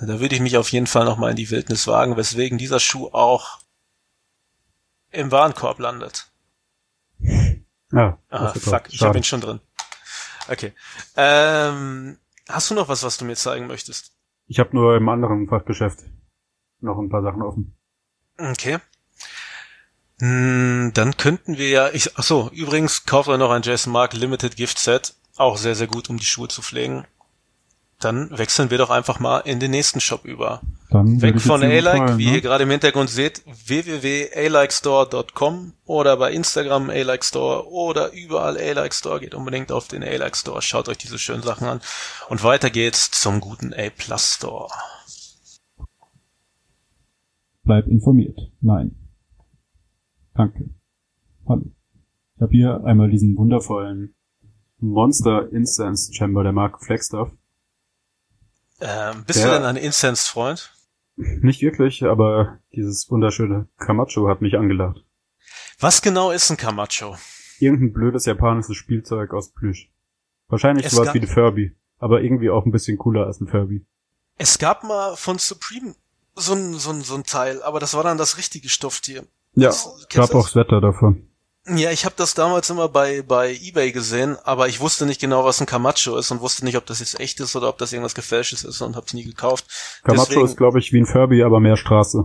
da 0.00 0.18
würde 0.18 0.34
ich 0.34 0.40
mich 0.40 0.56
auf 0.56 0.72
jeden 0.72 0.88
Fall 0.88 1.04
nochmal 1.04 1.30
in 1.30 1.36
die 1.36 1.50
Wildnis 1.50 1.86
wagen, 1.86 2.16
weswegen 2.16 2.58
dieser 2.58 2.80
Schuh 2.80 3.08
auch 3.12 3.60
im 5.10 5.30
Warenkorb 5.30 5.78
landet. 5.78 6.28
Ja. 7.92 8.18
Ah, 8.30 8.52
fuck, 8.54 8.84
ich 8.88 9.02
habe 9.02 9.18
ihn 9.18 9.24
schon 9.24 9.40
drin. 9.40 9.60
Okay. 10.48 10.72
Ähm, 11.16 12.18
hast 12.48 12.70
du 12.70 12.74
noch 12.74 12.88
was, 12.88 13.04
was 13.04 13.16
du 13.16 13.24
mir 13.24 13.36
zeigen 13.36 13.68
möchtest? 13.68 14.12
Ich 14.46 14.58
habe 14.58 14.74
nur 14.74 14.96
im 14.96 15.08
anderen 15.08 15.46
Fachgeschäft 15.48 16.00
noch 16.80 16.98
ein 16.98 17.10
paar 17.10 17.22
Sachen 17.22 17.42
offen. 17.42 17.76
Okay. 18.38 18.78
Hm, 20.20 20.92
dann 20.92 21.16
könnten 21.16 21.56
wir 21.56 21.70
ja, 21.70 21.88
ich, 21.92 22.18
ach 22.18 22.22
so, 22.22 22.50
übrigens 22.52 23.06
kauft 23.06 23.30
er 23.30 23.38
noch 23.38 23.50
ein 23.50 23.62
Jason 23.62 23.90
Mark 23.92 24.12
Limited 24.12 24.54
Gift 24.54 24.78
Set, 24.78 25.14
auch 25.36 25.56
sehr, 25.56 25.74
sehr 25.74 25.86
gut, 25.86 26.10
um 26.10 26.18
die 26.18 26.26
Schuhe 26.26 26.48
zu 26.48 26.60
pflegen. 26.60 27.06
Dann 28.00 28.36
wechseln 28.36 28.68
wir 28.70 28.76
doch 28.78 28.90
einfach 28.90 29.18
mal 29.18 29.38
in 29.40 29.58
den 29.60 29.70
nächsten 29.70 30.00
Shop 30.00 30.26
über. 30.26 30.60
Dann 30.90 31.22
Weg 31.22 31.40
von 31.40 31.62
A-Like, 31.62 32.18
wie 32.18 32.26
ne? 32.26 32.34
ihr 32.36 32.42
gerade 32.42 32.64
im 32.64 32.70
Hintergrund 32.70 33.08
seht, 33.08 33.40
www.alikestore.com 33.46 35.72
oder 35.86 36.18
bei 36.18 36.32
Instagram 36.32 36.90
A-Like 36.90 37.24
Store 37.24 37.66
oder 37.70 38.12
überall 38.12 38.58
A-Like 38.58 38.92
Store. 38.94 39.20
Geht 39.20 39.34
unbedingt 39.34 39.72
auf 39.72 39.88
den 39.88 40.02
A-Like 40.02 40.36
Store, 40.36 40.60
schaut 40.60 40.90
euch 40.90 40.98
diese 40.98 41.18
schönen 41.18 41.42
Sachen 41.42 41.66
an. 41.66 41.80
Und 42.28 42.44
weiter 42.44 42.68
geht's 42.68 43.10
zum 43.10 43.40
guten 43.40 43.72
A-Plus 43.72 44.34
Store. 44.34 44.68
Bleib 47.64 47.86
informiert. 47.86 48.38
Nein. 48.60 48.99
Danke. 50.40 50.70
Hallo. 51.46 51.70
Ich 52.36 52.40
habe 52.40 52.52
hier 52.52 52.82
einmal 52.84 53.10
diesen 53.10 53.36
wundervollen 53.36 54.14
Monster 54.78 55.52
Incense 55.52 56.14
Chamber 56.14 56.42
der 56.42 56.52
Marke 56.52 56.82
Flagstaff. 56.82 57.30
Ähm, 58.80 59.24
bist 59.26 59.40
der, 59.40 59.48
du 59.48 59.52
denn 59.52 59.64
ein 59.64 59.76
Incense-Freund? 59.76 60.72
Nicht 61.16 61.60
wirklich, 61.60 62.04
aber 62.04 62.58
dieses 62.74 63.10
wunderschöne 63.10 63.68
Camacho 63.76 64.30
hat 64.30 64.40
mich 64.40 64.56
angelacht. 64.56 65.04
Was 65.78 66.00
genau 66.00 66.30
ist 66.30 66.50
ein 66.50 66.56
Camacho? 66.56 67.18
Irgendein 67.58 67.92
blödes 67.92 68.24
japanisches 68.24 68.76
Spielzeug 68.76 69.34
aus 69.34 69.52
Plüsch. 69.52 69.92
Wahrscheinlich 70.48 70.86
es 70.86 70.92
sowas 70.92 71.12
wie 71.12 71.20
ein 71.20 71.26
Furby, 71.26 71.76
aber 71.98 72.22
irgendwie 72.22 72.48
auch 72.48 72.64
ein 72.64 72.72
bisschen 72.72 72.96
cooler 72.96 73.26
als 73.26 73.42
ein 73.42 73.46
Furby. 73.46 73.84
Es 74.38 74.58
gab 74.58 74.84
mal 74.84 75.16
von 75.16 75.36
Supreme 75.36 75.94
so 76.34 76.54
ein, 76.54 76.72
so 76.78 76.92
ein, 76.92 77.02
so 77.02 77.14
ein 77.14 77.24
Teil, 77.24 77.62
aber 77.62 77.78
das 77.78 77.92
war 77.92 78.04
dann 78.04 78.16
das 78.16 78.38
richtige 78.38 78.70
Stofftier. 78.70 79.26
Ja, 79.54 79.68
das, 79.68 80.06
gab 80.08 80.34
auch 80.34 80.44
das 80.44 80.56
Wetter 80.56 80.80
davon. 80.80 81.26
Ja, 81.66 81.90
ich 81.90 82.04
habe 82.04 82.14
das 82.16 82.34
damals 82.34 82.70
immer 82.70 82.88
bei 82.88 83.22
bei 83.22 83.52
eBay 83.52 83.92
gesehen, 83.92 84.36
aber 84.44 84.68
ich 84.68 84.80
wusste 84.80 85.06
nicht 85.06 85.20
genau, 85.20 85.44
was 85.44 85.60
ein 85.60 85.66
Camacho 85.66 86.16
ist 86.16 86.30
und 86.30 86.40
wusste 86.40 86.64
nicht, 86.64 86.76
ob 86.76 86.86
das 86.86 87.00
jetzt 87.00 87.20
echt 87.20 87.38
ist 87.40 87.54
oder 87.54 87.68
ob 87.68 87.78
das 87.78 87.92
irgendwas 87.92 88.14
gefälschtes 88.14 88.64
ist 88.64 88.80
und 88.80 88.96
hab's 88.96 89.12
nie 89.12 89.24
gekauft. 89.24 89.66
Camacho 90.02 90.26
Deswegen, 90.26 90.46
ist, 90.46 90.56
glaube 90.56 90.78
ich, 90.78 90.92
wie 90.92 91.00
ein 91.00 91.06
Furby, 91.06 91.42
aber 91.42 91.60
mehr 91.60 91.76
Straße. 91.76 92.24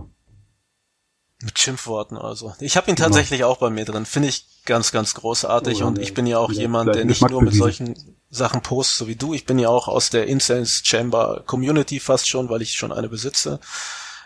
Mit 1.42 1.58
Schimpfworten 1.58 2.16
also. 2.16 2.54
Ich 2.60 2.78
habe 2.78 2.90
ihn 2.90 2.96
genau. 2.96 3.08
tatsächlich 3.08 3.40
genau. 3.40 3.50
auch 3.50 3.58
bei 3.58 3.68
mir 3.68 3.84
drin. 3.84 4.06
Finde 4.06 4.28
ich 4.28 4.46
ganz, 4.64 4.90
ganz 4.90 5.12
großartig. 5.14 5.82
Oh, 5.82 5.86
und 5.86 5.98
ich 5.98 6.14
bin 6.14 6.26
ja 6.26 6.38
auch 6.38 6.50
ja, 6.50 6.62
jemand, 6.62 6.94
der 6.94 7.04
nicht 7.04 7.28
nur 7.28 7.42
mit 7.42 7.54
solchen 7.54 7.94
Sachen 8.30 8.62
postet, 8.62 8.96
so 8.96 9.06
wie 9.06 9.16
du. 9.16 9.34
Ich 9.34 9.44
bin 9.44 9.58
ja 9.58 9.68
auch 9.68 9.86
aus 9.86 10.08
der 10.08 10.26
Incense 10.26 10.82
Chamber 10.82 11.42
Community 11.44 12.00
fast 12.00 12.26
schon, 12.26 12.48
weil 12.48 12.62
ich 12.62 12.72
schon 12.72 12.90
eine 12.90 13.10
besitze. 13.10 13.60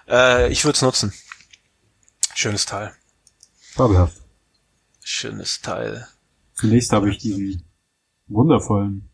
Äh, 0.08 0.52
ich 0.52 0.64
würde 0.64 0.76
es 0.76 0.82
nutzen. 0.82 1.12
Schönes 2.34 2.66
Teil. 2.66 2.92
Fabelhaft. 3.74 4.20
Schönes 5.02 5.60
Teil. 5.60 6.06
Zunächst 6.54 6.92
habe 6.92 7.10
ich 7.10 7.18
diesen 7.18 7.64
wundervollen, 8.28 9.08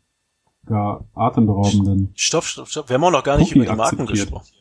gar 0.66 1.04
atemberaubenden. 1.14 2.12
Stopp, 2.16 2.44
stopp, 2.44 2.68
stopp. 2.68 2.88
Wir 2.88 2.94
haben 2.94 3.04
auch 3.04 3.10
noch 3.10 3.24
gar 3.24 3.38
nicht 3.38 3.50
Cookie 3.50 3.60
über 3.60 3.70
die 3.70 3.76
Marken 3.76 4.00
akzeptiert. 4.00 4.26
gesprochen. 4.26 4.52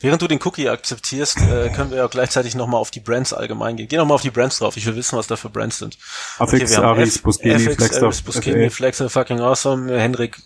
Während 0.00 0.20
du 0.20 0.26
den 0.26 0.40
Cookie 0.42 0.68
akzeptierst, 0.68 1.38
äh, 1.42 1.70
können 1.70 1.92
wir 1.92 2.04
auch 2.04 2.10
gleichzeitig 2.10 2.56
nochmal 2.56 2.80
auf 2.80 2.90
die 2.90 2.98
Brands 2.98 3.32
allgemein 3.32 3.76
gehen. 3.76 3.86
Geh 3.86 3.96
nochmal 3.96 4.16
auf 4.16 4.22
die 4.22 4.32
Brands 4.32 4.58
drauf. 4.58 4.76
Ich 4.76 4.84
will 4.84 4.96
wissen, 4.96 5.16
was 5.16 5.28
da 5.28 5.36
für 5.36 5.48
Brands 5.48 5.78
sind. 5.78 5.96
Affix, 6.38 6.76
okay, 6.76 6.84
Aris, 6.84 7.18
Buscemi, 7.18 7.58
Flexstaff, 7.60 8.22
Buscemi, 8.24 8.68
Flexer, 8.68 9.08
fucking 9.08 9.38
awesome, 9.38 9.96
Henrik, 9.96 10.38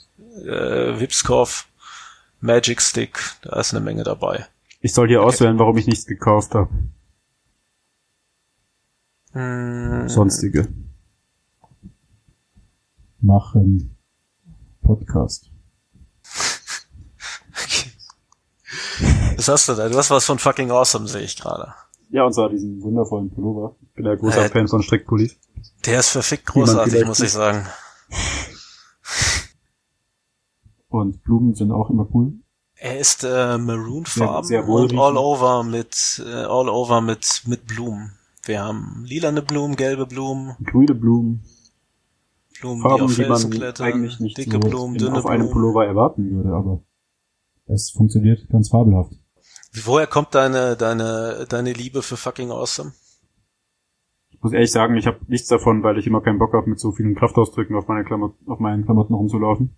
äh, 0.45 1.01
Wipskov, 1.01 1.66
Magic 2.41 2.83
Stick, 2.83 3.18
da 3.43 3.59
ist 3.59 3.73
eine 3.73 3.83
Menge 3.83 4.05
dabei. 4.05 4.47
Ich 4.81 4.93
soll 4.93 5.09
hier 5.09 5.20
okay. 5.20 5.29
auswählen, 5.29 5.59
warum 5.59 5.79
ich 5.79 5.87
nichts 5.87 6.05
gekauft 6.05 6.55
habe. 6.55 6.68
Hm. 9.37 10.09
Sonstige. 10.09 10.66
Machen 13.20 13.95
Podcast. 14.80 15.51
Was 19.37 19.49
hast 19.49 19.68
du 19.68 19.74
da? 19.74 19.91
Du 19.91 19.99
hast 19.99 20.11
was 20.11 20.24
von 20.24 20.39
fucking 20.39 20.70
awesome, 20.70 21.07
sehe 21.07 21.20
ich 21.20 21.37
gerade. 21.37 21.74
Ja, 22.09 22.24
und 22.24 22.32
zwar 22.32 22.49
diesen 22.49 22.80
wundervollen 22.80 23.30
Pullover. 23.30 23.76
Ich 23.82 23.93
bin 23.93 24.07
ja 24.07 24.14
großer 24.14 24.47
äh, 24.47 24.49
Fan 24.49 24.68
von 24.68 24.82
Strickpullis. 24.82 25.37
Der 25.84 26.01
ist 26.01 26.09
verfickt 26.09 26.47
großartig, 26.47 27.05
muss 27.05 27.20
ich 27.20 27.32
sagen. 27.32 27.66
Und 30.89 31.22
Blumen 31.24 31.55
sind 31.55 31.72
auch 31.72 31.91
immer 31.91 32.09
cool. 32.14 32.32
Er 32.76 32.99
ist 32.99 33.22
äh, 33.22 33.59
maroonfarben 33.59 34.66
und 34.66 34.99
all 34.99 35.18
over 35.18 35.62
mit 35.62 36.22
äh, 36.24 36.45
all 36.45 36.70
over 36.70 37.03
mit 37.03 37.43
mit 37.47 37.66
Blumen. 37.66 38.16
Wir 38.47 38.62
haben 38.62 39.05
lilane 39.05 39.42
Blumen, 39.42 39.76
gelbe 39.76 40.07
Blumen, 40.07 40.57
grüne 40.64 40.94
Blumen, 40.94 41.42
Blumen, 42.61 42.82
Farben, 42.82 42.97
die, 42.99 43.03
auf 43.03 43.14
die 43.16 43.24
man 43.26 43.51
klettern, 43.51 43.86
eigentlich 43.86 44.20
nicht 44.20 44.38
dicke 44.38 44.53
so 44.53 44.61
Blumen, 44.61 44.97
dünne 44.97 45.18
auf 45.18 45.26
einem 45.26 45.51
Pullover 45.51 45.84
erwarten 45.86 46.30
würde, 46.30 46.51
aber 46.55 46.82
Es 47.66 47.90
funktioniert 47.90 48.49
ganz 48.49 48.68
fabelhaft. 48.70 49.12
Woher 49.84 50.07
kommt 50.07 50.34
deine, 50.34 50.76
deine, 50.76 51.44
deine 51.49 51.72
Liebe 51.72 52.03
für 52.03 52.16
fucking 52.16 52.51
awesome? 52.51 52.92
Ich 54.30 54.40
muss 54.42 54.53
ehrlich 54.53 54.70
sagen, 54.70 54.97
ich 54.97 55.07
habe 55.07 55.18
nichts 55.28 55.49
davon, 55.49 55.82
weil 55.82 55.99
ich 55.99 56.07
immer 56.07 56.20
keinen 56.22 56.38
Bock 56.38 56.53
habe, 56.55 56.70
mit 56.70 56.78
so 56.78 56.92
vielen 56.92 57.14
Kraftausdrücken 57.14 57.74
auf, 57.76 57.88
meine 57.88 58.05
Klamot 58.05 58.34
auf 58.47 58.59
meinen 58.61 58.84
Klamotten 58.84 59.14
rumzulaufen. 59.14 59.76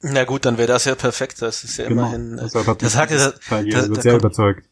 Na 0.00 0.24
gut, 0.24 0.44
dann 0.46 0.56
wäre 0.58 0.68
das 0.68 0.84
ja 0.86 0.94
perfekt. 0.96 1.42
Das 1.42 1.62
ist 1.62 1.76
ja 1.76 1.86
Genau. 1.88 2.02
immerhin. 2.02 2.38
Äh, 2.38 2.42
Deshalb 2.42 2.66
hat 2.66 2.82
das 2.82 2.86
mich 2.86 2.92
sagt, 2.92 3.10
dieses 3.12 3.34
da, 3.34 3.38
Teil 3.48 3.64
hier 3.64 3.72
da- 3.74 3.88
da 3.88 4.00
sehr 4.02 4.12
kommt- 4.12 4.22
überzeugt. 4.24 4.68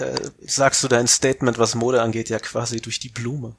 Äh, 0.00 0.30
sagst 0.40 0.82
du 0.84 0.88
dein 0.88 1.06
Statement, 1.06 1.58
was 1.58 1.74
Mode 1.74 2.02
angeht, 2.02 2.28
ja 2.28 2.38
quasi 2.38 2.80
durch 2.80 2.98
die 3.00 3.08
Blume. 3.10 3.56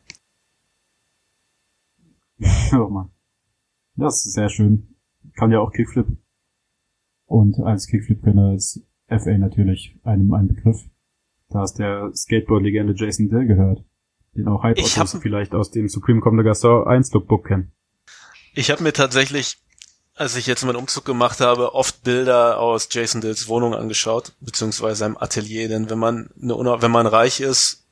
Oh 2.73 2.87
Mann. 2.89 3.11
Das 3.95 4.25
ist 4.25 4.33
sehr 4.33 4.49
schön. 4.49 4.95
Kann 5.37 5.51
ja 5.51 5.59
auch 5.59 5.71
Kickflip. 5.71 6.07
Und 7.25 7.59
als 7.59 7.87
Kickflip-Könner 7.87 8.55
ist 8.55 8.81
FA 9.07 9.37
natürlich 9.37 9.95
einem 10.03 10.33
ein 10.33 10.47
Begriff. 10.47 10.77
Da 11.49 11.63
ist 11.63 11.73
der 11.75 12.11
Skateboard-Legende 12.15 12.93
Jason 12.95 13.29
Dill 13.29 13.45
gehört. 13.45 13.83
Den 14.35 14.47
auch 14.47 14.63
Hype 14.63 14.77
hab- 14.79 15.21
vielleicht 15.21 15.53
aus 15.53 15.71
dem 15.71 15.87
Supreme 15.89 16.21
Comme 16.21 16.37
de 16.41 16.45
Gaston 16.45 16.87
1 16.87 17.11
Lookbook 17.13 17.47
kennen. 17.47 17.73
Ich 18.53 18.71
habe 18.71 18.81
mir 18.83 18.93
tatsächlich, 18.93 19.57
als 20.15 20.35
ich 20.35 20.45
jetzt 20.45 20.63
meinen 20.63 20.75
Umzug 20.75 21.05
gemacht 21.05 21.39
habe, 21.39 21.73
oft 21.73 22.03
Bilder 22.03 22.59
aus 22.59 22.89
Jason 22.91 23.21
Dills 23.21 23.47
Wohnung 23.47 23.73
angeschaut, 23.73 24.33
beziehungsweise 24.39 24.97
seinem 24.97 25.17
Atelier. 25.17 25.67
Denn 25.69 25.89
wenn 25.89 25.99
man 25.99 26.29
eine, 26.41 26.81
wenn 26.81 26.91
man 26.91 27.07
reich 27.07 27.39
ist 27.39 27.83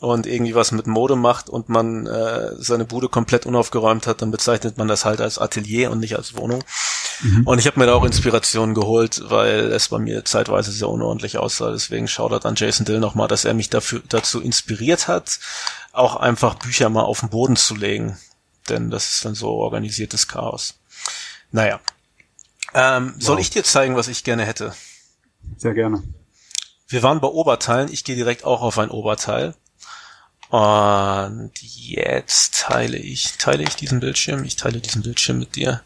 und 0.00 0.26
irgendwie 0.26 0.54
was 0.54 0.72
mit 0.72 0.86
Mode 0.86 1.16
macht 1.16 1.48
und 1.48 1.68
man 1.68 2.06
äh, 2.06 2.52
seine 2.56 2.84
Bude 2.84 3.08
komplett 3.08 3.46
unaufgeräumt 3.46 4.06
hat, 4.06 4.22
dann 4.22 4.30
bezeichnet 4.30 4.78
man 4.78 4.88
das 4.88 5.04
halt 5.04 5.20
als 5.20 5.38
Atelier 5.38 5.90
und 5.90 6.00
nicht 6.00 6.16
als 6.16 6.36
Wohnung. 6.36 6.62
Und 7.44 7.58
ich 7.58 7.66
habe 7.66 7.80
mir 7.80 7.86
da 7.86 7.94
auch 7.94 8.04
Inspirationen 8.04 8.74
geholt, 8.74 9.22
weil 9.24 9.72
es 9.72 9.88
bei 9.88 9.98
mir 9.98 10.24
zeitweise 10.24 10.70
sehr 10.70 10.88
unordentlich 10.88 11.36
aussah. 11.36 11.72
Deswegen 11.72 12.06
schaudert 12.06 12.46
an 12.46 12.54
Jason 12.54 12.86
Dill 12.86 13.00
nochmal, 13.00 13.26
dass 13.26 13.44
er 13.44 13.54
mich 13.54 13.70
dafür 13.70 14.02
dazu 14.08 14.40
inspiriert 14.40 15.08
hat, 15.08 15.40
auch 15.92 16.16
einfach 16.16 16.54
Bücher 16.54 16.88
mal 16.90 17.02
auf 17.02 17.20
den 17.20 17.30
Boden 17.30 17.56
zu 17.56 17.74
legen. 17.74 18.18
Denn 18.68 18.90
das 18.90 19.10
ist 19.12 19.24
dann 19.24 19.34
so 19.34 19.50
organisiertes 19.50 20.28
Chaos. 20.28 20.74
Naja. 21.50 21.80
Ähm, 22.74 23.14
Soll 23.18 23.40
ich 23.40 23.50
dir 23.50 23.64
zeigen, 23.64 23.96
was 23.96 24.08
ich 24.08 24.24
gerne 24.24 24.44
hätte? 24.44 24.74
Sehr 25.56 25.74
gerne. 25.74 26.02
Wir 26.88 27.02
waren 27.02 27.20
bei 27.20 27.28
Oberteilen. 27.28 27.92
Ich 27.92 28.04
gehe 28.04 28.16
direkt 28.16 28.44
auch 28.44 28.62
auf 28.62 28.78
ein 28.78 28.90
Oberteil. 28.90 29.54
Und 30.50 31.52
jetzt 31.60 32.54
teile 32.60 32.96
ich, 32.96 33.36
teile 33.36 33.62
ich 33.62 33.76
diesen 33.76 34.00
Bildschirm. 34.00 34.44
Ich 34.44 34.56
teile 34.56 34.80
diesen 34.80 35.02
Bildschirm 35.02 35.38
mit 35.38 35.56
dir. 35.56 35.82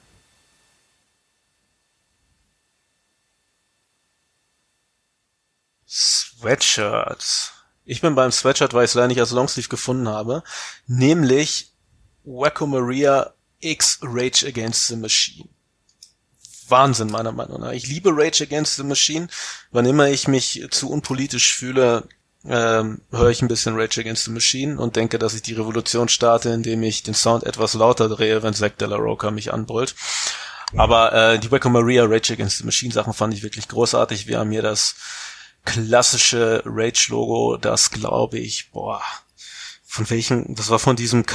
Sweatshirts. 5.87 7.53
Ich 7.85 8.01
bin 8.01 8.15
beim 8.15 8.31
Sweatshirt, 8.31 8.73
weil 8.75 8.85
ich 8.85 8.93
es 8.93 8.95
leider 8.95 9.09
nicht 9.09 9.21
als 9.21 9.33
Longsleeve 9.33 9.69
gefunden 9.69 10.09
habe. 10.09 10.45
Nämlich 10.87 11.73
Wacko 12.25 12.67
Maria 12.67 13.35
X 13.63 13.99
Rage 14.03 14.47
Against 14.47 14.89
the 14.89 14.97
Machine. 14.97 15.49
Wahnsinn, 16.69 17.11
meiner 17.11 17.33
Meinung 17.33 17.61
nach. 17.61 17.73
Ich 17.73 17.87
liebe 17.87 18.11
Rage 18.13 18.43
Against 18.43 18.77
the 18.77 18.85
Machine. 18.85 19.29
Wann 19.71 19.87
immer 19.87 20.09
ich 20.09 20.29
mich 20.29 20.67
zu 20.71 20.91
unpolitisch 20.91 21.55
fühle, 21.55 22.09
ähm, 22.45 23.03
höre 23.11 23.31
ich 23.31 23.43
ein 23.43 23.49
bisschen 23.49 23.79
Rage 23.79 24.01
Against 24.01 24.25
the 24.25 24.31
Machine 24.31 24.81
und 24.81 24.97
denke, 24.97 25.19
dass 25.19 25.35
ich 25.35 25.43
die 25.43 25.55
Revolution 25.55 26.09
starte, 26.09 26.51
indem 26.51 26.83
ich 26.83 27.03
den 27.03 27.15
Sound 27.15 27.45
etwas 27.45 27.75
lauter 27.75 28.09
drehe, 28.09 28.43
wenn 28.43 28.55
Zack 28.55 28.79
Della 28.79 28.97
Roca 28.97 29.31
mich 29.31 29.53
anbrüllt. 29.53 29.95
Aber 30.77 31.13
äh, 31.13 31.39
die 31.39 31.51
Wacko 31.51 31.69
Maria 31.69 32.05
Rage 32.05 32.33
Against 32.33 32.59
the 32.59 32.65
Machine 32.65 32.93
Sachen 32.93 33.13
fand 33.13 33.35
ich 33.35 33.43
wirklich 33.43 33.69
großartig. 33.69 34.27
Wir 34.27 34.39
haben 34.39 34.51
hier 34.51 34.63
das 34.63 34.97
klassische 35.65 36.63
Rage-Logo, 36.65 37.59
das 37.59 37.91
glaube 37.91 38.39
ich, 38.39 38.71
boah, 38.73 39.03
von 39.85 40.09
welchen, 40.11 40.55
das 40.55 40.71
war 40.71 40.79
von 40.79 40.97
diesem 40.97 41.27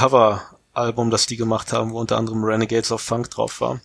Cover-Album, 0.78 1.10
das 1.10 1.26
die 1.26 1.36
gemacht 1.36 1.72
haben, 1.72 1.92
wo 1.92 2.00
unter 2.00 2.16
anderem 2.16 2.44
Renegades 2.44 2.92
of 2.92 3.02
Funk 3.02 3.30
drauf 3.30 3.60
war. 3.60 3.80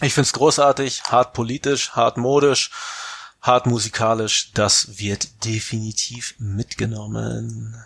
Ich 0.00 0.14
find's 0.14 0.32
großartig, 0.32 1.04
hart 1.04 1.32
politisch, 1.32 1.92
hart 1.92 2.16
modisch, 2.16 2.70
hart 3.40 3.66
musikalisch. 3.66 4.52
Das 4.52 4.98
wird 4.98 5.44
definitiv 5.44 6.34
mitgenommen. 6.38 7.76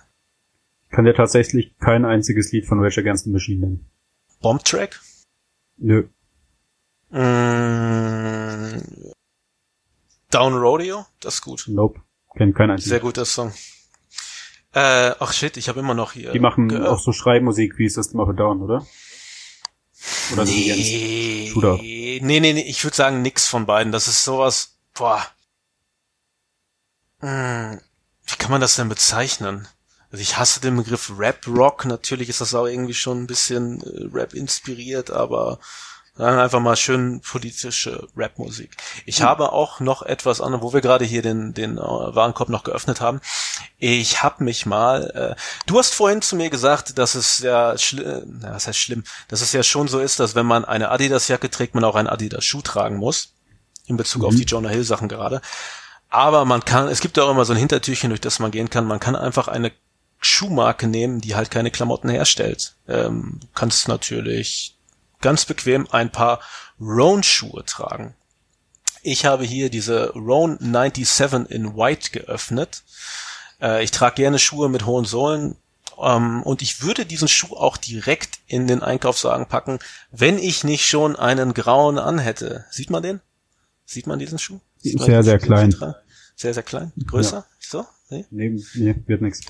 Kann 0.90 1.04
dir 1.04 1.14
tatsächlich 1.14 1.76
kein 1.78 2.04
einziges 2.04 2.52
Lied 2.52 2.66
von 2.66 2.80
Rage 2.80 3.00
Against 3.00 3.24
the 3.24 3.30
Machine 3.30 3.60
nennen. 3.60 3.90
Bomb 4.40 4.64
Track? 4.64 5.00
Nö. 5.78 6.08
Mm, 7.10 8.80
Down 10.30 10.54
Rodeo? 10.54 11.06
Das 11.20 11.34
ist 11.36 11.42
gut. 11.42 11.64
Nope. 11.68 12.00
Kenn 12.36 12.54
kein 12.54 12.70
einziges. 12.70 12.90
Sehr 12.90 13.00
guter 13.00 13.24
Song. 13.24 13.52
Äh, 14.76 15.14
ach 15.20 15.32
shit, 15.32 15.56
ich 15.56 15.70
habe 15.70 15.80
immer 15.80 15.94
noch 15.94 16.12
hier. 16.12 16.32
Die 16.32 16.38
machen 16.38 16.68
ge- 16.68 16.82
auch 16.82 16.98
so 17.00 17.12
Schreimusik 17.12 17.78
wie 17.78 17.88
System 17.88 18.20
of 18.20 18.28
a 18.28 18.32
Down, 18.34 18.60
oder? 18.60 18.86
Oder 20.34 20.44
Nee, 20.44 21.48
Shooter? 21.50 21.78
nee, 21.80 22.20
nee, 22.22 22.40
nee, 22.40 22.60
ich 22.60 22.84
würde 22.84 22.94
sagen 22.94 23.22
nix 23.22 23.46
von 23.46 23.64
beiden. 23.64 23.90
Das 23.90 24.06
ist 24.06 24.22
sowas, 24.22 24.76
boah. 24.92 25.26
Hm, 27.20 27.80
wie 28.26 28.36
kann 28.36 28.50
man 28.50 28.60
das 28.60 28.76
denn 28.76 28.90
bezeichnen? 28.90 29.66
Also 30.10 30.20
ich 30.20 30.36
hasse 30.36 30.60
den 30.60 30.76
Begriff 30.76 31.10
Rap 31.16 31.46
Rock. 31.46 31.86
Natürlich 31.86 32.28
ist 32.28 32.42
das 32.42 32.54
auch 32.54 32.66
irgendwie 32.66 32.94
schon 32.94 33.22
ein 33.22 33.26
bisschen 33.26 33.80
äh, 33.80 34.14
Rap 34.14 34.34
inspiriert, 34.34 35.10
aber 35.10 35.58
dann 36.16 36.38
einfach 36.38 36.60
mal 36.60 36.76
schön 36.76 37.20
politische 37.20 38.08
Rapmusik. 38.16 38.76
Ich 39.04 39.22
habe 39.22 39.52
auch 39.52 39.80
noch 39.80 40.02
etwas 40.02 40.40
an, 40.40 40.60
wo 40.62 40.72
wir 40.72 40.80
gerade 40.80 41.04
hier 41.04 41.22
den, 41.22 41.52
den 41.52 41.76
äh, 41.76 41.80
Warenkorb 41.80 42.48
noch 42.48 42.64
geöffnet 42.64 43.00
haben. 43.00 43.20
Ich 43.78 44.22
habe 44.22 44.44
mich 44.44 44.64
mal, 44.66 45.10
äh, 45.10 45.40
du 45.66 45.78
hast 45.78 45.94
vorhin 45.94 46.22
zu 46.22 46.36
mir 46.36 46.48
gesagt, 46.48 46.98
dass 46.98 47.14
es 47.14 47.40
ja, 47.40 47.76
schlimm, 47.76 48.40
na, 48.40 48.54
was 48.54 48.66
heißt 48.66 48.78
schlimm, 48.78 49.04
dass 49.28 49.42
es 49.42 49.52
ja 49.52 49.62
schon 49.62 49.88
so 49.88 50.00
ist, 50.00 50.18
dass 50.18 50.34
wenn 50.34 50.46
man 50.46 50.64
eine 50.64 50.90
Adidas-Jacke 50.90 51.50
trägt, 51.50 51.74
man 51.74 51.84
auch 51.84 51.96
einen 51.96 52.08
Adidas-Schuh 52.08 52.62
tragen 52.62 52.96
muss. 52.96 53.32
In 53.88 53.96
Bezug 53.96 54.24
auf 54.24 54.34
die 54.34 54.42
Jonah 54.42 54.70
Hill-Sachen 54.70 55.08
gerade. 55.08 55.40
Aber 56.08 56.44
man 56.44 56.64
kann, 56.64 56.88
es 56.88 57.00
gibt 57.00 57.16
ja 57.16 57.22
auch 57.22 57.30
immer 57.30 57.44
so 57.44 57.52
ein 57.52 57.58
Hintertürchen, 57.58 58.10
durch 58.10 58.20
das 58.20 58.40
man 58.40 58.50
gehen 58.50 58.68
kann. 58.68 58.84
Man 58.84 58.98
kann 58.98 59.14
einfach 59.14 59.46
eine 59.46 59.70
Schuhmarke 60.20 60.88
nehmen, 60.88 61.20
die 61.20 61.36
halt 61.36 61.50
keine 61.50 61.70
Klamotten 61.70 62.08
herstellt. 62.08 62.74
Ähm, 62.88 63.38
du 63.40 63.46
kannst 63.54 63.86
natürlich 63.86 64.75
ganz 65.20 65.44
bequem 65.44 65.86
ein 65.90 66.10
paar 66.10 66.40
Roan-Schuhe 66.80 67.64
tragen. 67.64 68.14
Ich 69.02 69.24
habe 69.24 69.44
hier 69.44 69.70
diese 69.70 70.10
Roan 70.14 70.58
97 70.60 71.50
in 71.50 71.76
White 71.76 72.10
geöffnet. 72.10 72.82
Äh, 73.60 73.84
ich 73.84 73.90
trage 73.92 74.16
gerne 74.16 74.38
Schuhe 74.38 74.68
mit 74.68 74.84
hohen 74.86 75.04
Sohlen. 75.04 75.56
Ähm, 76.02 76.42
und 76.42 76.60
ich 76.60 76.82
würde 76.82 77.06
diesen 77.06 77.28
Schuh 77.28 77.54
auch 77.56 77.76
direkt 77.76 78.40
in 78.46 78.66
den 78.66 78.82
Einkaufswagen 78.82 79.46
packen, 79.46 79.78
wenn 80.10 80.38
ich 80.38 80.64
nicht 80.64 80.86
schon 80.86 81.16
einen 81.16 81.54
grauen 81.54 81.98
anhätte. 81.98 82.66
Sieht 82.70 82.90
man 82.90 83.02
den? 83.02 83.20
Sieht 83.84 84.06
man 84.06 84.18
diesen 84.18 84.38
Schuh? 84.38 84.60
Sieht 84.78 85.00
Sehr, 85.00 85.22
sehr 85.22 85.38
Schuh? 85.40 85.46
klein. 85.46 85.74
Sehr, 86.34 86.52
sehr 86.52 86.62
klein? 86.62 86.92
Größer? 87.06 87.46
So? 87.60 87.86
Nee? 88.10 88.26
Nee, 88.30 88.60
nee, 88.74 88.94
wird 89.06 89.22
nix. 89.22 89.40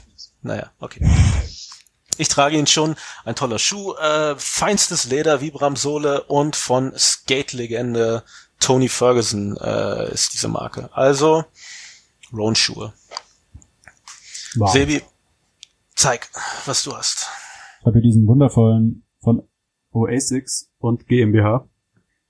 Naja, 0.42 0.70
okay. 0.78 1.04
Ich 2.18 2.28
trage 2.28 2.56
ihn 2.56 2.66
schon. 2.66 2.96
Ein 3.24 3.34
toller 3.34 3.58
Schuh, 3.58 3.94
äh, 3.94 4.34
feinstes 4.36 5.04
Leder, 5.06 5.40
Vibram-Sohle 5.40 6.24
und 6.24 6.56
von 6.56 6.92
Skate-Legende 6.96 8.22
Tony 8.60 8.88
Ferguson 8.88 9.56
äh, 9.58 10.12
ist 10.12 10.32
diese 10.32 10.48
Marke. 10.48 10.88
Also 10.92 11.44
Roan-Schuhe. 12.32 12.92
Wow. 14.56 14.72
Sebi, 14.72 15.02
zeig, 15.94 16.28
was 16.64 16.82
du 16.84 16.96
hast. 16.96 17.26
Ich 17.80 17.86
habe 17.86 17.98
hier 17.98 18.02
diesen 18.02 18.26
wundervollen 18.26 19.04
von 19.20 19.46
OASICS 19.92 20.70
und 20.78 21.06
GmbH. 21.06 21.68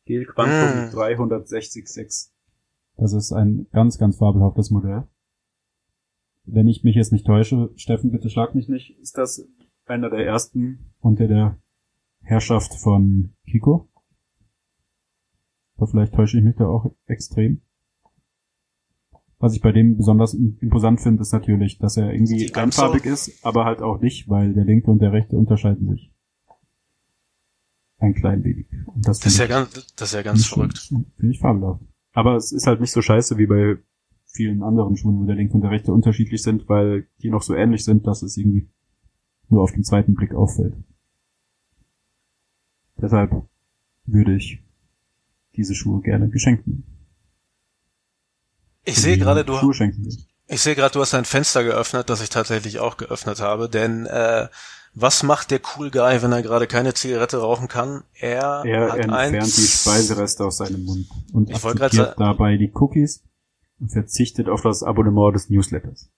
Gel 0.04 0.24
Quantum 0.26 0.88
Mm. 0.90 0.94
360.6. 0.94 2.30
Das 2.96 3.12
ist 3.12 3.32
ein 3.32 3.66
ganz, 3.72 3.98
ganz 3.98 4.16
fabelhaftes 4.18 4.70
Modell. 4.70 5.04
Wenn 6.44 6.68
ich 6.68 6.84
mich 6.84 6.94
jetzt 6.94 7.12
nicht 7.12 7.26
täusche, 7.26 7.70
Steffen, 7.76 8.12
bitte 8.12 8.30
schlag 8.30 8.54
mich 8.54 8.68
nicht, 8.68 8.98
Ist 9.00 9.18
das 9.18 9.44
einer 9.86 10.10
der 10.10 10.26
ersten? 10.26 10.92
unter 11.06 11.28
der 11.28 11.58
Herrschaft 12.22 12.74
von 12.74 13.32
Kiko. 13.48 13.88
Aber 15.76 15.86
vielleicht 15.86 16.14
täusche 16.14 16.38
ich 16.38 16.44
mich 16.44 16.56
da 16.56 16.66
auch 16.66 16.92
extrem. 17.06 17.62
Was 19.38 19.54
ich 19.54 19.60
bei 19.60 19.70
dem 19.70 19.98
besonders 19.98 20.32
imposant 20.34 21.00
finde, 21.00 21.20
ist 21.20 21.32
natürlich, 21.32 21.78
dass 21.78 21.96
er 21.96 22.12
irgendwie 22.12 22.52
einfarbig 22.54 23.04
ist, 23.04 23.44
aber 23.44 23.66
halt 23.66 23.82
auch 23.82 24.00
nicht, 24.00 24.28
weil 24.28 24.54
der 24.54 24.64
linke 24.64 24.90
und 24.90 25.00
der 25.00 25.12
rechte 25.12 25.36
unterscheiden 25.36 25.88
sich. 25.90 26.10
Ein 27.98 28.14
klein 28.14 28.42
wenig. 28.44 28.66
Und 28.86 29.06
das 29.06 29.20
Das 29.20 29.34
ist 29.34 29.38
ja 29.38 29.46
ganz, 29.46 29.94
das 29.94 30.08
ist 30.08 30.14
ja 30.14 30.22
ganz 30.22 30.46
verrückt. 30.46 30.78
Finde 30.78 31.32
ich 31.32 31.38
fabelhaft. 31.38 31.82
Aber 32.12 32.36
es 32.36 32.50
ist 32.50 32.66
halt 32.66 32.80
nicht 32.80 32.92
so 32.92 33.02
scheiße 33.02 33.36
wie 33.36 33.46
bei 33.46 33.76
vielen 34.24 34.62
anderen 34.62 34.96
Schuhen, 34.96 35.20
wo 35.20 35.24
der 35.24 35.36
linke 35.36 35.54
und 35.54 35.62
der 35.62 35.70
rechte 35.70 35.92
unterschiedlich 35.92 36.42
sind, 36.42 36.68
weil 36.68 37.06
die 37.22 37.30
noch 37.30 37.42
so 37.42 37.54
ähnlich 37.54 37.84
sind, 37.84 38.06
dass 38.06 38.22
es 38.22 38.36
irgendwie 38.36 38.68
nur 39.48 39.62
auf 39.62 39.72
den 39.72 39.84
zweiten 39.84 40.14
Blick 40.14 40.34
auffällt. 40.34 40.74
Deshalb 43.00 43.30
würde 44.06 44.34
ich 44.36 44.62
diese 45.54 45.74
Schuhe 45.74 46.00
gerne 46.00 46.28
geschenkt 46.28 46.66
nehmen. 46.66 46.84
Ich 48.84 49.00
sehe 49.00 49.18
gerade, 49.18 49.44
du, 49.44 49.58
ich 50.48 50.60
sehe 50.60 50.76
gerade, 50.76 50.92
du 50.92 51.00
hast 51.00 51.14
ein 51.14 51.24
Fenster 51.24 51.64
geöffnet, 51.64 52.08
das 52.08 52.20
ich 52.20 52.30
tatsächlich 52.30 52.78
auch 52.78 52.96
geöffnet 52.96 53.40
habe, 53.40 53.68
denn 53.68 54.06
äh, 54.06 54.48
was 54.94 55.22
macht 55.22 55.50
der 55.50 55.60
Cool 55.60 55.90
Guy, 55.90 56.22
wenn 56.22 56.32
er 56.32 56.42
gerade 56.42 56.66
keine 56.66 56.94
Zigarette 56.94 57.38
rauchen 57.38 57.68
kann? 57.68 58.04
Er, 58.14 58.62
Er 58.64 58.92
hat 58.92 58.98
entfernt 58.98 59.12
ein 59.12 59.44
die 59.44 59.66
Speisereste 59.66 60.44
aus 60.44 60.58
seinem 60.58 60.84
Mund 60.84 61.06
und 61.32 61.50
Ich 61.50 61.56
akzeptiert 61.56 62.14
dabei 62.16 62.56
die 62.56 62.72
Cookies 62.74 63.22
und 63.80 63.90
verzichtet 63.90 64.48
auf 64.48 64.62
das 64.62 64.82
Abonnement 64.82 65.34
des 65.34 65.50
Newsletters. 65.50 66.08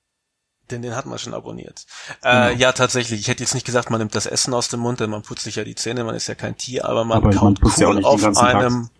Denn 0.71 0.83
den 0.83 0.95
hat 0.95 1.07
man 1.07 1.19
schon 1.19 1.35
abonniert. 1.35 1.87
Äh, 2.23 2.49
Genau. 2.49 2.61
ja, 2.61 2.73
tatsächlich. 2.73 3.21
Ich 3.21 3.29
hätte 3.29 3.43
jetzt 3.43 3.55
nicht 3.55 3.67
gesagt, 3.67 3.91
man 3.91 4.01
nimmt 4.01 4.15
das 4.15 4.27
Essen 4.27 4.53
aus 4.55 4.69
dem 4.69 4.81
Mund, 4.81 5.01
denn 5.01 5.11
man 5.11 5.23
putzt 5.23 5.45
sich 5.45 5.57
ja 5.57 5.65
die 5.65 5.75
Zähne, 5.75 6.05
man 6.05 6.15
ist 6.15 6.27
ja 6.27 6.35
kein 6.35 6.57
Tier, 6.57 6.85
aber 6.85 7.05
man 7.05 7.19
Aber 7.19 7.29
man 7.29 7.37
kaut 7.57 7.79
ja 7.79 7.89
auch 7.89 7.95
cool 7.95 7.97
den 7.97 8.05
auf 8.05 8.37
einem. 8.37 8.91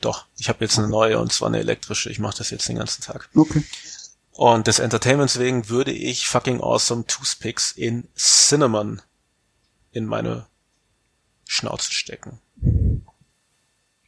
Doch, 0.00 0.26
ich 0.36 0.48
habe 0.48 0.64
jetzt 0.64 0.78
eine 0.78 0.88
neue 0.88 1.18
und 1.18 1.32
zwar 1.32 1.48
eine 1.48 1.58
elektrische. 1.58 2.10
Ich 2.10 2.18
mache 2.18 2.38
das 2.38 2.50
jetzt 2.50 2.68
den 2.68 2.76
ganzen 2.76 3.02
Tag. 3.02 3.28
Okay. 3.34 3.62
Und 4.32 4.66
des 4.66 4.78
Entertainments 4.78 5.38
wegen 5.38 5.68
würde 5.68 5.92
ich 5.92 6.26
fucking 6.26 6.60
awesome 6.60 7.06
Toothpicks 7.06 7.72
in 7.72 8.08
Cinnamon 8.16 9.02
in 9.92 10.06
meine 10.06 10.46
Schnauze 11.46 11.92
stecken. 11.92 12.40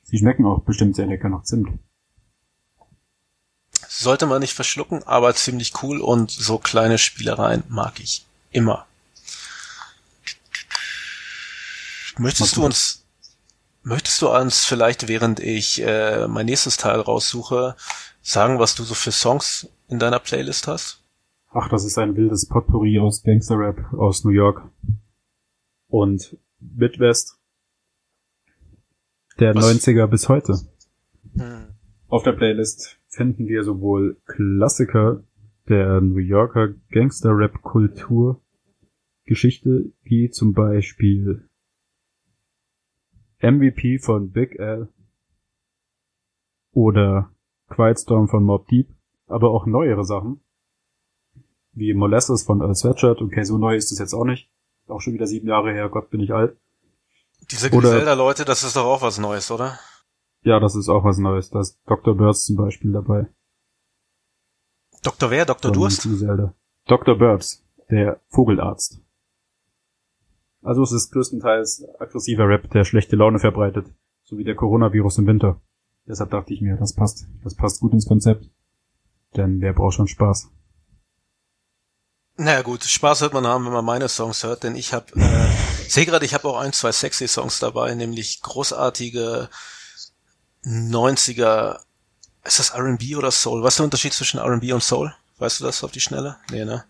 Sie 0.02 0.18
schmecken 0.18 0.46
auch 0.46 0.62
bestimmt 0.62 0.96
sehr 0.96 1.06
lecker 1.06 1.28
nach 1.28 1.44
Zimt. 1.44 1.68
Sollte 3.88 4.26
man 4.26 4.40
nicht 4.40 4.54
verschlucken, 4.54 5.02
aber 5.04 5.34
ziemlich 5.34 5.82
cool 5.82 6.00
und 6.00 6.30
so 6.30 6.58
kleine 6.58 6.98
Spielereien 6.98 7.64
mag 7.68 8.00
ich 8.00 8.24
immer. 8.50 8.86
Möchtest 12.18 12.56
du 12.56 12.64
uns, 12.64 13.04
möchtest 13.82 14.22
du 14.22 14.28
uns 14.28 14.64
vielleicht, 14.64 15.08
während 15.08 15.40
ich 15.40 15.82
äh, 15.82 16.28
mein 16.28 16.46
nächstes 16.46 16.76
Teil 16.76 17.00
raussuche, 17.00 17.76
sagen, 18.22 18.58
was 18.58 18.74
du 18.74 18.84
so 18.84 18.94
für 18.94 19.12
Songs 19.12 19.68
in 19.88 19.98
deiner 19.98 20.20
Playlist 20.20 20.68
hast? 20.68 21.00
Ach, 21.50 21.68
das 21.68 21.84
ist 21.84 21.98
ein 21.98 22.16
wildes 22.16 22.46
Potpourri 22.46 22.98
aus 22.98 23.22
Gangster-Rap 23.22 23.92
aus 23.94 24.24
New 24.24 24.30
York 24.30 24.62
und 25.88 26.36
Midwest 26.58 27.38
der 29.38 29.54
Was? 29.54 29.64
90er 29.64 30.06
bis 30.06 30.28
heute. 30.28 30.58
Hm. 31.36 31.74
Auf 32.08 32.22
der 32.22 32.32
Playlist 32.32 32.98
finden 33.14 33.48
wir 33.48 33.64
sowohl 33.64 34.16
Klassiker 34.26 35.22
der 35.68 36.00
New 36.00 36.18
Yorker 36.18 36.74
Gangster-Rap-Kultur 36.90 38.40
Geschichte, 39.24 39.92
wie 40.02 40.30
zum 40.30 40.52
Beispiel 40.52 41.48
MVP 43.40 43.98
von 43.98 44.30
Big 44.30 44.58
L 44.58 44.88
oder 46.72 47.30
Quiet 47.68 47.98
Storm 47.98 48.28
von 48.28 48.44
Mob 48.44 48.68
Deep, 48.68 48.88
aber 49.26 49.50
auch 49.50 49.66
neuere 49.66 50.04
Sachen, 50.04 50.40
wie 51.72 51.94
Molestes 51.94 52.42
von 52.42 52.60
Earl 52.60 52.74
Sweatshirt, 52.74 53.22
okay, 53.22 53.44
so 53.44 53.58
neu 53.58 53.76
ist 53.76 53.90
es 53.92 53.98
jetzt 53.98 54.14
auch 54.14 54.24
nicht. 54.24 54.50
Auch 54.86 55.00
schon 55.00 55.14
wieder 55.14 55.26
sieben 55.26 55.48
Jahre 55.48 55.72
her, 55.72 55.88
Gott 55.88 56.10
bin 56.10 56.20
ich 56.20 56.32
alt. 56.32 56.56
Diese 57.50 57.70
Griselda-Leute, 57.70 58.44
das 58.44 58.62
ist 58.62 58.76
doch 58.76 58.84
auch 58.84 59.02
was 59.02 59.18
Neues, 59.18 59.50
oder? 59.50 59.78
Ja, 60.44 60.60
das 60.60 60.76
ist 60.76 60.88
auch 60.88 61.04
was 61.04 61.18
Neues. 61.18 61.50
Da 61.50 61.60
ist 61.60 61.80
Dr. 61.86 62.14
Birds 62.14 62.44
zum 62.44 62.56
Beispiel 62.56 62.92
dabei. 62.92 63.26
Dr. 65.02 65.30
wer? 65.30 65.46
Dr. 65.46 65.70
von 65.70 65.80
Durst? 65.80 66.06
Dr. 66.86 67.18
Burbs, 67.18 67.64
der 67.90 68.20
Vogelarzt. 68.28 69.00
Also 70.62 70.82
es 70.82 70.92
ist 70.92 71.12
größtenteils 71.12 71.84
aggressiver 71.98 72.48
Rap, 72.48 72.70
der 72.70 72.84
schlechte 72.84 73.16
Laune 73.16 73.38
verbreitet, 73.38 73.86
so 74.22 74.38
wie 74.38 74.44
der 74.44 74.54
Coronavirus 74.54 75.18
im 75.18 75.26
Winter. 75.26 75.60
Deshalb 76.06 76.30
dachte 76.30 76.52
ich 76.52 76.60
mir, 76.60 76.76
das 76.76 76.94
passt. 76.94 77.26
Das 77.42 77.54
passt 77.54 77.80
gut 77.80 77.92
ins 77.92 78.06
Konzept. 78.06 78.50
Denn 79.36 79.60
wer 79.60 79.72
braucht 79.72 79.94
schon 79.94 80.08
Spaß? 80.08 80.50
Naja 82.36 82.62
gut, 82.62 82.82
Spaß 82.84 83.22
wird 83.22 83.32
man 83.32 83.46
haben, 83.46 83.64
wenn 83.64 83.72
man 83.72 83.84
meine 83.84 84.08
Songs 84.08 84.42
hört, 84.42 84.64
denn 84.64 84.74
ich 84.74 84.92
habe, 84.92 85.06
äh, 85.16 85.48
sehe 85.88 86.04
gerade, 86.04 86.24
ich 86.24 86.34
habe 86.34 86.48
auch 86.48 86.58
ein, 86.58 86.72
zwei 86.72 86.92
sexy 86.92 87.28
Songs 87.28 87.60
dabei, 87.60 87.94
nämlich 87.94 88.42
großartige 88.42 89.48
90er, 90.64 91.80
ist 92.44 92.58
das 92.58 92.70
R&B 92.70 93.16
oder 93.16 93.30
Soul? 93.30 93.62
Was 93.62 93.74
ist 93.74 93.78
der 93.78 93.84
Unterschied 93.84 94.12
zwischen 94.12 94.38
R&B 94.38 94.72
und 94.72 94.82
Soul? 94.82 95.14
Weißt 95.38 95.60
du 95.60 95.64
das 95.64 95.82
auf 95.84 95.90
die 95.90 96.00
Schnelle? 96.00 96.36
Nee, 96.50 96.64
ne? 96.64 96.84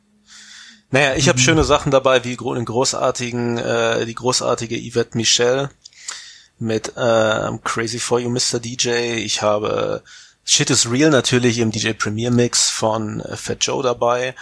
Naja, 0.91 1.15
ich 1.15 1.29
habe 1.29 1.39
schöne 1.39 1.65
Sachen 1.65 1.91
dabei, 1.91 2.23
wie 2.25 2.37
den 2.37 2.65
großartigen, 2.65 3.59
äh, 3.59 4.07
die 4.07 4.15
großartige 4.15 4.79
Yvette 4.79 5.17
Michelle 5.17 5.71
mit 6.59 6.93
ähm, 6.97 7.63
Crazy 7.65 7.99
for 7.99 8.21
You, 8.21 8.31
Mr. 8.31 8.61
DJ. 8.61 9.17
Ich 9.17 9.43
habe 9.43 10.03
Shit 10.45 10.71
is 10.71 10.91
Real 10.91 11.11
natürlich 11.11 11.59
im 11.59 11.73
DJ 11.73 11.93
Premier 11.93 12.31
Mix 12.31 12.71
von 12.71 13.21
äh, 13.21 13.37
Fat 13.37 13.65
Joe 13.65 13.83
dabei. 13.83 14.35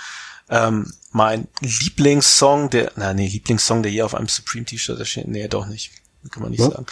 Ähm, 0.50 0.92
mein 1.12 1.48
Lieblingssong, 1.60 2.70
der, 2.70 2.92
na 2.96 3.14
nee, 3.14 3.28
Lieblingssong, 3.28 3.82
der 3.82 3.92
hier 3.92 4.04
auf 4.04 4.14
einem 4.14 4.28
Supreme 4.28 4.64
T-Shirt 4.64 4.98
erschien, 4.98 5.30
nee, 5.30 5.48
doch 5.48 5.66
nicht. 5.66 5.92
Kann 6.30 6.42
man 6.42 6.50
nicht 6.50 6.60
Was? 6.60 6.72
sagen. 6.72 6.86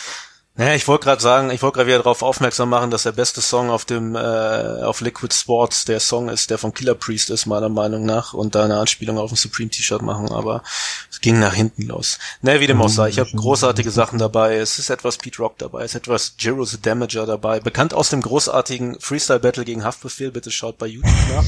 Naja, 0.61 0.75
ich 0.75 0.87
wollte 0.89 1.05
gerade 1.05 1.23
sagen, 1.23 1.49
ich 1.49 1.63
wollte 1.63 1.77
gerade 1.77 1.87
wieder 1.87 1.97
darauf 2.01 2.23
aufmerksam 2.23 2.69
machen, 2.69 2.91
dass 2.91 3.05
der 3.05 3.13
beste 3.13 3.41
Song 3.41 3.71
auf 3.71 3.87
dem 3.87 4.15
äh, 4.15 4.19
auf 4.19 5.01
Liquid 5.01 5.35
Sports 5.35 5.87
der 5.87 6.01
Song 6.01 6.29
ist, 6.29 6.51
der 6.51 6.59
von 6.59 6.75
Killer 6.75 6.95
Priest 6.95 7.31
ist, 7.31 7.47
meiner 7.47 7.71
Meinung 7.71 8.05
nach, 8.05 8.35
und 8.35 8.55
da 8.55 8.65
eine 8.67 8.79
Anspielung 8.79 9.17
auf 9.17 9.33
ein 9.33 9.37
Supreme 9.37 9.71
T-Shirt 9.71 10.03
machen, 10.03 10.31
aber 10.31 10.63
es 11.11 11.23
ging 11.23 11.39
nach 11.39 11.55
hinten 11.55 11.85
los. 11.85 12.19
Naja, 12.43 12.61
wie 12.61 12.67
dem 12.67 12.83
auch 12.83 12.91
sei, 12.91 13.09
ich 13.09 13.19
habe 13.19 13.31
großartige 13.35 13.91
Sachen 13.91 14.19
dabei, 14.19 14.57
es 14.57 14.79
ist 14.79 14.91
etwas 14.91 15.17
Pete 15.17 15.39
Rock 15.39 15.57
dabei, 15.57 15.85
es 15.85 15.93
ist 15.93 16.03
etwas 16.03 16.35
Jiro 16.39 16.67
the 16.67 16.79
Damager 16.79 17.25
dabei, 17.25 17.61
bekannt 17.61 17.95
aus 17.95 18.11
dem 18.11 18.21
großartigen 18.21 19.01
Freestyle 19.01 19.41
Battle 19.41 19.65
gegen 19.65 19.83
Haftbefehl, 19.83 20.31
bitte 20.31 20.51
schaut 20.51 20.77
bei 20.77 20.89
YouTube 20.89 21.11
nach. 21.31 21.45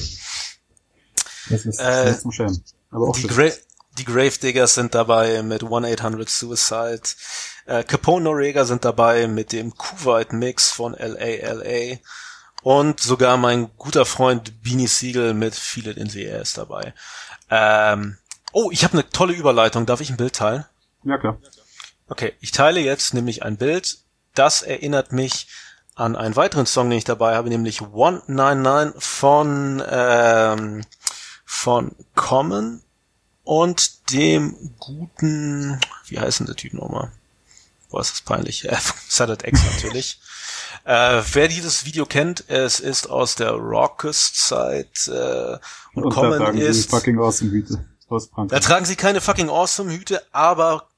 Das 1.51 1.67
ist 1.67 1.79
Äh, 1.81 2.13
nicht 2.13 2.21
zum 2.23 2.33
Schämen. 2.33 2.65
Aber 2.91 3.09
auch 3.09 3.15
Die, 3.15 3.29
schön. 3.29 3.31
Gra 3.31 3.51
die 3.99 4.07
Gravediggers 4.07 4.73
sind 4.73 4.95
dabei 4.95 5.43
mit 5.43 5.63
1-800-Suicide. 5.65 7.03
Äh, 7.67 7.85
Capone 7.85 8.25
Norega 8.25 8.65
sind 8.65 8.85
dabei 8.85 9.27
mit 9.27 9.53
dem 9.53 9.75
Kuwait 9.77 10.33
Mix 10.33 10.71
von 10.71 10.95
LALA. 10.95 11.99
Und 12.63 13.01
sogar 13.01 13.37
mein 13.37 13.71
guter 13.77 14.05
Freund 14.05 14.63
Beanie 14.63 14.87
Siegel 14.87 15.35
mit 15.35 15.55
Feel 15.55 15.89
It 15.89 15.97
in 15.97 16.09
the 16.09 16.23
Air 16.23 16.43
ist 16.43 16.59
dabei. 16.59 16.95
Ähm, 17.51 18.19
oh, 18.53 18.71
ich 18.71 18.85
habe 18.85 18.95
eine 18.95 19.09
tolle 19.11 19.33
Überleitung. 19.33 19.85
Darf 19.85 20.01
ich 20.01 20.11
ein 20.11 20.17
Bild 20.17 20.37
teilen? 20.37 20.65
Ja, 21.05 21.19
klar. 21.19 21.39
Okay, 22.09 22.35
ich 22.41 22.53
teile 22.53 22.81
jetzt 22.81 23.15
nämlich 23.15 23.43
ein 23.43 23.57
Bild. 23.57 23.99
Das 24.35 24.63
erinnert 24.63 25.13
mich 25.13 25.49
an 25.95 26.17
einen 26.17 26.37
weiteren 26.37 26.67
Song, 26.67 26.89
den 26.89 26.99
ich 26.99 27.05
dabei 27.05 27.35
habe, 27.35 27.49
nämlich 27.49 27.81
199 27.81 29.03
von, 29.03 29.83
ähm, 29.91 30.85
von 31.45 31.95
Common 32.15 32.83
und 33.45 34.13
dem 34.13 34.75
guten, 34.79 35.81
wie 36.07 36.19
heißt 36.19 36.41
denn 36.41 36.47
der 36.47 36.57
Typ 36.57 36.75
nochmal? 36.75 37.11
Boah, 37.93 38.01
ist 38.01 38.13
das 38.13 38.23
peinlich. 38.23 38.65
Äh, 38.65 38.77
Sadat 39.09 39.47
X 39.47 39.61
natürlich. 39.65 40.19
äh, 40.85 41.23
wer 41.33 41.47
dieses 41.47 41.85
Video 41.85 42.07
kennt, 42.07 42.49
es 42.49 42.81
ist 42.81 43.09
aus 43.09 43.35
der 43.35 43.51
Raucous-Zeit 43.51 45.09
äh, 45.09 45.59
und, 45.95 46.05
Und 46.05 46.11
da 46.11 46.21
Common 46.21 46.39
tragen 46.39 46.59
sie 46.59 46.65
ist... 46.65 46.91
fucking 46.91 47.19
awesome 47.19 47.51
Hüte 47.51 47.87
aus 48.09 48.31
Da 48.49 48.61
tragen 48.61 48.87
sie 48.87 48.97
keine 48.97 49.21
fucking 49.21 49.51
awesome 49.51 49.93
Hüte, 49.93 50.23
aber 50.33 50.89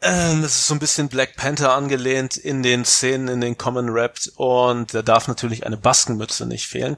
ähm, 0.00 0.40
das 0.40 0.52
ist 0.52 0.66
so 0.66 0.74
ein 0.74 0.78
bisschen 0.78 1.08
Black 1.08 1.36
Panther 1.36 1.74
angelehnt 1.74 2.38
in 2.38 2.62
den 2.62 2.86
Szenen, 2.86 3.28
in 3.28 3.40
den 3.42 3.58
Common 3.58 3.90
Rap 3.90 4.18
und 4.36 4.94
da 4.94 5.02
darf 5.02 5.28
natürlich 5.28 5.66
eine 5.66 5.76
Baskenmütze 5.76 6.46
nicht 6.46 6.66
fehlen. 6.66 6.96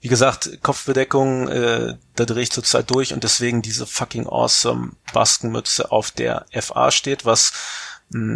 Wie 0.00 0.08
gesagt, 0.08 0.62
Kopfbedeckung, 0.62 1.48
äh, 1.48 1.94
da 2.14 2.24
drehe 2.26 2.42
ich 2.42 2.52
zurzeit 2.52 2.90
durch 2.90 3.14
und 3.14 3.24
deswegen 3.24 3.62
diese 3.62 3.86
fucking 3.86 4.26
awesome 4.26 4.92
Baskenmütze 5.14 5.90
auf 5.90 6.10
der 6.10 6.44
FA 6.52 6.90
steht, 6.90 7.24
was 7.24 7.52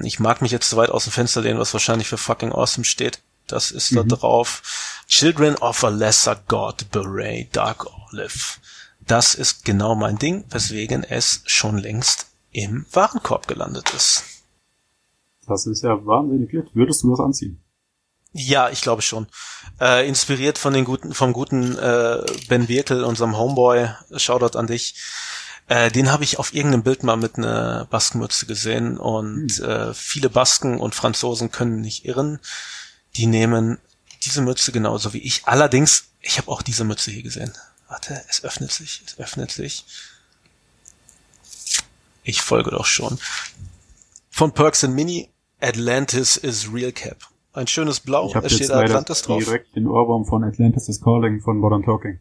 ich 0.03 0.18
mag 0.21 0.43
mich 0.43 0.51
jetzt 0.53 0.68
zu 0.68 0.77
weit 0.77 0.91
aus 0.91 1.05
dem 1.05 1.12
Fenster 1.12 1.41
lehnen, 1.43 1.59
was 1.59 1.73
wahrscheinlich 1.73 2.09
für 2.09 2.18
fucking 2.18 2.53
awesome 2.53 2.85
steht. 2.85 3.21
Das 3.47 3.71
ist 3.71 3.95
da 3.95 4.03
Mhm. 4.03 4.09
drauf. 4.09 4.62
Children 5.07 5.57
of 5.57 5.83
a 5.85 5.89
Lesser 5.89 6.37
God, 6.49 6.91
Beret, 6.91 7.55
Dark 7.57 7.87
Olive. 8.12 8.59
Das 9.01 9.35
ist 9.35 9.64
genau 9.64 9.95
mein 9.95 10.18
Ding, 10.18 10.45
weswegen 10.51 11.03
es 11.05 11.43
schon 11.47 11.79
längst 11.79 12.27
im 12.53 12.87
Warenkorb 12.93 13.49
gelandet 13.49 13.93
ist. 13.95 14.25
Das 15.47 15.66
ist 15.66 15.83
ja 15.83 16.05
wahnsinnig 16.07 16.53
lit. 16.53 16.66
Würdest 16.75 17.03
du 17.03 17.11
das 17.11 17.21
anziehen? 17.21 17.61
Ja, 18.33 18.71
ich 18.71 18.83
glaube 18.83 19.03
schon. 19.03 19.27
Äh, 19.81 20.07
inspiriert 20.07 20.59
von 20.59 20.73
den 20.73 20.85
guten, 20.85 21.12
vom 21.14 21.33
guten 21.33 21.77
äh, 21.77 22.25
Ben 22.49 22.68
Wirkel, 22.68 23.03
unserem 23.03 23.37
Homeboy, 23.37 23.89
Shoutout 24.16 24.57
an 24.57 24.68
dich. 24.68 24.95
Äh, 25.71 25.93
den 25.93 26.11
habe 26.11 26.25
ich 26.25 26.41
auf 26.41 26.53
irgendeinem 26.53 26.83
Bild 26.83 27.05
mal 27.05 27.16
mit 27.16 27.39
einer 27.39 27.87
Baskenmütze 27.91 28.47
gesehen 28.47 28.99
und 28.99 29.61
äh, 29.61 29.95
viele 29.95 30.29
Basken 30.29 30.81
und 30.81 30.97
Franzosen 30.97 31.53
können 31.53 31.81
nicht 31.81 32.05
irren. 32.05 32.41
Die 33.14 33.27
nehmen 33.27 33.79
diese 34.25 34.43
Mütze 34.43 34.73
genauso 34.73 35.12
wie 35.12 35.18
ich. 35.18 35.43
Allerdings, 35.47 36.11
ich 36.23 36.39
habe 36.39 36.51
auch 36.51 36.62
diese 36.62 36.83
Mütze 36.83 37.12
hier 37.12 37.23
gesehen. 37.23 37.53
Warte, 37.87 38.21
es 38.29 38.43
öffnet 38.43 38.73
sich, 38.73 39.05
es 39.07 39.16
öffnet 39.21 39.53
sich. 39.53 39.85
Ich 42.25 42.43
folge 42.43 42.73
doch 42.73 42.87
schon. 42.87 43.21
Von 44.29 44.51
Perks 44.51 44.83
and 44.83 44.97
Mini, 44.97 45.29
Atlantis 45.61 46.37
is 46.37 46.73
Real 46.73 46.91
Cap. 46.91 47.18
Ein 47.53 47.68
schönes 47.68 48.01
Blau. 48.01 48.27
Ich 48.27 48.35
es 48.35 48.43
jetzt 48.43 48.55
steht 48.55 48.71
Atlantis 48.73 49.23
drauf. 49.23 49.45
direkt 49.45 49.77
den 49.77 49.87
Ohrwurm 49.87 50.25
von 50.25 50.43
Atlantis 50.43 50.89
is 50.89 51.01
Calling 51.01 51.41
von 51.41 51.59
Modern 51.59 51.85
Talking. 51.85 52.18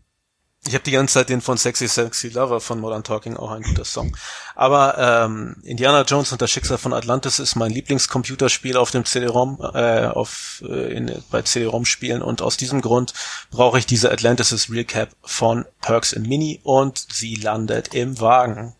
Ich 0.67 0.73
habe 0.73 0.83
die 0.83 0.91
ganze 0.91 1.13
Zeit 1.13 1.29
den 1.29 1.41
von 1.41 1.57
Sexy 1.57 1.87
Sexy 1.87 2.29
Lover 2.29 2.59
von 2.59 2.79
Modern 2.79 3.03
Talking, 3.03 3.37
auch 3.37 3.51
ein 3.51 3.63
guter 3.63 3.85
Song. 3.85 4.15
Aber 4.55 4.97
ähm, 4.97 5.55
Indiana 5.63 6.01
Jones 6.01 6.31
und 6.33 6.41
das 6.41 6.51
Schicksal 6.51 6.77
von 6.77 6.93
Atlantis 6.93 7.39
ist 7.39 7.55
mein 7.55 7.71
Lieblingscomputerspiel 7.71 8.75
auf 8.75 8.91
dem 8.91 9.05
CD-ROM, 9.05 9.59
äh, 9.73 10.07
auf 10.07 10.61
äh, 10.67 10.93
in, 10.93 11.23
bei 11.31 11.41
CD-ROM-Spielen 11.41 12.21
und 12.21 12.41
aus 12.41 12.57
diesem 12.57 12.81
Grund 12.81 13.13
brauche 13.51 13.79
ich 13.79 13.85
diese 13.85 14.11
Atlantis 14.11 14.69
Recap 14.69 15.09
von 15.23 15.65
Perks 15.81 16.11
in 16.11 16.23
Mini 16.23 16.59
und 16.63 17.05
sie 17.09 17.35
landet 17.35 17.95
im 17.95 18.19
Wagen. 18.19 18.75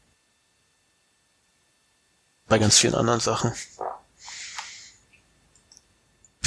Bei 2.49 2.59
ganz 2.59 2.77
vielen 2.77 2.95
anderen 2.95 3.21
Sachen. 3.21 3.53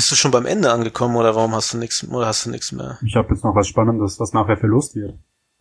Bist 0.03 0.11
du 0.11 0.17
schon 0.17 0.33
beim 0.33 0.47
Ende 0.47 0.73
angekommen 0.73 1.15
oder 1.15 1.37
warum 1.37 1.55
hast 1.55 1.73
du 1.75 1.79
nichts 1.79 2.03
oder 2.09 2.27
hast 2.27 2.45
du 2.45 2.51
nichts 2.51 2.73
mehr? 2.73 2.99
Ich 3.07 3.15
habe 3.15 3.33
jetzt 3.33 3.45
noch 3.45 3.55
was 3.55 3.69
Spannendes, 3.69 4.19
was 4.19 4.33
nachher 4.33 4.57
Verlust 4.57 4.97
wird. 4.97 5.15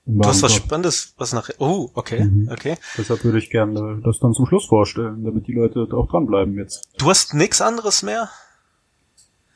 Du 0.08 0.28
hast 0.28 0.42
was. 0.42 0.56
Spannendes, 0.56 1.14
was 1.18 1.32
nachher. 1.32 1.54
Oh, 1.60 1.92
okay, 1.94 2.24
Mhm. 2.24 2.50
okay. 2.52 2.76
Deshalb 2.98 3.24
würde 3.24 3.38
ich 3.38 3.52
gerne 3.52 4.02
das 4.04 4.18
dann 4.18 4.34
zum 4.34 4.48
Schluss 4.48 4.66
vorstellen, 4.66 5.24
damit 5.24 5.46
die 5.46 5.54
Leute 5.54 5.88
auch 5.96 6.10
dranbleiben 6.10 6.58
jetzt. 6.58 6.90
Du 6.98 7.08
hast 7.08 7.36
nix 7.36 7.62
anderes 7.62 8.02
mehr? 8.02 8.32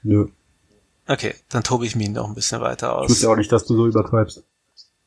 Nö. 0.03 0.27
Okay, 1.07 1.33
dann 1.49 1.63
tobe 1.63 1.87
ich 1.87 1.95
mich 1.95 2.09
noch 2.09 2.27
ein 2.27 2.35
bisschen 2.35 2.61
weiter 2.61 2.89
Ich 2.89 2.93
aus. 3.05 3.09
wusste 3.09 3.25
ja 3.25 3.31
auch 3.33 3.37
nicht, 3.37 3.51
dass 3.51 3.65
du 3.65 3.75
so 3.75 3.87
übertreibst. 3.87 4.43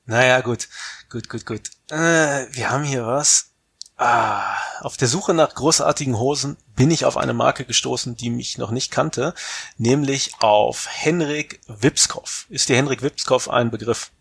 Naja, 0.07 0.41
gut, 0.41 0.69
gut, 1.09 1.29
gut, 1.29 1.47
gut. 1.47 1.71
Äh, 1.93 2.47
wir 2.51 2.69
haben 2.71 2.83
hier 2.83 3.07
was. 3.07 3.53
Ah, 4.01 4.57
auf 4.81 4.97
der 4.97 5.09
Suche 5.09 5.35
nach 5.35 5.57
großartigen 5.57 6.19
Hosen 6.21 6.57
bin 6.77 6.89
ich 6.93 7.05
auf 7.05 7.17
eine 7.17 7.35
Marke 7.35 7.65
gestoßen, 7.65 8.15
die 8.15 8.31
mich 8.31 8.57
noch 8.57 8.71
nicht 8.71 8.93
kannte, 8.93 9.35
nämlich 9.77 10.35
auf 10.39 10.87
Henrik 10.89 11.61
Wipskopf. 11.67 12.47
Ist 12.49 12.69
dir 12.69 12.77
Henrik 12.77 13.03
Wipskopf 13.03 13.49
ein 13.49 13.73
Begriff? 13.73 14.13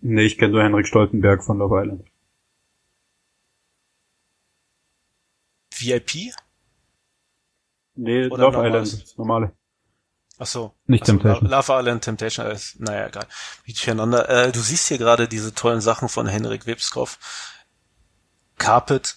Nee, 0.00 0.22
ich 0.22 0.38
kenne 0.38 0.54
nur 0.54 0.62
Henrik 0.62 0.86
Stoltenberg 0.86 1.44
von 1.44 1.58
Love 1.58 1.82
Island. 1.82 2.04
VIP? 5.76 6.32
Nee, 7.94 8.26
Oder 8.28 8.44
Love 8.44 8.56
normales? 8.56 8.88
Island, 8.88 9.02
das 9.02 9.18
normale. 9.18 9.52
Ach 10.38 10.46
so. 10.46 10.74
Nicht 10.86 11.02
Ach 11.02 11.06
so, 11.06 11.12
Temptation. 11.12 11.50
Love 11.50 11.72
Island, 11.72 12.04
Temptation, 12.04 12.46
alles, 12.46 12.76
naja, 12.78 13.08
egal. 13.08 13.26
Wie 13.64 13.72
durcheinander. 13.74 14.28
Äh, 14.30 14.52
du 14.52 14.60
siehst 14.60 14.88
hier 14.88 14.96
gerade 14.96 15.28
diese 15.28 15.54
tollen 15.54 15.82
Sachen 15.82 16.08
von 16.08 16.26
Henrik 16.26 16.64
Wipskopf. 16.66 17.18
Carpet, 18.60 19.16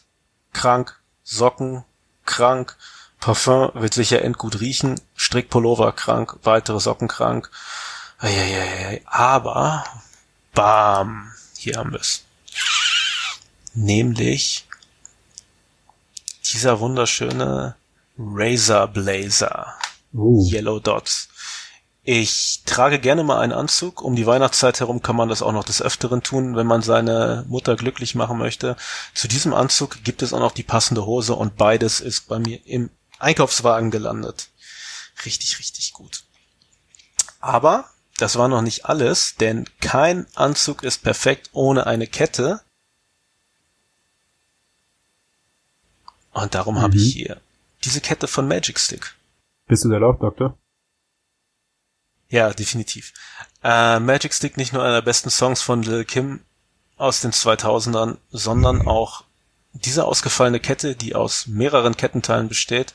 krank, 0.53 0.99
Socken, 1.23 1.83
krank, 2.25 2.77
Parfum 3.19 3.71
wird 3.73 3.93
sicher 3.93 4.21
endgut 4.21 4.61
riechen, 4.61 4.99
Strickpullover 5.15 5.91
krank, 5.91 6.39
weitere 6.43 6.79
Socken 6.79 7.09
krank. 7.09 7.51
Eieiei. 8.19 9.01
Aber, 9.05 9.83
bam, 10.53 11.33
hier 11.57 11.75
haben 11.75 11.91
wir's. 11.91 12.23
Nämlich 13.73 14.65
dieser 16.45 16.79
wunderschöne 16.79 17.75
Razor 18.17 18.87
Blazer. 18.87 19.75
Oh. 20.13 20.47
Yellow 20.49 20.79
Dots. 20.79 21.27
Ich 22.05 22.63
trage 22.65 22.99
gerne 22.99 23.23
mal 23.23 23.39
einen 23.39 23.53
Anzug. 23.53 24.01
Um 24.01 24.15
die 24.17 24.25
Weihnachtszeit 24.25 24.81
herum 24.81 25.01
kann 25.01 25.15
man 25.15 25.29
das 25.29 25.41
auch 25.41 25.53
noch 25.53 25.63
des 25.63 25.81
Öfteren 25.81 26.21
tun, 26.21 26.55
wenn 26.57 26.67
man 26.67 26.81
seine 26.81 27.45
Mutter 27.47 27.77
glücklich 27.77 28.13
machen 28.13 28.37
möchte. 28.37 28.75
Zu 29.13 29.29
diesem 29.29 29.53
Anzug 29.53 30.03
gibt 30.03 30.21
es 30.21 30.33
auch 30.33 30.39
noch 30.41 30.51
die 30.51 30.63
passende 30.63 31.05
Hose 31.05 31.33
und 31.33 31.55
beides 31.55 32.01
ist 32.01 32.27
bei 32.27 32.39
mir 32.39 32.59
im 32.65 32.89
Einkaufswagen 33.19 33.89
gelandet. 33.89 34.49
Richtig, 35.25 35.59
richtig 35.59 35.93
gut. 35.93 36.25
Aber 37.39 37.85
das 38.17 38.35
war 38.37 38.49
noch 38.49 38.61
nicht 38.61 38.85
alles, 38.85 39.35
denn 39.35 39.69
kein 39.79 40.27
Anzug 40.35 40.83
ist 40.83 41.03
perfekt 41.03 41.51
ohne 41.53 41.87
eine 41.87 42.07
Kette. 42.07 42.59
Und 46.33 46.53
darum 46.53 46.81
habe 46.81 46.95
Mhm. 46.97 47.01
ich 47.01 47.13
hier 47.13 47.39
diese 47.85 48.01
Kette 48.01 48.27
von 48.27 48.45
Magic 48.47 48.77
Stick. 48.77 49.15
Bist 49.67 49.85
du 49.85 49.89
der 49.89 50.01
Laufdoktor? 50.01 50.57
Ja, 52.29 52.51
definitiv. 52.51 53.13
Äh, 53.63 53.99
Magic 53.99 54.33
Stick 54.33 54.57
nicht 54.57 54.73
nur 54.73 54.83
einer 54.83 54.95
der 54.95 55.01
besten 55.01 55.29
Songs 55.29 55.61
von 55.61 55.83
Lil 55.83 56.05
Kim 56.05 56.41
aus 56.97 57.21
den 57.21 57.31
2000ern, 57.31 58.17
sondern 58.31 58.87
auch 58.87 59.23
diese 59.73 60.05
ausgefallene 60.05 60.59
Kette, 60.59 60.95
die 60.95 61.15
aus 61.15 61.47
mehreren 61.47 61.97
Kettenteilen 61.97 62.47
besteht. 62.47 62.93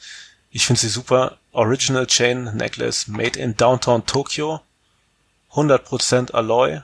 Ich 0.50 0.66
finde 0.66 0.80
sie 0.80 0.88
super. 0.88 1.38
Original 1.52 2.06
Chain 2.06 2.44
Necklace 2.56 3.08
made 3.08 3.38
in 3.38 3.56
Downtown 3.56 4.06
Tokyo. 4.06 4.60
100% 5.52 6.32
Alloy. 6.32 6.80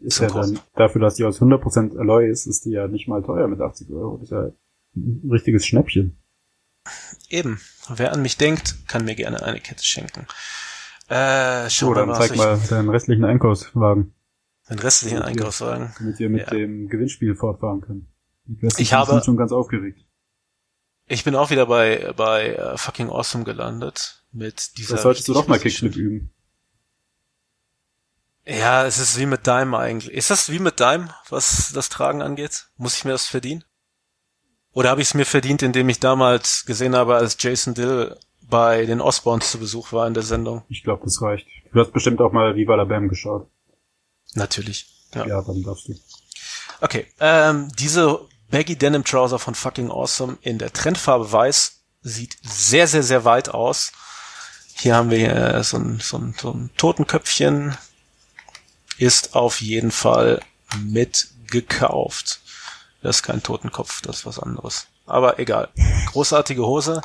Ist 0.00 0.18
ja 0.18 0.28
dann, 0.28 0.58
dafür, 0.74 1.00
dass 1.00 1.14
die 1.14 1.24
aus 1.24 1.40
100% 1.40 1.98
Alloy 1.98 2.28
ist, 2.28 2.46
ist 2.46 2.64
die 2.64 2.72
ja 2.72 2.88
nicht 2.88 3.08
mal 3.08 3.22
teuer 3.22 3.48
mit 3.48 3.60
80 3.60 3.90
Euro. 3.90 4.16
Das 4.16 4.24
ist 4.24 4.30
ja 4.32 4.50
ein 4.96 5.28
richtiges 5.30 5.64
Schnäppchen. 5.66 6.18
Eben. 7.28 7.60
Wer 7.88 8.12
an 8.12 8.22
mich 8.22 8.36
denkt, 8.36 8.86
kann 8.88 9.04
mir 9.04 9.14
gerne 9.14 9.42
eine 9.42 9.60
Kette 9.60 9.84
schenken. 9.84 10.26
Äh, 11.08 11.68
So, 11.70 11.92
dann 11.94 12.08
was 12.08 12.18
zeig 12.18 12.30
ich- 12.32 12.36
mal 12.38 12.58
deinen 12.68 12.88
restlichen 12.88 13.24
Einkaufswagen, 13.24 14.14
Den 14.70 14.78
restlichen 14.78 15.18
Ja. 15.18 15.24
Einkaufswagen. 15.24 15.94
damit 15.98 16.18
wir 16.18 16.30
mit 16.30 16.40
Ja. 16.42 16.50
dem 16.50 16.88
Gewinnspiel 16.88 17.34
fortfahren 17.34 17.80
können. 17.82 18.08
Ich 18.78 18.92
habe- 18.92 19.10
sind 19.12 19.24
schon 19.24 19.36
ganz 19.36 19.52
aufgeregt. 19.52 20.00
Ich 21.06 21.24
bin 21.24 21.34
auch 21.34 21.50
wieder 21.50 21.66
bei, 21.66 22.12
bei 22.16 22.54
äh, 22.54 22.78
fucking 22.78 23.08
Awesome 23.10 23.44
gelandet. 23.44 24.24
Mit 24.32 24.78
dieser 24.78 24.94
Das 24.94 25.02
solltest 25.02 25.28
du 25.28 25.34
doch 25.34 25.46
mal 25.46 25.58
Kickflip 25.58 25.94
üben. 25.96 26.30
Ja, 28.46 28.84
es 28.86 28.98
ist 28.98 29.18
wie 29.18 29.26
mit 29.26 29.46
Dime 29.46 29.78
eigentlich. 29.78 30.12
Ist 30.12 30.30
das 30.30 30.50
wie 30.50 30.58
mit 30.58 30.80
Dime, 30.80 31.14
was 31.30 31.72
das 31.72 31.88
Tragen 31.88 32.20
angeht? 32.22 32.68
Muss 32.76 32.96
ich 32.96 33.04
mir 33.04 33.12
das 33.12 33.26
verdienen? 33.26 33.64
Oder 34.74 34.90
habe 34.90 35.00
ich 35.00 35.08
es 35.08 35.14
mir 35.14 35.24
verdient, 35.24 35.62
indem 35.62 35.88
ich 35.88 36.00
damals 36.00 36.66
gesehen 36.66 36.96
habe, 36.96 37.14
als 37.14 37.36
Jason 37.38 37.74
Dill 37.74 38.16
bei 38.42 38.84
den 38.86 39.00
Osborns 39.00 39.50
zu 39.50 39.58
Besuch 39.58 39.92
war 39.92 40.06
in 40.06 40.14
der 40.14 40.24
Sendung? 40.24 40.62
Ich 40.68 40.82
glaube, 40.82 41.04
das 41.04 41.22
reicht. 41.22 41.46
Du 41.72 41.80
hast 41.80 41.92
bestimmt 41.92 42.20
auch 42.20 42.32
mal 42.32 42.56
Viva 42.56 42.74
la 42.74 42.84
Bam 42.84 43.08
geschaut. 43.08 43.48
Natürlich. 44.34 44.86
Ja. 45.14 45.26
Ja, 45.26 45.42
dann 45.42 45.62
darfst 45.62 45.88
du. 45.88 45.94
Okay, 46.80 47.06
ähm, 47.20 47.70
diese 47.78 48.20
Baggy 48.50 48.76
Denim 48.76 49.04
Trouser 49.04 49.38
von 49.38 49.54
fucking 49.54 49.90
Awesome 49.90 50.38
in 50.42 50.58
der 50.58 50.72
Trendfarbe 50.72 51.30
weiß 51.30 51.80
sieht 52.02 52.36
sehr, 52.42 52.88
sehr, 52.88 53.04
sehr 53.04 53.24
weit 53.24 53.48
aus. 53.48 53.92
Hier 54.76 54.96
haben 54.96 55.10
wir 55.10 55.18
hier 55.18 55.62
so 55.62 55.76
ein, 55.76 56.00
so 56.00 56.18
ein, 56.18 56.34
so 56.38 56.50
ein 56.50 56.70
Totenköpfchen. 56.76 57.76
Ist 58.98 59.34
auf 59.34 59.60
jeden 59.60 59.92
Fall 59.92 60.40
mitgekauft. 60.78 62.40
Das 63.04 63.16
ist 63.16 63.22
kein 63.22 63.42
Totenkopf, 63.42 64.00
das 64.00 64.20
ist 64.20 64.26
was 64.26 64.38
anderes. 64.38 64.86
Aber 65.06 65.38
egal. 65.38 65.68
Großartige 66.06 66.64
Hose. 66.64 67.02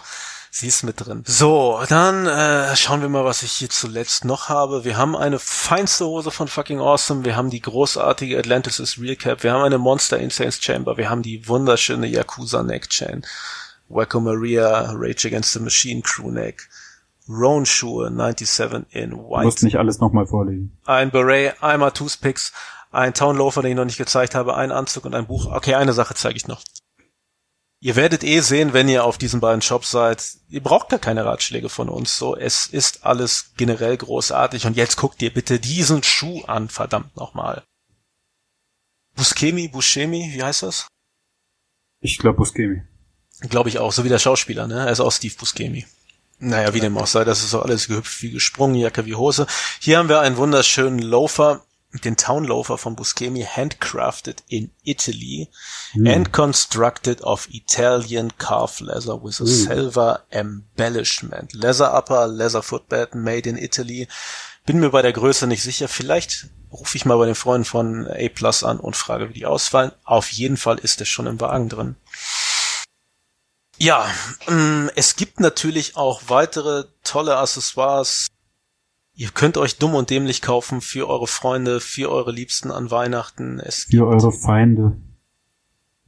Sie 0.50 0.68
ist 0.68 0.84
mit 0.84 1.06
drin. 1.06 1.24
So, 1.28 1.80
dann 1.90 2.26
äh, 2.26 2.76
schauen 2.76 3.02
wir 3.02 3.10
mal, 3.10 3.26
was 3.26 3.44
ich 3.44 3.52
hier 3.52 3.70
zuletzt 3.70 4.24
noch 4.26 4.48
habe. 4.50 4.84
Wir 4.86 4.98
haben 4.98 5.16
eine 5.16 5.38
feinste 5.38 6.06
Hose 6.06 6.32
von 6.32 6.48
fucking 6.48 6.80
Awesome. 6.80 7.26
Wir 7.26 7.36
haben 7.36 7.50
die 7.52 7.62
großartige 7.62 8.40
Atlantis 8.40 8.80
is 8.80 8.98
Real 8.98 9.16
Cap. 9.18 9.44
Wir 9.44 9.52
haben 9.54 9.62
eine 9.64 9.78
Monster 9.78 10.18
Insanes 10.18 10.60
Chamber. 10.64 10.98
Wir 10.98 11.10
haben 11.10 11.22
die 11.22 11.48
wunderschöne 11.48 12.08
Yakuza 12.08 12.64
Neck 12.64 12.90
Chain. 12.90 13.24
Wacko 13.90 14.22
Maria, 14.22 14.92
Rage 14.96 15.28
Against 15.28 15.52
the 15.52 15.60
Machine 15.60 16.02
Crew 16.02 16.32
Neck. 16.32 16.70
Roan 17.28 17.66
Schuhe 17.66 18.10
97 18.10 18.86
in 18.92 19.12
Du 19.12 19.18
White 19.30 19.44
musst 19.44 19.64
nicht 19.64 19.78
alles 19.78 20.00
nochmal 20.00 20.26
vorlesen. 20.26 20.76
ein 20.86 21.12
Beret, 21.12 21.62
einmal 21.62 21.92
Toothpicks, 21.92 22.54
ein 22.92 23.14
Town 23.14 23.38
Loafer, 23.38 23.62
den 23.62 23.72
ich 23.72 23.78
noch 23.78 23.86
nicht 23.86 23.98
gezeigt 23.98 24.36
habe, 24.36 24.56
ein 24.56 24.72
Anzug 24.72 25.06
und 25.06 25.14
ein 25.14 25.28
Buch. 25.28 25.46
Okay, 25.46 25.76
eine 25.76 25.94
Sache 25.94 26.16
zeige 26.16 26.38
ich 26.38 26.48
noch. 26.48 26.64
Ihr 27.82 27.96
werdet 27.96 28.24
eh 28.24 28.42
sehen, 28.42 28.74
wenn 28.74 28.90
ihr 28.90 29.06
auf 29.06 29.18
diesen 29.18 29.40
beiden 29.40 29.62
Shops 29.62 29.90
seid, 29.90 30.22
ihr 30.50 30.62
braucht 30.62 30.90
gar 30.90 31.00
keine 31.00 31.24
Ratschläge 31.24 31.70
von 31.70 31.88
uns. 31.88 32.18
So, 32.18 32.36
es 32.36 32.68
ist 32.68 33.06
alles 33.06 33.54
generell 33.56 33.96
großartig. 33.96 34.66
Und 34.66 34.76
jetzt 34.76 34.98
guckt 34.98 35.22
ihr 35.22 35.34
bitte 35.34 35.60
diesen 35.60 36.04
Schuh 36.04 36.44
an, 36.46 36.68
verdammt 36.68 37.16
nochmal. 37.16 37.64
Buscemi, 39.16 39.70
Buscemi, 39.70 40.32
wie 40.34 40.44
heißt 40.44 40.64
das? 40.64 40.88
Ich 42.02 42.18
glaube 42.18 42.38
Buscemi. 42.38 42.84
Glaube 43.50 43.70
ich 43.70 43.80
auch, 43.80 43.94
so 43.94 44.04
wie 44.04 44.10
der 44.10 44.20
Schauspieler, 44.20 44.68
ne? 44.68 44.86
Er 44.86 44.92
ist 44.92 45.00
auch 45.00 45.12
Steve 45.12 45.36
Buscemi. 45.38 45.86
Naja, 46.40 46.74
wie 46.74 46.80
dem 46.80 46.98
auch 46.98 47.08
sei, 47.08 47.24
das 47.24 47.44
ist 47.44 47.52
so 47.52 47.62
alles 47.62 47.88
gehüpft 47.88 48.22
wie 48.22 48.32
gesprungen, 48.32 48.76
Jacke 48.76 49.06
wie 49.06 49.16
Hose. 49.16 49.48
Hier 49.80 49.98
haben 49.98 50.10
wir 50.10 50.22
einen 50.22 50.38
wunderschönen 50.38 51.00
Loafer, 51.00 51.66
den 51.92 52.18
Town 52.18 52.44
Loafer 52.44 52.78
von 52.78 52.96
Buscemi, 52.96 53.44
handcrafted 53.44 54.44
in 54.48 54.72
Italy 54.84 55.50
and 56.06 56.32
constructed 56.32 57.22
of 57.22 57.48
Italian 57.52 58.32
calf 58.38 58.80
leather 58.80 59.22
with 59.22 59.42
a 59.42 59.48
silver 59.48 60.24
embellishment. 60.32 61.54
Leather 61.54 61.92
upper, 61.94 62.28
leather 62.28 62.62
footbed, 62.62 63.16
made 63.16 63.50
in 63.50 63.58
Italy. 63.58 64.08
Bin 64.66 64.80
mir 64.80 64.92
bei 64.92 65.02
der 65.02 65.14
Größe 65.14 65.48
nicht 65.48 65.64
sicher. 65.64 65.88
Vielleicht 65.88 66.48
rufe 66.72 66.96
ich 66.96 67.06
mal 67.06 67.18
bei 67.18 67.26
den 67.26 67.36
Freunden 67.36 67.66
von 67.66 68.08
A 68.08 68.30
Plus 68.30 68.64
an 68.64 68.80
und 68.80 68.96
frage, 68.96 69.30
wie 69.30 69.34
die 69.34 69.48
ausfallen. 69.48 69.92
Auf 70.04 70.32
jeden 70.32 70.58
Fall 70.58 70.78
ist 70.78 71.02
es 71.02 71.08
schon 71.08 71.26
im 71.26 71.42
Wagen 71.42 71.70
drin. 71.70 71.96
Ja, 73.78 74.06
ähm, 74.48 74.92
es 74.96 75.16
gibt 75.16 75.40
natürlich 75.40 75.96
auch 75.96 76.24
weitere 76.28 76.84
tolle 77.04 77.38
Accessoires. 77.38 78.28
Ihr 79.20 79.32
könnt 79.32 79.58
euch 79.58 79.78
dumm 79.78 79.96
und 79.96 80.12
dämlich 80.12 80.42
kaufen 80.42 80.80
für 80.80 81.10
eure 81.10 81.28
Freunde, 81.28 81.82
für 81.82 82.10
eure 82.10 82.32
Liebsten 82.32 82.72
an 82.72 82.90
Weihnachten. 82.90 83.60
Es 83.60 83.84
Für 83.84 84.08
eure 84.08 84.32
Feinde. 84.32 84.96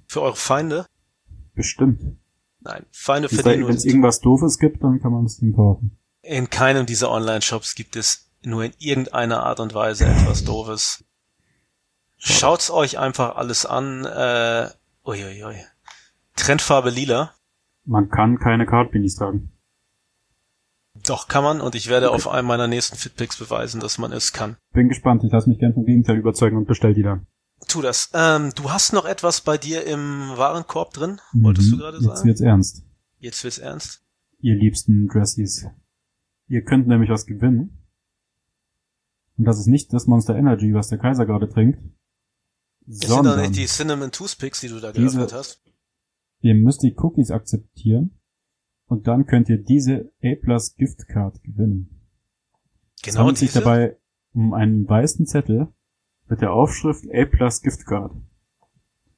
für 0.07 0.22
eure 0.22 0.38
Feinde? 0.38 0.86
Bestimmt. 1.53 2.01
Nein, 2.62 2.86
Feinde 2.89 3.28
verdienen 3.28 3.68
Wenn 3.68 3.76
es 3.76 3.84
irgendwas 3.84 4.22
Doofes 4.22 4.59
gibt, 4.59 4.82
dann 4.82 5.01
kann 5.01 5.12
man 5.12 5.26
es 5.26 5.41
ihm 5.41 5.53
kaufen. 5.53 5.97
In 6.22 6.49
keinem 6.49 6.86
dieser 6.86 7.12
Online-Shops 7.12 7.76
gibt 7.76 7.97
es 7.97 8.32
nur 8.43 8.64
in 8.64 8.72
irgendeiner 8.80 9.43
Art 9.43 9.59
und 9.59 9.74
Weise 9.74 10.05
etwas 10.05 10.45
Doofes. 10.45 11.03
Schaut's 12.16 12.72
euch 12.72 12.97
einfach 12.97 13.36
alles 13.36 13.66
an. 13.66 14.05
Äh, 14.05 14.70
uiuiui. 15.05 15.57
Trendfarbe 16.38 16.91
lila. 16.91 17.34
Man 17.84 18.09
kann 18.09 18.39
keine 18.39 18.66
Cardbeanies 18.66 19.16
tragen. 19.16 19.51
Doch 21.12 21.28
kann 21.28 21.43
man 21.43 21.59
und 21.59 21.76
ich 21.76 21.89
werde 21.89 22.09
auf 22.12 22.28
einem 22.30 22.47
meiner 22.47 22.68
nächsten 22.70 22.95
Fitpics 22.95 23.38
beweisen, 23.38 23.82
dass 23.82 23.97
man 23.97 24.14
es 24.14 24.32
kann. 24.32 24.55
Bin 24.72 24.88
gespannt. 24.88 25.24
Ich 25.26 25.32
lasse 25.34 25.49
mich 25.49 25.59
gern 25.59 25.74
vom 25.74 25.84
Gegenteil 25.86 26.18
überzeugen 26.18 26.55
und 26.55 26.68
bestell 26.68 26.93
die 26.93 27.03
dann. 27.03 27.28
Tu 27.68 27.82
das. 27.82 28.09
Ähm, 28.14 28.53
du 28.55 28.72
hast 28.72 28.93
noch 28.93 29.03
etwas 29.05 29.41
bei 29.41 29.57
dir 29.57 29.86
im 29.86 30.32
Warenkorb 30.38 30.93
drin, 30.93 31.20
wolltest 31.34 31.68
Mhm. 31.68 31.72
du 31.72 31.78
gerade 31.80 31.97
Jetzt 31.97 32.05
sagen? 32.05 32.28
wird's 32.28 32.41
ernst. 32.41 32.84
Jetzt 33.20 33.43
wird's 33.43 33.57
ernst. 33.57 34.03
Ihr 34.39 34.55
liebsten 34.55 35.07
Dressies. 35.09 35.66
Ihr 36.47 36.64
könnt 36.64 36.88
nämlich 36.88 37.09
was 37.09 37.26
gewinnen. 37.26 37.86
Und 39.38 39.45
das 39.45 39.59
ist 39.59 39.68
nicht 39.68 39.91
das 39.93 40.07
Monster 40.07 40.36
Energy, 40.36 40.74
was 40.74 40.88
der 40.88 40.97
Kaiser 40.97 41.26
gerade 41.26 41.49
trinkt. 41.49 41.80
Es 42.88 42.99
sind 42.99 43.09
doch 43.09 43.16
Sondern 43.18 43.41
nicht 43.41 43.55
die 43.57 43.66
Cinnamon 43.66 44.12
Toothpicks, 44.12 44.62
die 44.62 44.70
du 44.70 44.80
da 44.80 44.91
geöffnet 44.91 45.34
hast. 45.34 45.62
ihr 46.39 46.55
müsst 46.55 46.82
die 46.84 46.95
Cookies 46.97 47.32
akzeptieren. 47.32 48.18
Und 48.91 49.07
dann 49.07 49.25
könnt 49.25 49.47
ihr 49.47 49.57
diese 49.57 50.11
A-Plus 50.21 50.75
Gift 50.75 51.07
Card 51.07 51.41
gewinnen. 51.43 52.01
Es 52.97 53.03
Genau 53.03 53.19
handelt 53.19 53.37
sich 53.37 53.53
dabei 53.53 53.95
um 54.33 54.53
einen 54.53 54.85
weißen 54.85 55.25
Zettel 55.25 55.69
mit 56.27 56.41
der 56.41 56.51
Aufschrift 56.51 57.05
A 57.09 57.23
Plus 57.23 57.61
Gift 57.61 57.85
Card. 57.85 58.11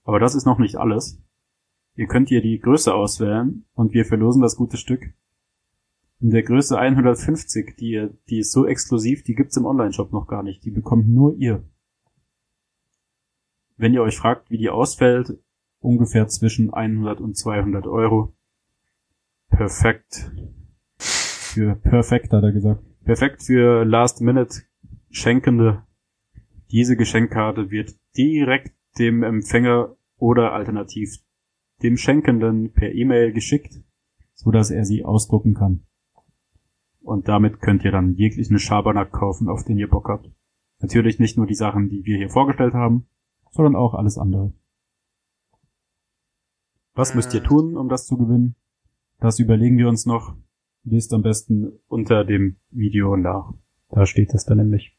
Aber 0.03 0.19
das 0.19 0.35
ist 0.35 0.45
noch 0.45 0.59
nicht 0.59 0.75
alles. 0.75 1.19
Ihr 1.95 2.05
könnt 2.05 2.29
hier 2.29 2.43
die 2.43 2.59
Größe 2.59 2.93
auswählen 2.93 3.65
und 3.73 3.95
wir 3.95 4.05
verlosen 4.05 4.43
das 4.43 4.57
gute 4.57 4.77
Stück. 4.77 5.11
In 6.19 6.29
der 6.29 6.43
Größe 6.43 6.77
150, 6.77 7.75
die, 7.75 8.09
die 8.29 8.37
ist 8.37 8.51
so 8.51 8.67
exklusiv, 8.67 9.23
die 9.23 9.33
gibt's 9.33 9.57
im 9.57 9.65
Online-Shop 9.65 10.11
noch 10.11 10.27
gar 10.27 10.43
nicht. 10.43 10.63
Die 10.65 10.71
bekommt 10.71 11.09
nur 11.09 11.33
ihr. 11.37 11.67
Wenn 13.77 13.95
ihr 13.95 14.03
euch 14.03 14.17
fragt, 14.17 14.51
wie 14.51 14.59
die 14.59 14.69
ausfällt, 14.69 15.39
ungefähr 15.79 16.27
zwischen 16.27 16.71
100 16.71 17.19
und 17.19 17.35
200 17.35 17.87
Euro. 17.87 18.35
Perfekt. 19.55 20.31
Für 20.97 21.75
perfekt, 21.75 22.33
hat 22.33 22.43
er 22.43 22.51
gesagt. 22.51 22.83
Perfekt 23.03 23.43
für 23.43 23.85
Last-Minute-Schenkende. 23.85 25.83
Diese 26.71 26.97
Geschenkkarte 26.97 27.69
wird 27.69 27.93
direkt 28.17 28.73
dem 28.97 29.21
Empfänger 29.21 29.95
oder 30.17 30.53
alternativ 30.53 31.17
dem 31.83 31.97
Schenkenden 31.97 32.73
per 32.73 32.93
E-Mail 32.93 33.31
geschickt, 33.31 33.79
so 34.33 34.49
dass 34.49 34.71
er 34.71 34.85
sie 34.85 35.05
ausdrucken 35.05 35.53
kann. 35.53 35.85
Und 37.01 37.27
damit 37.27 37.61
könnt 37.61 37.85
ihr 37.85 37.91
dann 37.91 38.15
jeglichen 38.15 38.57
Schabernack 38.57 39.11
kaufen, 39.11 39.49
auf 39.49 39.63
den 39.63 39.77
ihr 39.77 39.89
Bock 39.89 40.09
habt. 40.09 40.31
Natürlich 40.79 41.19
nicht 41.19 41.37
nur 41.37 41.45
die 41.45 41.53
Sachen, 41.53 41.89
die 41.89 42.05
wir 42.05 42.17
hier 42.17 42.29
vorgestellt 42.29 42.73
haben, 42.73 43.05
sondern 43.51 43.75
auch 43.75 43.93
alles 43.93 44.17
andere. 44.17 44.51
Was 46.95 47.13
müsst 47.13 47.33
ihr 47.35 47.43
tun, 47.43 47.77
um 47.77 47.87
das 47.87 48.07
zu 48.07 48.17
gewinnen? 48.17 48.55
Das 49.23 49.39
überlegen 49.39 49.77
wir 49.77 49.87
uns 49.87 50.05
noch. 50.05 50.35
Lest 50.83 51.13
am 51.13 51.21
besten 51.21 51.79
unter 51.87 52.25
dem 52.25 52.57
Video 52.71 53.15
nach. 53.15 53.53
Da 53.89 54.05
steht 54.05 54.33
es 54.33 54.43
dann 54.43 54.57
nämlich. 54.57 54.97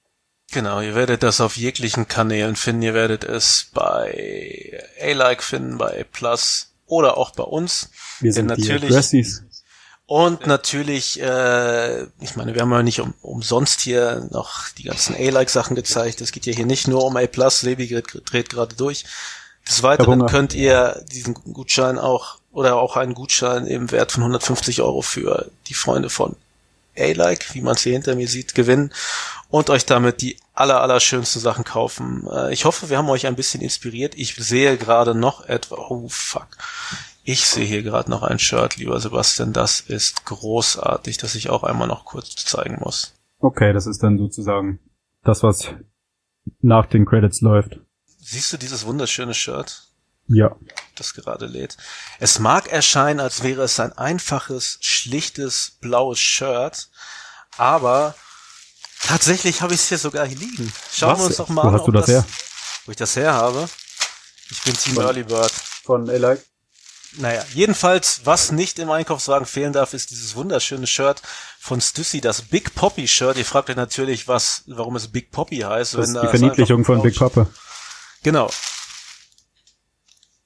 Genau, 0.50 0.80
ihr 0.80 0.94
werdet 0.94 1.22
das 1.22 1.42
auf 1.42 1.58
jeglichen 1.58 2.08
Kanälen 2.08 2.56
finden. 2.56 2.80
Ihr 2.80 2.94
werdet 2.94 3.24
es 3.24 3.70
bei 3.74 4.80
A-Like 5.02 5.42
finden, 5.42 5.76
bei 5.76 6.06
Plus 6.10 6.74
oder 6.86 7.18
auch 7.18 7.32
bei 7.32 7.42
uns. 7.42 7.90
Wir 8.20 8.32
sind 8.32 8.48
sind 8.48 8.58
die 8.58 8.62
die 8.62 8.68
natürlich- 8.68 8.90
Aggressies. 8.92 9.44
Und 10.06 10.46
natürlich, 10.46 11.20
äh, 11.20 12.04
ich 12.20 12.36
meine, 12.36 12.54
wir 12.54 12.62
haben 12.62 12.70
ja 12.72 12.82
nicht 12.82 13.00
um, 13.00 13.12
umsonst 13.20 13.80
hier 13.80 14.26
noch 14.32 14.68
die 14.70 14.84
ganzen 14.84 15.14
A-Like-Sachen 15.16 15.76
gezeigt. 15.76 16.22
Es 16.22 16.32
geht 16.32 16.46
ja 16.46 16.54
hier 16.54 16.66
nicht 16.66 16.88
nur 16.88 17.04
um 17.04 17.16
A+, 17.16 17.20
Lebi 17.62 17.88
dreht, 17.88 18.22
dreht 18.24 18.48
gerade 18.48 18.74
durch. 18.74 19.04
Des 19.68 19.82
Weiteren 19.82 20.24
könnt 20.26 20.54
ihr 20.54 21.04
diesen 21.12 21.34
Gutschein 21.34 21.98
auch, 21.98 22.38
oder 22.55 22.76
auch 22.76 22.96
einen 22.96 23.14
Gutschein 23.14 23.66
im 23.66 23.90
Wert 23.90 24.12
von 24.12 24.22
150 24.22 24.80
Euro 24.80 25.02
für 25.02 25.50
die 25.66 25.74
Freunde 25.74 26.09
von 26.09 26.36
A-Like, 26.96 27.55
wie 27.55 27.61
man 27.61 27.74
es 27.74 27.82
hier 27.82 27.92
hinter 27.92 28.14
mir 28.14 28.28
sieht, 28.28 28.55
gewinnen 28.55 28.92
und 29.50 29.68
euch 29.70 29.84
damit 29.84 30.22
die 30.22 30.36
aller, 30.55 30.80
aller 30.80 31.00
schönsten 31.00 31.40
Sachen 31.40 31.64
kaufen. 31.64 32.26
Äh, 32.30 32.52
ich 32.52 32.64
hoffe, 32.64 32.88
wir 32.90 32.98
haben 32.98 33.11
euch 33.11 33.26
ein 33.26 33.34
bisschen 33.34 33.61
inspiriert. 33.61 34.14
Ich 34.14 34.36
sehe 34.36 34.76
gerade 34.76 35.14
noch 35.14 35.44
etwa, 35.46 35.76
oh 35.76 36.09
fuck. 36.09 36.48
Ich 37.24 37.46
sehe 37.46 37.64
hier 37.64 37.82
gerade 37.82 38.11
noch 38.11 38.22
ein 38.22 38.38
Shirt, 38.38 38.76
lieber 38.76 39.00
Sebastian. 39.00 39.52
Das 39.52 39.80
ist 39.80 40.24
großartig, 40.24 41.18
das 41.18 41.34
ich 41.34 41.50
auch 41.50 41.64
einmal 41.64 41.88
noch 41.88 42.05
kurz 42.05 42.36
zeigen 42.44 42.78
muss. 42.80 43.14
Okay, 43.40 43.72
das 43.72 43.86
ist 43.86 44.02
dann 44.02 44.18
sozusagen 44.18 44.78
das, 45.24 45.42
was 45.42 45.74
nach 46.61 46.86
den 46.86 47.07
Credits 47.07 47.40
läuft. 47.40 47.80
Siehst 48.20 48.52
du 48.52 48.57
dieses 48.57 48.86
wunderschöne 48.86 49.34
Shirt, 49.34 49.88
Ja. 50.28 50.54
das 50.94 51.14
gerade 51.14 51.46
lädt? 51.46 51.76
Es 52.18 52.38
mag 52.38 52.68
erscheinen, 52.68 53.20
als 53.20 53.42
wäre 53.42 53.62
es 53.62 53.78
ein 53.80 53.92
einfaches, 53.92 54.78
schlichtes, 54.80 55.72
blaues 55.80 56.18
Shirt, 56.18 56.88
aber 57.56 58.14
tatsächlich 59.06 59.60
habe 59.62 59.74
ich 59.74 59.80
es 59.80 59.88
hier 59.88 59.98
sogar 59.98 60.26
hier 60.26 60.38
liegen. 60.38 60.72
Schauen 60.92 61.12
Was? 61.12 61.18
wir 61.18 61.24
uns 61.26 61.36
doch 61.36 61.48
mal 61.48 61.64
Wo 61.64 61.68
an, 61.68 61.74
hast 61.74 61.86
du 61.86 61.92
das 61.92 62.08
her? 62.08 62.24
wo 62.86 62.90
ich 62.92 62.96
das 62.96 63.16
her 63.16 63.32
habe. 63.34 63.68
Ich 64.50 64.62
bin 64.62 64.76
Team 64.76 64.94
Von- 64.94 65.04
Early 65.04 65.24
Bird. 65.24 65.52
Von 65.84 66.08
Eli. 66.08 66.38
Naja, 67.16 67.44
jedenfalls, 67.54 68.22
was 68.24 68.50
nicht 68.50 68.78
im 68.80 68.90
Einkaufswagen 68.90 69.46
fehlen 69.46 69.72
darf, 69.72 69.94
ist 69.94 70.10
dieses 70.10 70.34
wunderschöne 70.34 70.86
Shirt 70.88 71.22
von 71.60 71.80
Stussy, 71.80 72.20
das 72.20 72.42
Big 72.42 72.74
Poppy 72.74 73.06
Shirt. 73.06 73.36
Ihr 73.36 73.44
fragt 73.44 73.70
euch 73.70 73.76
natürlich, 73.76 74.26
was, 74.26 74.64
warum 74.66 74.96
es 74.96 75.06
Big 75.12 75.30
Poppy 75.30 75.58
heißt. 75.58 75.94
Das 75.94 76.08
ist 76.08 76.16
die 76.20 76.26
Verniedlichung 76.26 76.84
von 76.84 77.02
Big 77.02 77.16
Papa. 77.16 77.46
Genau. 78.24 78.50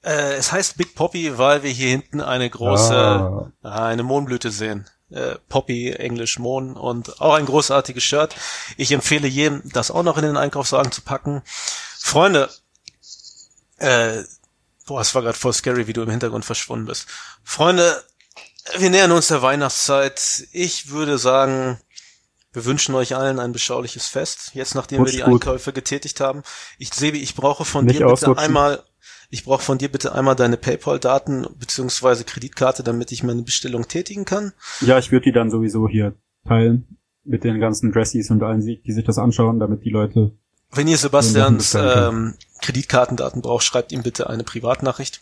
Äh, 0.03 0.33
es 0.35 0.51
heißt 0.51 0.77
Big 0.77 0.95
Poppy, 0.95 1.37
weil 1.37 1.63
wir 1.63 1.71
hier 1.71 1.89
hinten 1.89 2.21
eine 2.21 2.49
große, 2.49 2.95
Ah. 2.95 3.51
ah, 3.63 3.85
eine 3.87 4.03
Mohnblüte 4.03 4.51
sehen. 4.51 4.89
Äh, 5.11 5.35
Poppy, 5.49 5.91
Englisch 5.91 6.37
Mohn 6.39 6.75
und 6.75 7.19
auch 7.19 7.33
ein 7.33 7.45
großartiges 7.47 8.03
Shirt. 8.03 8.35
Ich 8.77 8.91
empfehle 8.91 9.27
jedem, 9.27 9.61
das 9.65 9.89
auch 9.91 10.03
noch 10.03 10.17
in 10.17 10.23
den 10.23 10.37
Einkaufswagen 10.37 10.91
zu 10.91 11.01
packen. 11.01 11.41
Freunde, 11.97 12.49
äh, 13.77 14.23
boah, 14.85 15.01
es 15.01 15.13
war 15.15 15.21
gerade 15.21 15.37
voll 15.37 15.53
scary, 15.53 15.87
wie 15.87 15.93
du 15.93 16.01
im 16.03 16.09
Hintergrund 16.11 16.45
verschwunden 16.45 16.85
bist. 16.85 17.07
Freunde, 17.43 18.03
wir 18.77 18.89
nähern 18.91 19.11
uns 19.11 19.27
der 19.27 19.41
Weihnachtszeit. 19.41 20.47
Ich 20.51 20.89
würde 20.89 21.17
sagen, 21.17 21.79
wir 22.53 22.65
wünschen 22.65 22.95
euch 22.95 23.15
allen 23.15 23.39
ein 23.39 23.51
beschauliches 23.51 24.07
Fest. 24.07 24.51
Jetzt, 24.53 24.75
nachdem 24.75 24.99
Rutscht 24.99 25.15
wir 25.15 25.25
die 25.25 25.31
gut. 25.31 25.41
Einkäufe 25.41 25.73
getätigt 25.73 26.19
haben. 26.19 26.43
Ich, 26.77 26.93
Sebi, 26.93 27.19
ich 27.19 27.35
brauche 27.35 27.65
von 27.65 27.85
Nicht 27.85 27.99
dir 27.99 28.05
bitte 28.07 28.37
einmal, 28.37 28.83
ich 29.29 29.43
brauche 29.43 29.61
von 29.61 29.77
dir 29.77 29.89
bitte 29.89 30.13
einmal 30.13 30.35
deine 30.35 30.57
PayPal-Daten 30.57 31.47
beziehungsweise 31.57 32.23
Kreditkarte, 32.23 32.83
damit 32.83 33.11
ich 33.11 33.23
meine 33.23 33.43
Bestellung 33.43 33.87
tätigen 33.87 34.25
kann. 34.25 34.53
Ja, 34.81 34.97
ich 34.97 35.11
würde 35.11 35.25
die 35.25 35.31
dann 35.31 35.51
sowieso 35.51 35.87
hier 35.87 36.15
teilen 36.47 36.97
mit 37.23 37.43
den 37.43 37.59
ganzen 37.59 37.91
Dressies 37.91 38.31
und 38.31 38.41
allen, 38.41 38.61
die 38.61 38.91
sich 38.91 39.05
das 39.05 39.19
anschauen, 39.19 39.59
damit 39.59 39.85
die 39.85 39.91
Leute. 39.91 40.31
Wenn 40.71 40.87
ihr 40.87 40.97
Sebastians 40.97 41.75
ähm, 41.75 42.35
Kreditkartendaten 42.61 43.41
braucht, 43.41 43.63
schreibt 43.63 43.91
ihm 43.91 44.03
bitte 44.03 44.29
eine 44.29 44.43
Privatnachricht. 44.43 45.19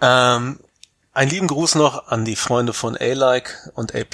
Ähm, 0.00 0.60
einen 1.12 1.30
lieben 1.30 1.48
Gruß 1.48 1.74
noch 1.74 2.08
an 2.08 2.24
die 2.24 2.36
Freunde 2.36 2.72
von 2.72 2.96
A-Like 2.96 3.70
und 3.74 3.94
A+, 3.94 4.04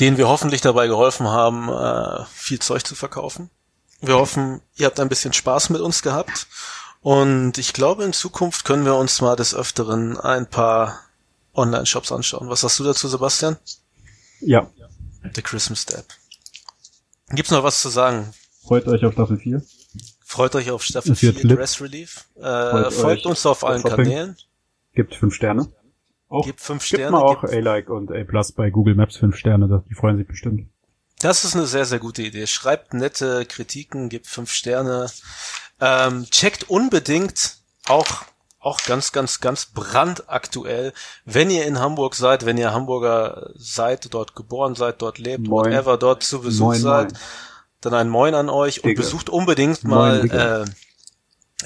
denen 0.00 0.16
wir 0.16 0.28
hoffentlich 0.28 0.62
dabei 0.62 0.86
geholfen 0.86 1.28
haben, 1.28 1.68
äh, 1.68 2.24
viel 2.32 2.60
Zeug 2.60 2.86
zu 2.86 2.94
verkaufen. 2.94 3.50
Wir 4.00 4.14
hoffen, 4.16 4.60
ihr 4.76 4.86
habt 4.86 5.00
ein 5.00 5.08
bisschen 5.08 5.32
Spaß 5.32 5.70
mit 5.70 5.80
uns 5.80 6.02
gehabt. 6.02 6.46
Und 7.00 7.58
ich 7.58 7.72
glaube, 7.72 8.04
in 8.04 8.12
Zukunft 8.12 8.64
können 8.64 8.84
wir 8.84 8.94
uns 8.96 9.20
mal 9.20 9.36
des 9.36 9.54
Öfteren 9.54 10.18
ein 10.18 10.48
paar 10.48 11.00
Online-Shops 11.54 12.12
anschauen. 12.12 12.48
Was 12.48 12.60
sagst 12.60 12.78
du 12.80 12.84
dazu, 12.84 13.08
Sebastian? 13.08 13.56
Ja, 14.40 14.70
The 15.34 15.42
Christmas 15.42 15.82
Step. 15.82 16.04
Gibt's 17.30 17.50
noch 17.50 17.62
was 17.64 17.82
zu 17.82 17.88
sagen? 17.88 18.32
freut 18.62 18.86
euch 18.86 19.04
auf 19.04 19.14
Staffel 19.14 19.38
4. 19.38 19.62
Freut 20.24 20.54
euch 20.54 20.70
auf 20.70 20.82
Staffel 20.82 21.12
Es 21.12 21.22
wird 21.22 21.36
4 21.36 21.48
lit. 21.48 21.58
Dress 21.58 21.80
Relief. 21.80 22.26
Äh, 22.36 22.42
Freut 22.42 22.92
folgt 22.92 23.26
uns 23.26 23.46
auf 23.46 23.64
allen 23.64 23.80
Shopping. 23.80 24.04
Kanälen. 24.04 24.36
Gibt 24.94 25.14
fünf 25.14 25.34
Sterne. 25.34 25.68
Auch, 26.28 26.44
Gebt 26.44 26.60
fünf 26.60 26.82
gibt 26.86 27.00
Sterne. 27.00 27.12
mal 27.12 27.22
auch 27.22 27.44
A-Like 27.44 27.88
und 27.88 28.12
A-Plus 28.12 28.52
bei 28.52 28.68
Google 28.70 28.94
Maps 28.94 29.16
fünf 29.16 29.36
Sterne. 29.36 29.82
Die 29.88 29.94
freuen 29.94 30.18
sich 30.18 30.26
bestimmt. 30.26 30.68
Das 31.20 31.44
ist 31.44 31.56
eine 31.56 31.66
sehr, 31.66 31.84
sehr 31.84 31.98
gute 31.98 32.22
Idee. 32.22 32.46
Schreibt 32.46 32.94
nette 32.94 33.44
Kritiken, 33.44 34.08
gebt 34.08 34.26
fünf 34.26 34.52
Sterne. 34.52 35.10
Ähm, 35.80 36.26
checkt 36.30 36.70
unbedingt 36.70 37.56
auch 37.86 38.24
auch 38.60 38.82
ganz, 38.82 39.12
ganz, 39.12 39.40
ganz 39.40 39.66
brandaktuell. 39.66 40.92
Wenn 41.24 41.48
ihr 41.48 41.64
in 41.64 41.78
Hamburg 41.78 42.14
seid, 42.14 42.44
wenn 42.44 42.58
ihr 42.58 42.72
Hamburger 42.72 43.50
seid, 43.54 44.12
dort 44.12 44.34
geboren 44.34 44.74
seid, 44.74 45.00
dort 45.00 45.18
lebt, 45.18 45.46
moin. 45.46 45.66
whatever, 45.66 45.96
dort 45.96 46.24
zu 46.24 46.40
Besuch 46.40 46.66
moin, 46.66 46.80
seid, 46.80 47.12
moin. 47.12 47.20
dann 47.80 47.94
ein 47.94 48.08
Moin 48.08 48.34
an 48.34 48.48
euch 48.48 48.82
und 48.82 48.90
Digga. 48.90 49.02
besucht 49.02 49.30
unbedingt 49.30 49.84
mal 49.84 50.66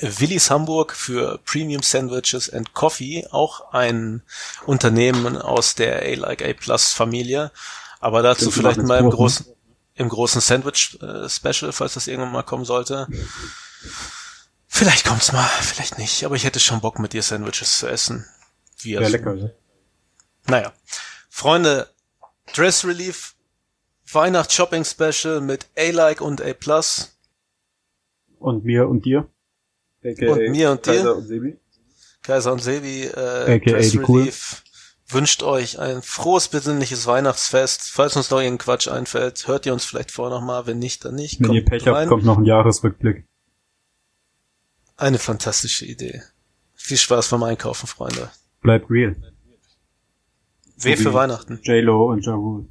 äh, 0.01 0.09
Willis 0.21 0.51
Hamburg 0.51 0.93
für 0.95 1.39
Premium 1.45 1.83
Sandwiches 1.83 2.51
and 2.51 2.75
Coffee, 2.75 3.27
auch 3.31 3.73
ein 3.73 4.23
Unternehmen 4.67 5.37
aus 5.37 5.75
der 5.75 6.03
A-Like 6.03 6.43
A 6.43 6.53
Plus 6.53 6.93
Familie. 6.93 7.51
Aber 8.03 8.21
dazu 8.21 8.51
vielleicht 8.51 8.83
mal 8.83 8.99
im 8.99 9.11
großen, 9.11 9.47
im 9.95 10.09
großen 10.09 10.41
Sandwich 10.41 10.99
äh, 11.01 11.29
Special, 11.29 11.73
falls 11.73 11.95
das 11.95 12.09
irgendwann 12.09 12.33
mal 12.33 12.43
kommen 12.43 12.65
sollte. 12.65 13.07
Vielleicht 14.67 15.07
kommt's 15.07 15.33
mal, 15.33 15.47
vielleicht 15.61 15.99
nicht, 15.99 16.25
aber 16.25 16.35
ich 16.35 16.43
hätte 16.45 16.59
schon 16.59 16.81
Bock 16.81 16.99
mit 16.99 17.13
dir 17.13 17.23
Sandwiches 17.23 17.79
zu 17.79 17.87
essen. 17.87 18.27
Wie 18.79 18.95
ja, 18.95 19.07
lecker, 19.07 19.35
ja. 19.35 19.51
Naja. 20.49 20.73
Freunde, 21.31 21.91
Dress 22.53 22.85
Relief, 22.85 23.37
Weihnachts 24.11 24.53
Shopping 24.53 24.85
Special 24.85 25.41
mit 25.41 25.67
A-Like 25.79 26.21
und 26.21 26.43
A 26.43 26.55
Plus. 26.55 27.17
Und 28.41 28.65
mir 28.65 28.89
und 28.89 29.05
dir. 29.05 29.29
AKA 30.05 30.33
und 30.33 30.51
mir 30.51 30.73
und 30.73 30.85
dir. 30.85 30.93
Kaiser 30.93 31.15
und 31.15 31.27
Sebi. 31.29 31.59
Kaiser 32.23 32.53
und 32.53 32.63
Sebi, 32.63 33.05
äh, 33.05 33.61
Dress 33.61 33.95
Relief 33.95 34.09
cool. 34.09 34.33
Wünscht 35.13 35.43
euch 35.43 35.79
ein 35.79 36.03
frohes, 36.03 36.49
besinnliches 36.49 37.07
Weihnachtsfest. 37.07 37.91
Falls 37.91 38.17
uns 38.17 38.31
noch 38.31 38.39
irgendein 38.41 38.65
Quatsch 38.65 38.89
einfällt, 38.89 39.47
hört 39.47 39.67
ihr 39.67 39.73
uns 39.73 39.85
vielleicht 39.85 40.11
vorher 40.11 40.39
nochmal, 40.39 40.67
wenn 40.67 40.79
nicht, 40.79 41.05
dann 41.05 41.15
nicht. 41.15 41.41
Wenn 41.41 41.47
kommt 41.47 41.57
ihr 41.59 41.65
Pech 41.65 41.87
rein. 41.87 41.95
habt, 41.95 42.09
kommt 42.09 42.25
noch 42.25 42.39
ein 42.39 42.45
Jahresrückblick. 42.45 43.27
Eine 44.97 45.19
fantastische 45.19 45.85
Idee. 45.85 46.23
Viel 46.75 46.97
Spaß 46.97 47.29
beim 47.31 47.43
Einkaufen, 47.43 47.87
Freunde. 47.87 48.31
Bleibt 48.61 48.91
real. 48.91 49.17
W 50.77 50.97
für 50.97 51.15
Weihnachten. 51.15 51.61
J-Lo 51.63 52.11
und 52.11 52.25
Ja 52.25 52.35
Rule. 52.35 52.67